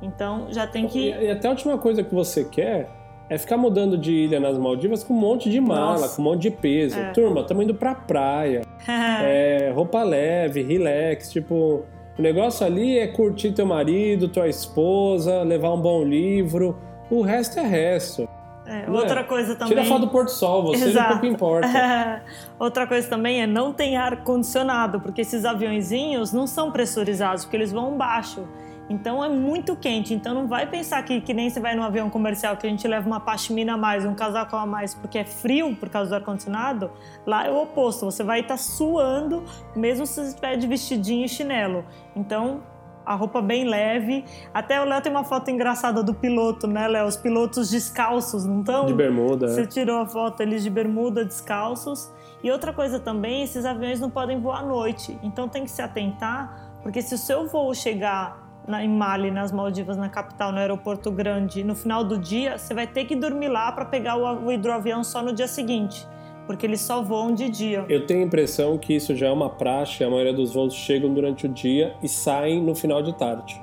Então, 0.00 0.46
já 0.50 0.64
tem 0.64 0.86
que... 0.86 1.10
E, 1.10 1.24
e 1.24 1.30
até 1.30 1.48
a 1.48 1.50
última 1.50 1.76
coisa 1.76 2.04
que 2.04 2.14
você 2.14 2.44
quer 2.44 2.88
é 3.28 3.36
ficar 3.36 3.56
mudando 3.56 3.98
de 3.98 4.12
ilha 4.12 4.38
nas 4.38 4.56
Maldivas 4.56 5.02
com 5.02 5.12
um 5.12 5.18
monte 5.18 5.50
de 5.50 5.60
mala, 5.60 5.92
Nossa. 6.00 6.14
com 6.16 6.22
um 6.22 6.24
monte 6.26 6.42
de 6.42 6.50
peso. 6.52 6.96
É. 6.98 7.10
Turma, 7.10 7.40
estamos 7.40 7.64
indo 7.64 7.74
pra 7.74 7.94
praia. 7.96 8.62
É, 9.22 9.72
roupa 9.74 10.02
leve, 10.02 10.62
relax, 10.62 11.30
tipo, 11.30 11.84
o 12.18 12.22
negócio 12.22 12.66
ali 12.66 12.98
é 12.98 13.06
curtir 13.06 13.52
teu 13.52 13.66
marido, 13.66 14.28
tua 14.28 14.48
esposa, 14.48 15.42
levar 15.42 15.72
um 15.72 15.80
bom 15.80 16.04
livro, 16.04 16.76
o 17.10 17.22
resto 17.22 17.58
é 17.58 17.62
resto. 17.62 18.28
É, 18.66 18.86
Não 18.86 18.96
é? 18.96 19.00
outra 19.00 19.24
coisa 19.24 19.54
também... 19.56 19.74
Tira 19.74 19.84
foto 19.84 20.02
do 20.02 20.08
Porto 20.08 20.30
Sol, 20.30 20.62
você 20.62 20.84
Exato. 20.84 21.12
pouco 21.12 21.26
importa. 21.26 22.22
Outra 22.58 22.86
coisa 22.86 23.08
também 23.08 23.42
é 23.42 23.46
não 23.46 23.72
tem 23.72 23.96
ar 23.96 24.22
condicionado, 24.22 25.00
porque 25.00 25.22
esses 25.22 25.44
aviõezinhos 25.44 26.32
não 26.32 26.46
são 26.46 26.70
pressurizados, 26.70 27.44
porque 27.44 27.56
eles 27.56 27.72
vão 27.72 27.96
baixo. 27.96 28.46
Então 28.90 29.24
é 29.24 29.28
muito 29.28 29.76
quente. 29.76 30.12
Então 30.12 30.34
não 30.34 30.48
vai 30.48 30.66
pensar 30.66 31.00
que, 31.04 31.20
que 31.20 31.32
nem 31.32 31.48
você 31.48 31.60
vai 31.60 31.76
num 31.76 31.84
avião 31.84 32.10
comercial 32.10 32.56
que 32.56 32.66
a 32.66 32.70
gente 32.70 32.86
leva 32.88 33.06
uma 33.06 33.20
pashmina 33.20 33.74
a 33.74 33.76
mais, 33.76 34.04
um 34.04 34.14
casaco 34.14 34.56
a 34.56 34.66
mais, 34.66 34.92
porque 34.92 35.18
é 35.18 35.24
frio 35.24 35.76
por 35.76 35.88
causa 35.88 36.10
do 36.10 36.14
ar-condicionado. 36.16 36.90
Lá 37.24 37.46
é 37.46 37.50
o 37.50 37.62
oposto. 37.62 38.04
Você 38.04 38.24
vai 38.24 38.40
estar 38.40 38.54
tá 38.54 38.58
suando, 38.58 39.44
mesmo 39.76 40.04
se 40.04 40.14
você 40.14 40.22
estiver 40.22 40.56
de 40.56 40.66
vestidinho 40.66 41.24
e 41.24 41.28
chinelo. 41.28 41.84
Então 42.16 42.62
a 43.06 43.14
roupa 43.14 43.40
bem 43.40 43.64
leve. 43.64 44.24
Até 44.52 44.80
o 44.80 44.84
Léo 44.84 45.00
tem 45.00 45.12
uma 45.12 45.24
foto 45.24 45.50
engraçada 45.50 46.02
do 46.02 46.12
piloto, 46.12 46.66
né, 46.66 46.88
Léo? 46.88 47.06
Os 47.06 47.16
pilotos 47.16 47.70
descalços, 47.70 48.44
não 48.44 48.60
estão? 48.60 48.86
De 48.86 48.94
bermuda. 48.94 49.48
Você 49.48 49.62
é. 49.62 49.66
tirou 49.66 50.00
a 50.00 50.06
foto 50.06 50.40
eles 50.42 50.64
de 50.64 50.70
bermuda, 50.70 51.24
descalços. 51.24 52.12
E 52.42 52.50
outra 52.50 52.72
coisa 52.72 52.98
também, 52.98 53.44
esses 53.44 53.64
aviões 53.64 54.00
não 54.00 54.10
podem 54.10 54.40
voar 54.40 54.60
à 54.60 54.62
noite. 54.62 55.16
Então 55.22 55.48
tem 55.48 55.62
que 55.62 55.70
se 55.70 55.80
atentar, 55.80 56.72
porque 56.82 57.00
se 57.02 57.14
o 57.14 57.18
seu 57.18 57.46
voo 57.46 57.72
chegar 57.74 58.49
na, 58.70 58.84
em 58.84 58.88
Mali, 58.88 59.30
nas 59.30 59.52
Maldivas, 59.52 59.96
na 59.96 60.08
capital, 60.08 60.52
no 60.52 60.58
aeroporto 60.58 61.10
grande, 61.10 61.62
no 61.64 61.74
final 61.74 62.04
do 62.04 62.16
dia, 62.16 62.56
você 62.56 62.72
vai 62.72 62.86
ter 62.86 63.04
que 63.04 63.16
dormir 63.16 63.48
lá 63.48 63.70
para 63.72 63.84
pegar 63.84 64.16
o, 64.16 64.46
o 64.46 64.52
hidroavião 64.52 65.04
só 65.04 65.22
no 65.22 65.32
dia 65.32 65.48
seguinte 65.48 66.06
porque 66.50 66.66
eles 66.66 66.80
só 66.80 67.00
voam 67.00 67.32
de 67.32 67.48
dia. 67.48 67.84
Eu 67.88 68.06
tenho 68.06 68.22
a 68.22 68.26
impressão 68.26 68.76
que 68.76 68.92
isso 68.92 69.14
já 69.14 69.28
é 69.28 69.30
uma 69.30 69.48
praxe, 69.48 70.02
a 70.02 70.10
maioria 70.10 70.32
dos 70.32 70.52
voos 70.52 70.74
chegam 70.74 71.14
durante 71.14 71.46
o 71.46 71.48
dia 71.48 71.94
e 72.02 72.08
saem 72.08 72.60
no 72.60 72.74
final 72.74 73.00
de 73.00 73.16
tarde. 73.16 73.60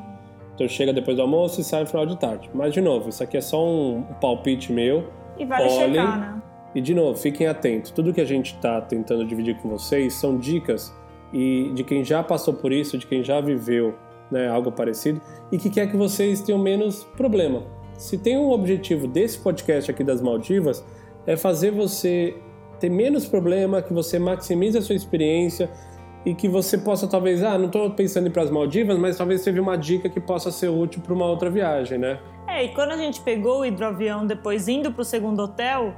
Então 0.56 0.66
chega 0.70 0.94
depois 0.94 1.18
do 1.18 1.22
almoço 1.22 1.60
e 1.60 1.66
sai 1.66 1.82
no 1.82 1.88
final 1.88 2.06
de 2.06 2.18
tarde. 2.18 2.50
Mas 2.54 2.74
de 2.74 2.80
novo, 2.80 3.10
isso 3.10 3.22
aqui 3.22 3.36
é 3.36 3.42
só 3.42 3.62
um 3.62 4.04
palpite 4.22 4.72
meu. 4.72 5.12
E 5.38 5.46
vale 5.46 5.64
Olhem, 5.66 5.96
checar, 5.96 6.20
né? 6.20 6.42
E 6.74 6.80
de 6.80 6.96
novo, 6.96 7.16
fiquem 7.20 7.46
atentos. 7.46 7.92
Tudo 7.92 8.14
que 8.14 8.22
a 8.22 8.26
gente 8.26 8.56
está 8.56 8.80
tentando 8.80 9.26
dividir 9.26 9.58
com 9.58 9.68
vocês 9.68 10.14
são 10.14 10.38
dicas 10.38 10.96
e 11.34 11.72
de 11.76 11.84
quem 11.84 12.06
já 12.06 12.24
passou 12.24 12.54
por 12.54 12.72
isso, 12.72 12.98
de 12.98 13.06
quem 13.06 13.22
já 13.22 13.42
viveu 13.42 13.96
né, 14.32 14.48
algo 14.48 14.72
parecido 14.72 15.22
e 15.52 15.58
que 15.58 15.70
quer 15.70 15.90
que 15.90 15.98
vocês 15.98 16.42
tenham 16.42 16.60
menos 16.60 17.04
problema. 17.04 17.64
Se 17.98 18.18
tem 18.18 18.38
um 18.38 18.52
objetivo 18.52 19.08
desse 19.08 19.40
podcast 19.40 19.90
aqui 19.90 20.04
das 20.04 20.22
Maldivas, 20.22 20.84
é 21.26 21.36
fazer 21.36 21.72
você 21.72 22.36
ter 22.80 22.90
menos 22.90 23.26
problema, 23.26 23.82
que 23.82 23.94
você 23.94 24.20
maximize 24.20 24.78
a 24.78 24.82
sua 24.82 24.96
experiência 24.96 25.70
e 26.26 26.36
que 26.36 26.48
você 26.48 26.78
possa 26.78 27.08
talvez, 27.08 27.44
ah, 27.44 27.58
não 27.58 27.68
estou 27.68 27.90
pensando 27.92 28.26
em 28.26 28.30
ir 28.30 28.34
para 28.34 28.44
as 28.44 28.52
Maldivas, 28.52 28.98
mas 28.98 29.18
talvez 29.18 29.44
teve 29.44 29.60
uma 29.60 29.78
dica 29.78 30.10
que 30.10 30.20
possa 30.20 30.52
ser 30.52 30.68
útil 30.68 31.02
para 31.02 31.14
uma 31.14 31.26
outra 31.26 31.50
viagem, 31.50 31.98
né? 31.98 32.20
É, 32.48 32.66
e 32.66 32.70
quando 32.70 32.92
a 32.92 32.98
gente 32.98 33.22
pegou 33.22 33.62
o 33.62 33.66
hidroavião 33.66 34.26
depois 34.26 34.68
indo 34.68 34.92
para 34.92 35.02
o 35.02 35.06
segundo 35.06 35.42
hotel, 35.42 35.94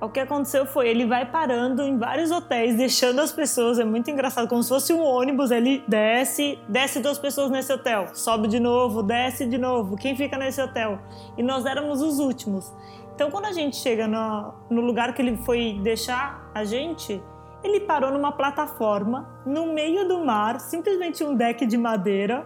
o 0.00 0.08
que 0.08 0.20
aconteceu 0.20 0.66
foi 0.66 0.88
ele 0.88 1.06
vai 1.06 1.24
parando 1.24 1.82
em 1.82 1.96
vários 1.96 2.30
hotéis, 2.30 2.76
deixando 2.76 3.20
as 3.20 3.32
pessoas, 3.32 3.78
é 3.78 3.84
muito 3.84 4.10
engraçado, 4.10 4.48
como 4.48 4.62
se 4.62 4.68
fosse 4.68 4.92
um 4.92 5.02
ônibus, 5.02 5.50
ele 5.50 5.82
desce, 5.88 6.58
desce 6.68 7.00
duas 7.00 7.18
pessoas 7.18 7.50
nesse 7.50 7.72
hotel, 7.72 8.08
sobe 8.12 8.48
de 8.48 8.60
novo, 8.60 9.02
desce 9.02 9.46
de 9.46 9.56
novo, 9.56 9.96
quem 9.96 10.16
fica 10.16 10.36
nesse 10.36 10.60
hotel? 10.60 10.98
E 11.38 11.42
nós 11.42 11.64
éramos 11.64 12.02
os 12.02 12.18
últimos. 12.18 12.72
Então, 13.14 13.30
quando 13.30 13.46
a 13.46 13.52
gente 13.52 13.76
chega 13.76 14.08
no, 14.08 14.52
no 14.68 14.80
lugar 14.80 15.14
que 15.14 15.22
ele 15.22 15.36
foi 15.38 15.78
deixar 15.82 16.50
a 16.52 16.64
gente, 16.64 17.22
ele 17.62 17.80
parou 17.80 18.10
numa 18.10 18.32
plataforma 18.32 19.28
no 19.46 19.72
meio 19.72 20.06
do 20.06 20.24
mar, 20.24 20.60
simplesmente 20.60 21.22
um 21.22 21.34
deck 21.34 21.64
de 21.64 21.78
madeira, 21.78 22.44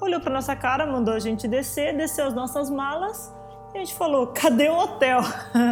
olhou 0.00 0.20
para 0.20 0.32
nossa 0.32 0.56
cara, 0.56 0.86
mandou 0.86 1.14
a 1.14 1.18
gente 1.18 1.46
descer, 1.46 1.96
desceu 1.96 2.26
as 2.26 2.34
nossas 2.34 2.70
malas 2.70 3.35
a 3.76 3.78
gente 3.78 3.94
falou: 3.94 4.28
cadê 4.28 4.68
o 4.68 4.76
hotel? 4.76 5.20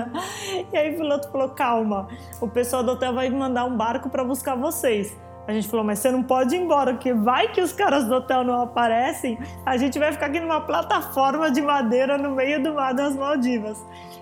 e 0.73 0.77
aí 0.77 0.95
o 0.95 0.99
piloto 0.99 1.31
falou: 1.31 1.49
calma, 1.51 2.09
o 2.41 2.49
pessoal 2.49 2.83
do 2.83 2.93
hotel 2.93 3.15
vai 3.15 3.29
mandar 3.31 3.65
um 3.65 3.77
barco 3.77 4.09
para 4.09 4.23
buscar 4.23 4.55
vocês. 4.55 5.17
A 5.47 5.53
gente 5.53 5.69
falou, 5.69 5.85
mas 5.85 5.99
você 5.99 6.11
não 6.11 6.23
pode 6.23 6.57
ir 6.57 6.59
embora, 6.59 6.95
porque 6.95 7.13
vai 7.13 7.53
que 7.53 7.61
os 7.61 7.71
caras 7.71 8.07
do 8.07 8.15
hotel 8.15 8.45
não 8.45 8.63
aparecem, 8.63 9.39
a 9.67 9.77
gente 9.77 9.99
vai 9.99 10.11
ficar 10.11 10.27
aqui 10.27 10.41
numa 10.41 10.63
plataforma 10.63 11.51
de 11.51 11.61
madeira 11.61 12.17
no 12.17 12.31
meio 12.31 12.63
do 12.63 12.73
mar 12.73 12.95
das 12.95 13.15
Maldivas. 13.15 13.79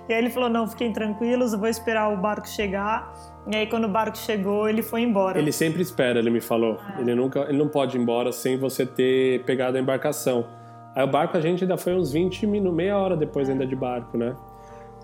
E 0.09 0.13
aí 0.13 0.19
ele 0.19 0.31
falou: 0.31 0.49
não, 0.49 0.67
fiquem 0.67 0.93
tranquilos, 0.93 1.53
eu 1.53 1.59
vou 1.59 1.69
esperar 1.69 2.13
o 2.13 2.17
barco 2.17 2.49
chegar. 2.49 3.13
E 3.47 3.57
aí, 3.57 3.67
quando 3.67 3.85
o 3.87 3.89
barco 3.89 4.17
chegou, 4.17 4.69
ele 4.69 4.83
foi 4.83 5.03
embora. 5.03 5.37
Ele 5.37 5.51
sempre 5.51 5.83
espera, 5.83 6.21
ele 6.21 6.31
me 6.31 6.41
falou. 6.41 6.79
É. 6.97 7.01
Ele, 7.01 7.15
nunca, 7.15 7.41
ele 7.49 7.59
não 7.59 7.69
pode 7.69 7.97
ir 7.97 8.01
embora 8.01 8.31
sem 8.31 8.57
você 8.57 8.87
ter 8.87 9.43
pegado 9.45 9.77
a 9.77 9.81
embarcação. 9.81 10.47
Aí 10.95 11.03
o 11.03 11.07
barco 11.07 11.37
a 11.37 11.41
gente 11.41 11.65
ainda 11.65 11.77
foi 11.77 11.95
uns 11.95 12.13
20 12.13 12.47
minutos, 12.47 12.77
meia 12.77 12.97
hora 12.99 13.17
depois 13.17 13.49
ainda 13.49 13.67
de 13.67 13.75
barco, 13.75 14.17
né? 14.19 14.37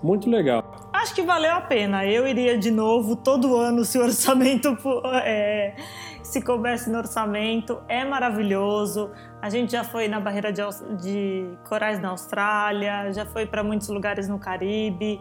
Muito 0.01 0.29
legal. 0.29 0.63
Acho 0.93 1.13
que 1.13 1.21
valeu 1.21 1.51
a 1.51 1.61
pena. 1.61 2.05
Eu 2.05 2.27
iria 2.27 2.57
de 2.57 2.71
novo 2.71 3.15
todo 3.15 3.55
ano 3.55 3.83
se 3.83 3.97
o 3.97 4.03
orçamento 4.03 4.77
é, 5.23 5.75
se 6.23 6.41
coubesse 6.41 6.89
no 6.89 6.97
orçamento. 6.97 7.81
É 7.87 8.05
maravilhoso. 8.05 9.11
A 9.41 9.49
gente 9.49 9.71
já 9.71 9.83
foi 9.83 10.07
na 10.07 10.19
barreira 10.19 10.51
de, 10.53 10.61
de 11.01 11.57
corais 11.67 11.99
na 11.99 12.09
Austrália, 12.09 13.11
já 13.11 13.25
foi 13.25 13.45
para 13.45 13.63
muitos 13.63 13.89
lugares 13.89 14.27
no 14.27 14.39
Caribe. 14.39 15.19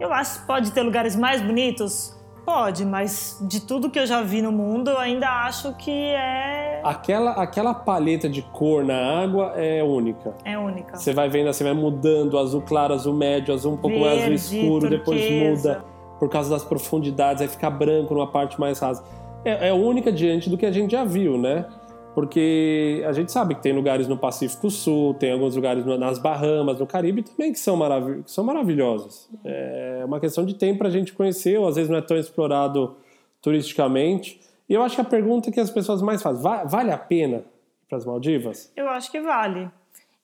Eu 0.00 0.12
acho 0.12 0.40
que 0.40 0.46
pode 0.46 0.72
ter 0.72 0.82
lugares 0.82 1.16
mais 1.16 1.42
bonitos, 1.42 2.16
Pode, 2.48 2.86
mas 2.86 3.36
de 3.42 3.60
tudo 3.60 3.90
que 3.90 3.98
eu 3.98 4.06
já 4.06 4.22
vi 4.22 4.40
no 4.40 4.50
mundo, 4.50 4.88
eu 4.88 4.96
ainda 4.96 5.28
acho 5.44 5.74
que 5.74 5.90
é. 5.90 6.80
Aquela, 6.82 7.32
aquela 7.32 7.74
paleta 7.74 8.26
de 8.26 8.40
cor 8.40 8.82
na 8.86 9.22
água 9.22 9.52
é 9.54 9.84
única. 9.84 10.34
É 10.46 10.56
única. 10.56 10.96
Você 10.96 11.12
vai 11.12 11.28
vendo, 11.28 11.52
você 11.52 11.62
vai 11.62 11.74
mudando, 11.74 12.38
azul 12.38 12.62
claro, 12.62 12.94
azul 12.94 13.12
médio, 13.12 13.52
azul 13.52 13.74
um 13.74 13.76
pouco 13.76 13.98
Verde, 13.98 14.08
mais 14.08 14.22
azul 14.22 14.32
escuro, 14.32 14.88
turquesa. 14.88 14.96
depois 14.96 15.30
muda 15.30 15.84
por 16.18 16.30
causa 16.30 16.48
das 16.48 16.64
profundidades, 16.64 17.42
aí 17.42 17.48
fica 17.48 17.68
branco 17.68 18.14
numa 18.14 18.26
parte 18.26 18.58
mais 18.58 18.78
rasa. 18.78 19.04
É, 19.44 19.68
é 19.68 19.72
única 19.74 20.10
diante 20.10 20.48
do 20.48 20.56
que 20.56 20.64
a 20.64 20.72
gente 20.72 20.92
já 20.92 21.04
viu, 21.04 21.36
né? 21.36 21.66
Porque 22.14 23.04
a 23.06 23.12
gente 23.12 23.30
sabe 23.30 23.54
que 23.54 23.62
tem 23.62 23.72
lugares 23.72 24.08
no 24.08 24.16
Pacífico 24.16 24.70
Sul, 24.70 25.14
tem 25.14 25.32
alguns 25.32 25.54
lugares 25.54 25.84
nas 25.84 26.18
Bahamas, 26.18 26.78
no 26.78 26.86
Caribe 26.86 27.22
também 27.22 27.52
que 27.52 27.58
são, 27.58 27.76
marav 27.76 28.22
que 28.22 28.30
são 28.30 28.44
maravilhosos. 28.44 29.28
É 29.44 30.02
uma 30.04 30.18
questão 30.18 30.44
de 30.44 30.54
tempo 30.54 30.78
para 30.78 30.88
a 30.88 30.90
gente 30.90 31.12
conhecer, 31.12 31.58
ou 31.58 31.68
às 31.68 31.76
vezes 31.76 31.90
não 31.90 31.98
é 31.98 32.02
tão 32.02 32.16
explorado 32.16 32.96
turisticamente. 33.40 34.40
E 34.68 34.74
eu 34.74 34.82
acho 34.82 34.96
que 34.96 35.00
a 35.00 35.04
pergunta 35.04 35.50
que 35.50 35.60
as 35.60 35.70
pessoas 35.70 36.02
mais 36.02 36.22
fazem, 36.22 36.42
vale 36.42 36.90
a 36.90 36.98
pena 36.98 37.44
para 37.88 37.98
as 37.98 38.04
Maldivas? 38.04 38.70
Eu 38.76 38.88
acho 38.88 39.10
que 39.10 39.20
vale. 39.20 39.70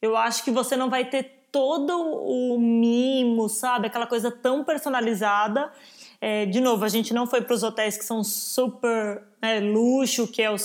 Eu 0.03 0.17
acho 0.17 0.45
que 0.45 0.51
você 0.51 0.77
não 0.77 0.91
vai 0.91 1.05
ter 1.07 1.31
todo 1.51 1.93
o 1.97 2.59
mimo, 2.59 3.49
sabe? 3.49 3.87
Aquela 3.87 4.09
coisa 4.09 4.31
tão 4.31 4.65
personalizada 4.65 5.71
é, 6.27 6.47
de 6.47 6.59
novo, 6.59 6.83
a 6.87 6.89
gente 6.89 7.13
não 7.13 7.27
foi 7.27 7.43
para 7.43 7.53
os 7.53 7.63
hotéis 7.63 7.99
que 7.99 8.05
são 8.05 8.25
super 8.25 9.23
né, 9.43 9.61
luxo, 9.61 10.27
que 10.27 10.41
é 10.41 10.51
o, 10.51 10.57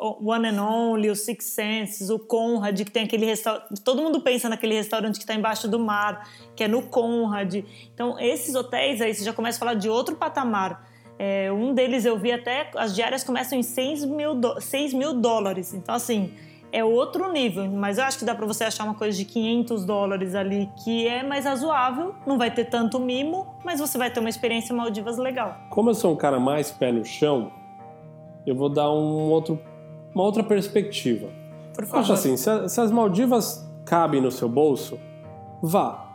o, 0.00 0.32
One 0.32 0.48
and 0.48 0.60
Only, 0.60 1.10
o 1.10 1.14
Six 1.14 1.44
Senses, 1.44 2.10
o 2.10 2.18
Conrad, 2.18 2.76
que 2.76 2.90
tem 2.90 3.04
aquele 3.04 3.24
restaurante. 3.24 3.80
Todo 3.84 4.02
mundo 4.02 4.20
pensa 4.20 4.48
naquele 4.48 4.74
restaurante 4.74 5.14
que 5.14 5.22
está 5.22 5.32
embaixo 5.32 5.68
do 5.68 5.78
mar, 5.78 6.28
que 6.56 6.64
é 6.64 6.66
no 6.66 6.82
Conrad. 6.82 7.54
Então, 7.94 8.18
esses 8.18 8.56
hotéis 8.56 9.00
aí, 9.00 9.14
você 9.14 9.22
já 9.22 9.32
começa 9.32 9.58
a 9.58 9.60
falar 9.60 9.74
de 9.74 9.88
outro 9.88 10.16
patamar. 10.16 10.90
É, 11.16 11.52
um 11.52 11.72
deles 11.72 12.04
eu 12.04 12.18
vi 12.18 12.32
até, 12.32 12.68
as 12.74 12.92
diárias 12.92 13.22
começam 13.22 13.56
em 13.56 13.62
6 13.62 14.04
mil, 14.06 14.34
do, 14.34 14.60
6 14.60 14.92
mil 14.92 15.14
dólares. 15.14 15.72
Então, 15.72 15.94
assim, 15.94 16.34
é 16.76 16.84
outro 16.84 17.32
nível, 17.32 17.66
mas 17.70 17.96
eu 17.96 18.04
acho 18.04 18.18
que 18.18 18.24
dá 18.26 18.34
para 18.34 18.44
você 18.44 18.64
achar 18.64 18.84
uma 18.84 18.92
coisa 18.92 19.16
de 19.16 19.24
500 19.24 19.86
dólares 19.86 20.34
ali 20.34 20.68
que 20.84 21.08
é 21.08 21.22
mais 21.22 21.46
razoável, 21.46 22.14
não 22.26 22.36
vai 22.36 22.50
ter 22.50 22.66
tanto 22.66 23.00
mimo, 23.00 23.46
mas 23.64 23.80
você 23.80 23.96
vai 23.96 24.10
ter 24.10 24.20
uma 24.20 24.28
experiência 24.28 24.74
Maldivas 24.74 25.16
legal. 25.16 25.56
Como 25.70 25.88
eu 25.88 25.94
sou 25.94 26.12
um 26.12 26.16
cara 26.16 26.38
mais 26.38 26.70
pé 26.70 26.92
no 26.92 27.02
chão, 27.02 27.50
eu 28.46 28.54
vou 28.54 28.68
dar 28.68 28.90
um 28.90 29.30
outro, 29.30 29.58
uma 30.14 30.22
outra 30.22 30.44
perspectiva. 30.44 31.28
Por 31.74 31.86
favor. 31.86 32.00
Acho 32.00 32.12
assim, 32.12 32.36
se, 32.36 32.68
se 32.68 32.78
as 32.78 32.90
Maldivas 32.90 33.66
cabem 33.86 34.20
no 34.20 34.30
seu 34.30 34.48
bolso, 34.48 35.00
vá. 35.62 36.12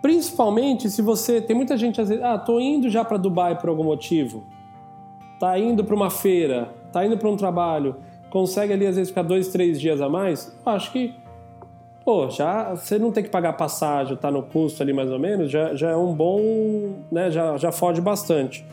Principalmente 0.00 0.88
se 0.88 1.02
você. 1.02 1.42
Tem 1.42 1.54
muita 1.54 1.76
gente 1.76 2.00
às 2.00 2.08
vezes. 2.08 2.24
Ah, 2.24 2.38
tô 2.38 2.58
indo 2.58 2.88
já 2.88 3.04
para 3.04 3.18
Dubai 3.18 3.58
por 3.58 3.68
algum 3.68 3.84
motivo. 3.84 4.42
Tá 5.38 5.58
indo 5.58 5.84
para 5.84 5.94
uma 5.94 6.08
feira. 6.08 6.74
Tá 6.92 7.04
indo 7.04 7.18
para 7.18 7.28
um 7.28 7.36
trabalho 7.36 7.96
consegue 8.30 8.72
ali 8.72 8.86
às 8.86 8.96
vezes 8.96 9.10
ficar 9.10 9.22
dois, 9.22 9.48
três 9.48 9.80
dias 9.80 10.00
a 10.00 10.08
mais, 10.08 10.56
eu 10.64 10.72
acho 10.72 10.92
que, 10.92 11.14
pô, 12.04 12.28
já 12.28 12.74
você 12.74 12.98
não 12.98 13.10
tem 13.12 13.22
que 13.22 13.30
pagar 13.30 13.52
passagem, 13.54 14.16
tá 14.16 14.30
no 14.30 14.42
custo 14.42 14.82
ali 14.82 14.92
mais 14.92 15.10
ou 15.10 15.18
menos, 15.18 15.50
já, 15.50 15.74
já 15.74 15.90
é 15.90 15.96
um 15.96 16.14
bom, 16.14 16.40
né, 17.10 17.30
já, 17.30 17.56
já 17.56 17.72
fode 17.72 18.00
bastante. 18.00 18.64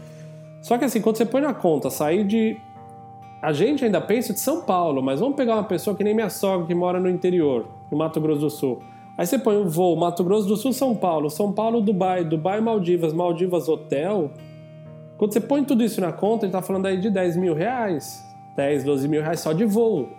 Só 0.63 0.77
que 0.77 0.85
assim, 0.85 1.01
quando 1.01 1.17
você 1.17 1.25
põe 1.25 1.41
na 1.41 1.53
conta, 1.53 1.89
sair 1.89 2.23
de. 2.23 2.57
A 3.41 3.51
gente 3.51 3.83
ainda 3.83 3.99
pensa 3.99 4.31
de 4.31 4.39
São 4.39 4.61
Paulo, 4.61 5.03
mas 5.03 5.19
vamos 5.19 5.35
pegar 5.35 5.55
uma 5.55 5.65
pessoa 5.65 5.93
que 5.93 6.01
nem 6.01 6.13
minha 6.13 6.29
sogra 6.29 6.65
que 6.65 6.73
mora 6.73 7.01
no 7.01 7.09
interior, 7.09 7.65
no 7.91 7.97
Mato 7.97 8.21
Grosso 8.21 8.39
do 8.39 8.49
Sul. 8.49 8.81
Aí 9.17 9.27
você 9.27 9.37
põe 9.37 9.57
o 9.57 9.65
um 9.65 9.67
voo 9.67 9.97
Mato 9.97 10.23
Grosso 10.23 10.47
do 10.47 10.55
Sul, 10.55 10.71
São 10.71 10.95
Paulo, 10.95 11.29
São 11.29 11.51
Paulo, 11.51 11.81
Dubai, 11.81 12.23
Dubai, 12.23 12.61
Maldivas, 12.61 13.11
Maldivas, 13.11 13.67
hotel. 13.67 14.31
Quando 15.17 15.33
você 15.33 15.41
põe 15.41 15.65
tudo 15.65 15.83
isso 15.83 15.99
na 15.99 16.13
conta, 16.13 16.45
ele 16.45 16.53
tá 16.53 16.61
falando 16.61 16.85
aí 16.85 16.97
de 16.97 17.09
10 17.09 17.35
mil 17.35 17.53
reais. 17.53 18.23
10, 18.55 18.83
12 18.83 19.07
mil 19.07 19.21
reais 19.21 19.39
só 19.39 19.53
de 19.53 19.65
voo. 19.65 20.09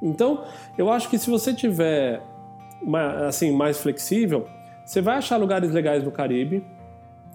Então, 0.00 0.44
eu 0.76 0.90
acho 0.90 1.08
que 1.08 1.18
se 1.18 1.30
você 1.30 1.54
tiver 1.54 2.22
assim 3.26 3.52
mais 3.52 3.80
flexível, 3.80 4.46
você 4.84 5.00
vai 5.00 5.16
achar 5.16 5.36
lugares 5.36 5.70
legais 5.70 6.04
no 6.04 6.10
Caribe 6.10 6.64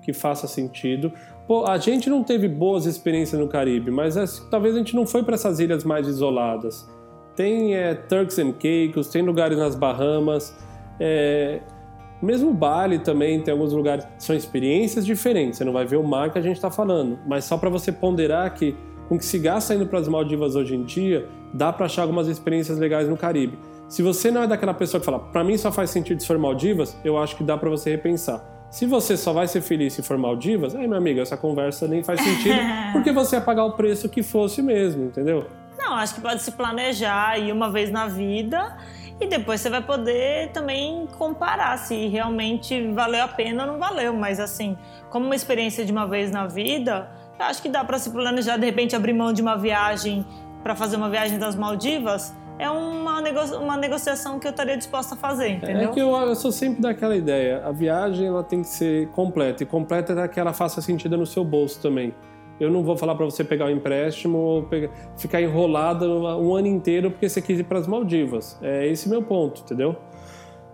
que 0.02 0.14
faça 0.14 0.48
sentido. 0.48 1.12
Pô, 1.48 1.66
a 1.66 1.78
gente 1.78 2.10
não 2.10 2.24
teve 2.24 2.48
boas 2.48 2.86
experiências 2.86 3.40
no 3.40 3.48
Caribe, 3.48 3.92
mas 3.92 4.16
é, 4.16 4.26
talvez 4.50 4.76
a 4.76 4.78
gente 4.78 4.96
não 4.96 5.06
foi 5.06 5.24
para 5.24 5.36
essas 5.36 5.60
ilhas 5.60 5.84
mais 5.84 6.08
isoladas. 6.08 6.88
tem 7.36 7.76
é, 7.76 7.96
Turks 7.96 8.38
and 8.38 8.54
Caicos, 8.54 9.08
tem 9.08 9.22
lugares 9.24 9.58
nas 9.58 9.76
Bahamas, 9.76 10.56
é, 11.00 11.60
mesmo 12.22 12.54
Bali 12.54 13.00
também 13.00 13.42
tem 13.42 13.52
alguns 13.52 13.74
lugares, 13.74 14.06
são 14.18 14.36
experiências 14.36 15.06
diferentes, 15.06 15.58
você 15.58 15.64
não 15.64 15.74
vai 15.74 15.86
ver 15.86 15.98
o 15.98 16.04
mar 16.04 16.32
que 16.32 16.38
a 16.38 16.42
gente 16.42 16.58
está 16.58 16.70
falando, 16.70 17.18
mas 17.26 17.46
só 17.46 17.58
para 17.58 17.70
você 17.70 17.92
ponderar 17.92 18.54
que 18.54 18.76
com 19.10 19.18
que 19.18 19.26
se 19.26 19.40
gasta 19.40 19.74
indo 19.74 19.88
para 19.88 19.98
as 19.98 20.08
Maldivas 20.08 20.56
hoje 20.56 20.76
em 20.76 20.84
dia, 20.84 21.28
dá 21.52 21.74
para 21.74 21.88
achar 21.88 22.04
algumas 22.04 22.28
experiências 22.28 22.78
legais 22.78 23.10
no 23.10 23.18
Caribe. 23.18 23.58
Se 23.88 24.04
você 24.04 24.30
não 24.30 24.44
é 24.44 24.48
daquela 24.48 24.74
pessoa 24.74 25.02
que 25.02 25.06
fala, 25.06 25.18
para 25.18 25.44
mim 25.44 25.58
só 25.58 25.72
faz 25.72 25.90
sentido 25.90 26.22
se 26.22 26.28
for 26.28 26.38
Maldivas, 26.38 26.96
eu 27.04 27.18
acho 27.18 27.36
que 27.36 27.44
dá 27.44 27.58
para 27.58 27.72
você 27.72 27.90
repensar. 27.90 28.40
Se 28.70 28.86
você 28.86 29.18
só 29.18 29.34
vai 29.34 29.48
ser 29.48 29.62
feliz 29.62 29.94
se 29.94 30.04
for 30.04 30.16
Maldivas, 30.16 30.76
aí, 30.76 30.88
meu 30.88 31.00
amigo, 31.00 31.20
essa 31.20 31.36
conversa 31.36 31.88
nem 31.88 32.04
faz 32.04 32.22
sentido, 32.22 32.60
porque 32.94 33.12
você 33.12 33.38
ia 33.38 33.42
pagar 33.42 33.66
o 33.66 33.72
preço 33.72 34.08
que 34.08 34.22
fosse 34.22 34.62
mesmo, 34.62 35.06
entendeu? 35.06 35.48
Não, 35.76 35.96
acho 35.96 36.14
que 36.14 36.22
pode 36.22 36.44
se 36.44 36.52
planejar 36.52 37.40
ir 37.40 37.52
uma 37.52 37.72
vez 37.72 37.90
na 37.90 38.06
vida 38.06 38.78
e 39.20 39.26
depois 39.26 39.60
você 39.60 39.72
vai 39.72 39.82
poder 39.82 40.52
também 40.52 41.08
comparar 41.18 41.78
se 41.78 42.08
realmente 42.08 42.92
valeu 42.92 43.24
a 43.24 43.28
pena 43.28 43.66
ou 43.66 43.72
não 43.74 43.80
valeu. 43.80 44.14
Mas 44.14 44.40
assim, 44.40 44.78
como 45.10 45.26
uma 45.26 45.36
experiência 45.36 45.84
de 45.84 45.92
uma 45.92 46.06
vez 46.06 46.32
na 46.32 46.46
vida, 46.46 47.10
acho 47.46 47.62
que 47.62 47.70
dá 47.70 47.84
para 47.84 47.98
se 47.98 48.10
planejar, 48.10 48.58
de 48.58 48.66
repente 48.66 48.96
abrir 48.96 49.14
mão 49.14 49.32
de 49.32 49.42
uma 49.42 49.56
viagem 49.56 50.26
para 50.62 50.76
fazer 50.76 50.98
uma 50.98 51.10
viagem 51.10 51.40
das 51.40 51.56
Maldivas 51.56 52.34
é 52.60 52.70
uma, 52.70 53.22
nego 53.22 53.40
uma 53.56 53.78
negociação 53.78 54.38
que 54.38 54.46
eu 54.46 54.52
estaria 54.52 54.76
disposta 54.76 55.16
a 55.16 55.18
fazer, 55.18 55.46
é 55.46 55.52
entendeu? 55.54 55.90
É 55.90 55.94
que 55.94 56.00
eu, 56.00 56.10
eu, 56.10 56.36
sou 56.36 56.52
sempre 56.52 56.82
daquela 56.82 57.16
ideia. 57.16 57.64
A 57.66 57.72
viagem 57.72 58.28
ela 58.28 58.44
tem 58.44 58.62
que 58.62 58.68
ser 58.68 59.08
completa. 59.12 59.64
E 59.64 59.66
completa 59.66 60.12
é 60.14 60.28
que 60.28 60.38
ela 60.38 60.52
faça 60.52 60.82
sentido 60.82 61.18
no 61.18 61.26
seu 61.26 61.44
bolso 61.46 61.82
também. 61.82 62.14
Eu 62.60 62.70
não 62.70 62.84
vou 62.84 62.98
falar 62.98 63.16
para 63.16 63.24
você 63.24 63.46
pegar 63.46 63.66
o 63.66 63.68
um 63.70 63.72
empréstimo 63.72 64.38
ou 64.38 64.64
pegar, 64.64 64.90
ficar 65.18 65.42
enrolado 65.42 66.06
um 66.06 66.54
ano 66.54 66.68
inteiro 66.68 67.10
porque 67.10 67.30
você 67.30 67.42
quis 67.42 67.60
ir 67.60 67.64
para 67.64 67.80
as 67.80 67.88
Maldivas. 67.88 68.60
É 68.62 68.86
esse 68.86 69.08
meu 69.08 69.24
ponto, 69.24 69.62
entendeu? 69.62 69.96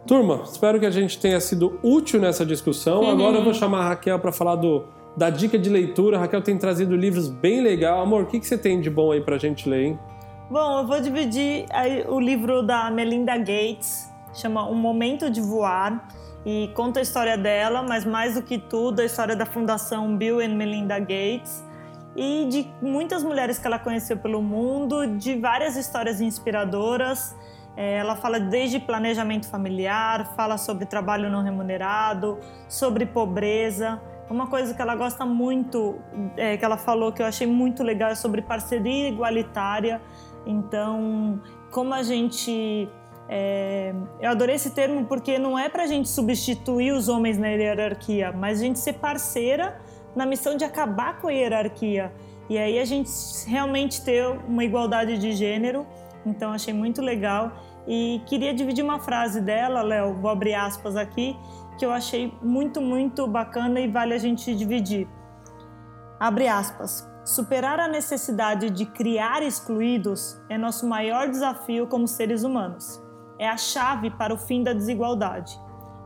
Turma, 0.08 0.42
espero 0.44 0.80
que 0.80 0.88
a 0.88 0.92
gente 0.92 1.20
tenha 1.20 1.40
sido 1.40 1.80
útil 1.84 2.20
nessa 2.20 2.44
discussão. 2.44 3.02
Uhum. 3.02 3.12
Agora 3.12 3.38
eu 3.38 3.44
vou 3.44 3.54
chamar 3.54 3.82
a 3.82 3.90
Raquel 3.90 4.18
para 4.18 4.32
falar 4.32 4.56
do, 4.56 4.86
da 5.16 5.30
dica 5.30 5.58
de 5.58 5.70
leitura. 5.70 6.18
Raquel 6.18 6.42
tem 6.42 6.58
trazido 6.58 6.96
livros 6.96 7.30
bem 7.30 7.62
legal. 7.62 8.02
Amor, 8.02 8.24
o 8.24 8.26
que, 8.26 8.40
que 8.40 8.48
você 8.48 8.58
tem 8.58 8.82
de 8.82 8.90
bom 8.90 9.12
aí 9.12 9.22
para 9.22 9.36
a 9.36 9.40
gente 9.40 9.68
ler, 9.70 9.86
hein? 9.86 10.00
Bom, 10.50 10.80
eu 10.80 10.88
vou 10.88 11.02
dividir 11.02 11.66
o 12.08 12.20
livro 12.20 12.62
da 12.62 12.92
Melinda 12.92 13.36
Gates, 13.38 14.12
chama 14.34 14.70
Um 14.70 14.76
Momento 14.76 15.30
de 15.30 15.42
Voar, 15.42 16.08
e 16.46 16.70
conta 16.76 17.00
a 17.00 17.02
história 17.02 17.36
dela, 17.36 17.82
mas 17.82 18.06
mais 18.06 18.36
do 18.36 18.44
que 18.44 18.60
tudo, 18.60 19.00
a 19.00 19.06
história 19.06 19.36
da 19.36 19.46
Fundação 19.46 20.16
Bill 20.16 20.40
and 20.40 20.56
Melinda 20.56 21.00
Gates 21.00 21.64
e 22.16 22.48
de 22.50 22.68
muitas 22.82 23.24
mulheres 23.24 23.60
que 23.60 23.68
ela 23.68 23.78
conheceu 23.78 24.18
pelo 24.18 24.42
mundo, 24.42 25.06
de 25.18 25.36
várias 25.36 25.76
histórias 25.76 26.22
inspiradoras. 26.22 27.36
É, 27.76 27.98
ela 27.98 28.16
fala 28.16 28.40
desde 28.40 28.80
planejamento 28.80 29.50
familiar, 29.50 30.34
fala 30.36 30.58
sobre 30.58 30.86
trabalho 30.86 31.30
não 31.30 31.44
remunerado, 31.44 32.40
sobre 32.70 33.06
pobreza. 33.06 34.00
Uma 34.30 34.48
coisa 34.48 34.74
que 34.74 34.82
ela 34.82 34.96
gosta 34.96 35.26
muito, 35.26 35.96
é, 36.36 36.58
que 36.58 36.66
ela 36.66 36.78
falou 36.78 37.12
que 37.12 37.22
eu 37.22 37.26
achei 37.26 37.46
muito 37.46 37.84
legal, 37.84 38.10
é 38.10 38.16
sobre 38.16 38.42
parceria 38.42 39.08
igualitária. 39.08 40.02
Então, 40.46 41.42
como 41.72 41.94
a 41.94 42.04
gente. 42.04 42.90
É, 43.28 43.94
eu 44.20 44.30
adorei 44.30 44.56
esse 44.56 44.70
termo 44.70 45.06
porque 45.06 45.40
não 45.40 45.58
é 45.58 45.68
para 45.68 45.84
a 45.84 45.88
gente 45.88 46.08
substituir 46.08 46.92
os 46.92 47.10
homens 47.10 47.40
na 47.40 47.48
hierarquia, 47.48 48.32
mas 48.32 48.60
a 48.60 48.64
gente 48.64 48.78
ser 48.78 48.94
parceira 48.94 49.82
na 50.16 50.28
missão 50.28 50.56
de 50.56 50.64
acabar 50.64 51.20
com 51.20 51.28
a 51.28 51.32
hierarquia. 51.32 52.12
E 52.48 52.58
aí 52.58 52.80
a 52.80 52.86
gente 52.86 53.10
realmente 53.48 54.04
ter 54.04 54.26
uma 54.48 54.64
igualdade 54.64 55.18
de 55.18 55.32
gênero. 55.32 55.86
Então 56.26 56.52
achei 56.52 56.74
muito 56.74 57.02
legal. 57.02 57.52
E 57.88 58.22
queria 58.26 58.54
dividir 58.54 58.84
uma 58.84 59.00
frase 59.00 59.40
dela, 59.40 59.82
Léo, 59.82 60.16
vou 60.16 60.32
abrir 60.32 60.56
aspas 60.56 60.96
aqui, 60.96 61.38
que 61.78 61.86
eu 61.86 61.92
achei 61.92 62.38
muito, 62.42 62.82
muito 62.82 63.28
bacana 63.28 63.80
e 63.80 63.92
vale 63.92 64.14
a 64.14 64.18
gente 64.18 64.56
dividir. 64.56 65.08
Abre 66.20 66.48
aspas. 66.48 67.08
Superar 67.26 67.80
a 67.80 67.88
necessidade 67.88 68.70
de 68.70 68.86
criar 68.86 69.42
excluídos 69.42 70.40
é 70.48 70.58
nosso 70.58 70.88
maior 70.88 71.28
desafio 71.28 71.88
como 71.88 72.08
seres 72.08 72.44
humanos. 72.44 73.02
É 73.40 73.50
a 73.50 73.58
chave 73.58 74.12
para 74.12 74.34
o 74.34 74.38
fim 74.38 74.64
da 74.64 74.74
desigualdade. 74.74 75.60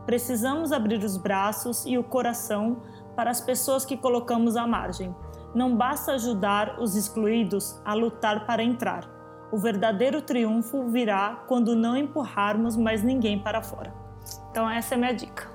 Precisamos 0.06 0.72
abrir 0.72 1.04
os 1.04 1.16
braços 1.16 1.84
e 1.84 1.98
o 1.98 2.02
coração 2.02 2.82
para 3.14 3.30
as 3.30 3.40
pessoas 3.40 3.84
que 3.84 3.96
colocamos 3.96 4.56
à 4.56 4.66
margem. 4.66 5.14
Não 5.54 5.76
basta 5.76 6.12
ajudar 6.12 6.80
os 6.80 6.96
excluídos 6.96 7.80
a 7.84 7.92
lutar 7.92 8.46
para 8.46 8.62
entrar. 8.62 9.08
O 9.52 9.58
verdadeiro 9.58 10.22
triunfo 10.22 10.88
virá 10.88 11.44
quando 11.46 11.76
não 11.76 11.96
empurrarmos 11.96 12.76
mais 12.76 13.02
ninguém 13.02 13.38
para 13.38 13.60
fora. 13.60 13.92
Então, 14.50 14.70
essa 14.70 14.94
é 14.94 14.98
minha 14.98 15.12
dica. 15.12 15.49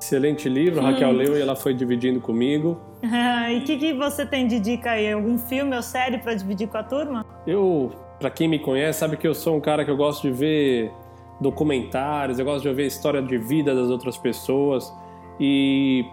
Excelente 0.00 0.48
livro, 0.48 0.80
Raquel 0.80 1.10
leu 1.10 1.36
e 1.36 1.40
ela 1.40 1.56
foi 1.56 1.74
dividindo 1.74 2.20
comigo. 2.20 2.80
e 3.02 3.58
o 3.58 3.64
que, 3.64 3.76
que 3.76 3.92
você 3.94 4.24
tem 4.24 4.46
de 4.46 4.60
dica 4.60 4.92
aí? 4.92 5.12
Algum 5.12 5.36
filme 5.38 5.74
ou 5.74 5.82
série 5.82 6.18
para 6.18 6.34
dividir 6.34 6.68
com 6.68 6.78
a 6.78 6.82
turma? 6.84 7.26
Eu, 7.46 7.90
para 8.20 8.30
quem 8.30 8.46
me 8.48 8.58
conhece, 8.58 9.00
sabe 9.00 9.16
que 9.16 9.26
eu 9.26 9.34
sou 9.34 9.56
um 9.56 9.60
cara 9.60 9.84
que 9.84 9.90
eu 9.90 9.96
gosto 9.96 10.22
de 10.22 10.30
ver 10.30 10.92
documentários, 11.40 12.38
eu 12.38 12.44
gosto 12.44 12.68
de 12.68 12.74
ver 12.74 12.84
a 12.84 12.86
história 12.86 13.20
de 13.20 13.36
vida 13.38 13.74
das 13.74 13.90
outras 13.90 14.16
pessoas. 14.16 14.92
E 15.40 16.04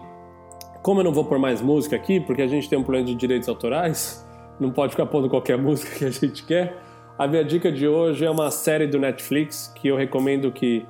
como 0.82 1.00
eu 1.00 1.04
não 1.04 1.14
vou 1.14 1.26
pôr 1.26 1.38
mais 1.38 1.62
música 1.62 1.96
aqui, 1.96 2.20
porque 2.20 2.42
a 2.42 2.48
gente 2.48 2.68
tem 2.68 2.78
um 2.78 2.84
problema 2.84 3.08
de 3.08 3.16
direitos 3.16 3.48
autorais, 3.48 4.26
não 4.60 4.72
pode 4.72 4.92
ficar 4.92 5.06
pondo 5.06 5.30
qualquer 5.30 5.58
música 5.62 5.96
que 6.00 6.06
a 6.06 6.12
gente 6.12 6.44
quer, 6.44 6.78
a 7.18 7.28
minha 7.28 7.46
dica 7.46 7.72
de 7.72 7.88
hoje 7.88 8.26
é 8.26 8.30
uma 8.30 8.52
série 8.52 8.88
do 8.88 9.00
Netflix 9.00 9.72
que 9.76 9.88
eu 9.88 9.96
recomendo 9.96 10.52
que 10.52 10.86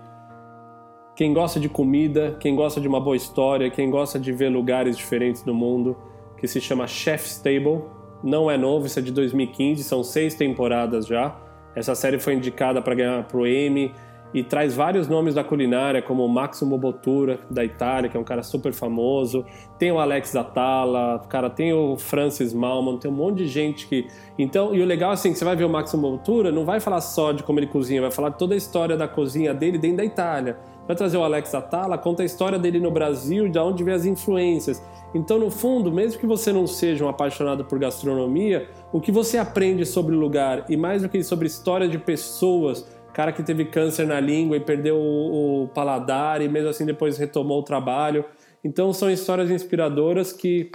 quem 1.15 1.33
gosta 1.33 1.59
de 1.59 1.69
comida, 1.69 2.35
quem 2.39 2.55
gosta 2.55 2.81
de 2.81 2.87
uma 2.87 2.99
boa 2.99 3.15
história, 3.15 3.69
quem 3.69 3.89
gosta 3.89 4.19
de 4.19 4.33
ver 4.33 4.49
lugares 4.49 4.97
diferentes 4.97 5.45
no 5.45 5.53
mundo, 5.53 5.95
que 6.37 6.47
se 6.47 6.59
chama 6.59 6.85
Chef's 6.87 7.37
Table. 7.37 7.83
Não 8.21 8.51
é 8.51 8.57
novo, 8.57 8.85
isso 8.85 8.99
é 8.99 9.01
de 9.01 9.11
2015, 9.11 9.83
são 9.83 10.03
seis 10.03 10.35
temporadas 10.35 11.07
já. 11.07 11.39
Essa 11.75 11.95
série 11.95 12.19
foi 12.19 12.33
indicada 12.33 12.81
para 12.81 12.95
ganhar 12.95 13.23
pro 13.27 13.47
Emmy 13.47 13.93
e 14.33 14.43
traz 14.43 14.75
vários 14.75 15.07
nomes 15.07 15.33
da 15.33 15.45
culinária, 15.45 16.01
como 16.01 16.25
o 16.25 16.27
Maximo 16.27 16.77
Bottura, 16.77 17.39
da 17.49 17.63
Itália, 17.63 18.09
que 18.09 18.17
é 18.17 18.19
um 18.19 18.23
cara 18.23 18.43
super 18.43 18.73
famoso. 18.73 19.45
Tem 19.79 19.93
o 19.93 19.99
Alex 19.99 20.35
Atala, 20.35 21.21
cara, 21.29 21.49
tem 21.49 21.71
o 21.71 21.95
Francis 21.95 22.53
Malman, 22.53 22.97
tem 22.97 23.09
um 23.09 23.13
monte 23.13 23.37
de 23.37 23.47
gente 23.47 23.87
que. 23.87 24.07
Então, 24.37 24.75
e 24.75 24.81
o 24.81 24.85
legal 24.85 25.11
assim, 25.11 25.31
que 25.31 25.37
você 25.37 25.45
vai 25.45 25.55
ver 25.55 25.63
o 25.63 25.69
Maximo 25.69 26.11
Bottura, 26.11 26.51
não 26.51 26.65
vai 26.65 26.81
falar 26.81 26.99
só 26.99 27.31
de 27.31 27.43
como 27.43 27.59
ele 27.59 27.67
cozinha, 27.67 28.01
vai 28.01 28.11
falar 28.11 28.31
toda 28.31 28.53
a 28.53 28.57
história 28.57 28.97
da 28.97 29.07
cozinha 29.07 29.53
dele 29.53 29.77
dentro 29.77 29.97
da 29.97 30.05
Itália. 30.05 30.57
Vai 30.87 30.95
trazer 30.95 31.17
o 31.17 31.23
Alex 31.23 31.53
Atala, 31.53 31.97
conta 31.97 32.23
a 32.23 32.25
história 32.25 32.59
dele 32.59 32.79
no 32.79 32.91
Brasil, 32.91 33.49
de 33.49 33.57
onde 33.57 33.83
vem 33.83 33.93
as 33.93 34.05
influências. 34.05 34.81
Então, 35.13 35.39
no 35.39 35.49
fundo, 35.49 35.91
mesmo 35.91 36.19
que 36.19 36.27
você 36.27 36.51
não 36.53 36.67
seja 36.67 37.05
um 37.05 37.09
apaixonado 37.09 37.65
por 37.65 37.79
gastronomia, 37.79 38.67
o 38.91 39.01
que 39.01 39.11
você 39.11 39.37
aprende 39.37 39.85
sobre 39.85 40.15
o 40.15 40.19
lugar 40.19 40.65
e 40.69 40.77
mais 40.77 41.01
do 41.01 41.09
que 41.09 41.23
sobre 41.23 41.47
história 41.47 41.87
de 41.87 41.97
pessoas 41.97 42.85
cara 43.15 43.31
que 43.31 43.41
teve 43.41 43.63
câncer 43.63 44.05
na 44.05 44.19
língua 44.19 44.57
e 44.57 44.59
perdeu 44.59 44.97
o, 44.97 45.63
o 45.63 45.67
paladar 45.69 46.41
e 46.41 46.49
mesmo 46.49 46.67
assim 46.67 46.85
depois 46.85 47.17
retomou 47.17 47.61
o 47.61 47.63
trabalho. 47.63 48.25
Então 48.61 48.91
são 48.91 49.09
histórias 49.09 49.49
inspiradoras 49.49 50.33
que 50.33 50.69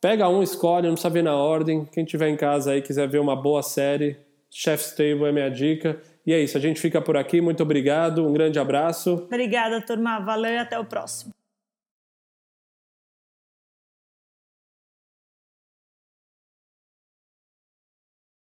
pega 0.00 0.26
um, 0.30 0.42
escolhe, 0.42 0.86
não 0.86 0.94
precisa 0.94 1.12
ver 1.12 1.22
na 1.22 1.36
ordem. 1.36 1.84
Quem 1.92 2.06
tiver 2.06 2.30
em 2.30 2.36
casa 2.36 2.72
aí 2.72 2.80
quiser 2.80 3.06
ver 3.06 3.18
uma 3.18 3.36
boa 3.36 3.62
série, 3.62 4.16
Chef's 4.48 4.92
Table 4.92 5.26
é 5.26 5.32
minha 5.32 5.50
dica. 5.50 6.00
E 6.26 6.32
é 6.32 6.40
isso, 6.40 6.56
a 6.56 6.60
gente 6.60 6.80
fica 6.80 7.00
por 7.00 7.16
aqui. 7.16 7.40
Muito 7.40 7.62
obrigado, 7.62 8.26
um 8.26 8.32
grande 8.32 8.58
abraço. 8.58 9.24
Obrigada, 9.26 9.80
turma. 9.80 10.20
Valeu 10.20 10.52
e 10.52 10.58
até 10.58 10.78
o 10.78 10.84
próximo. 10.84 11.32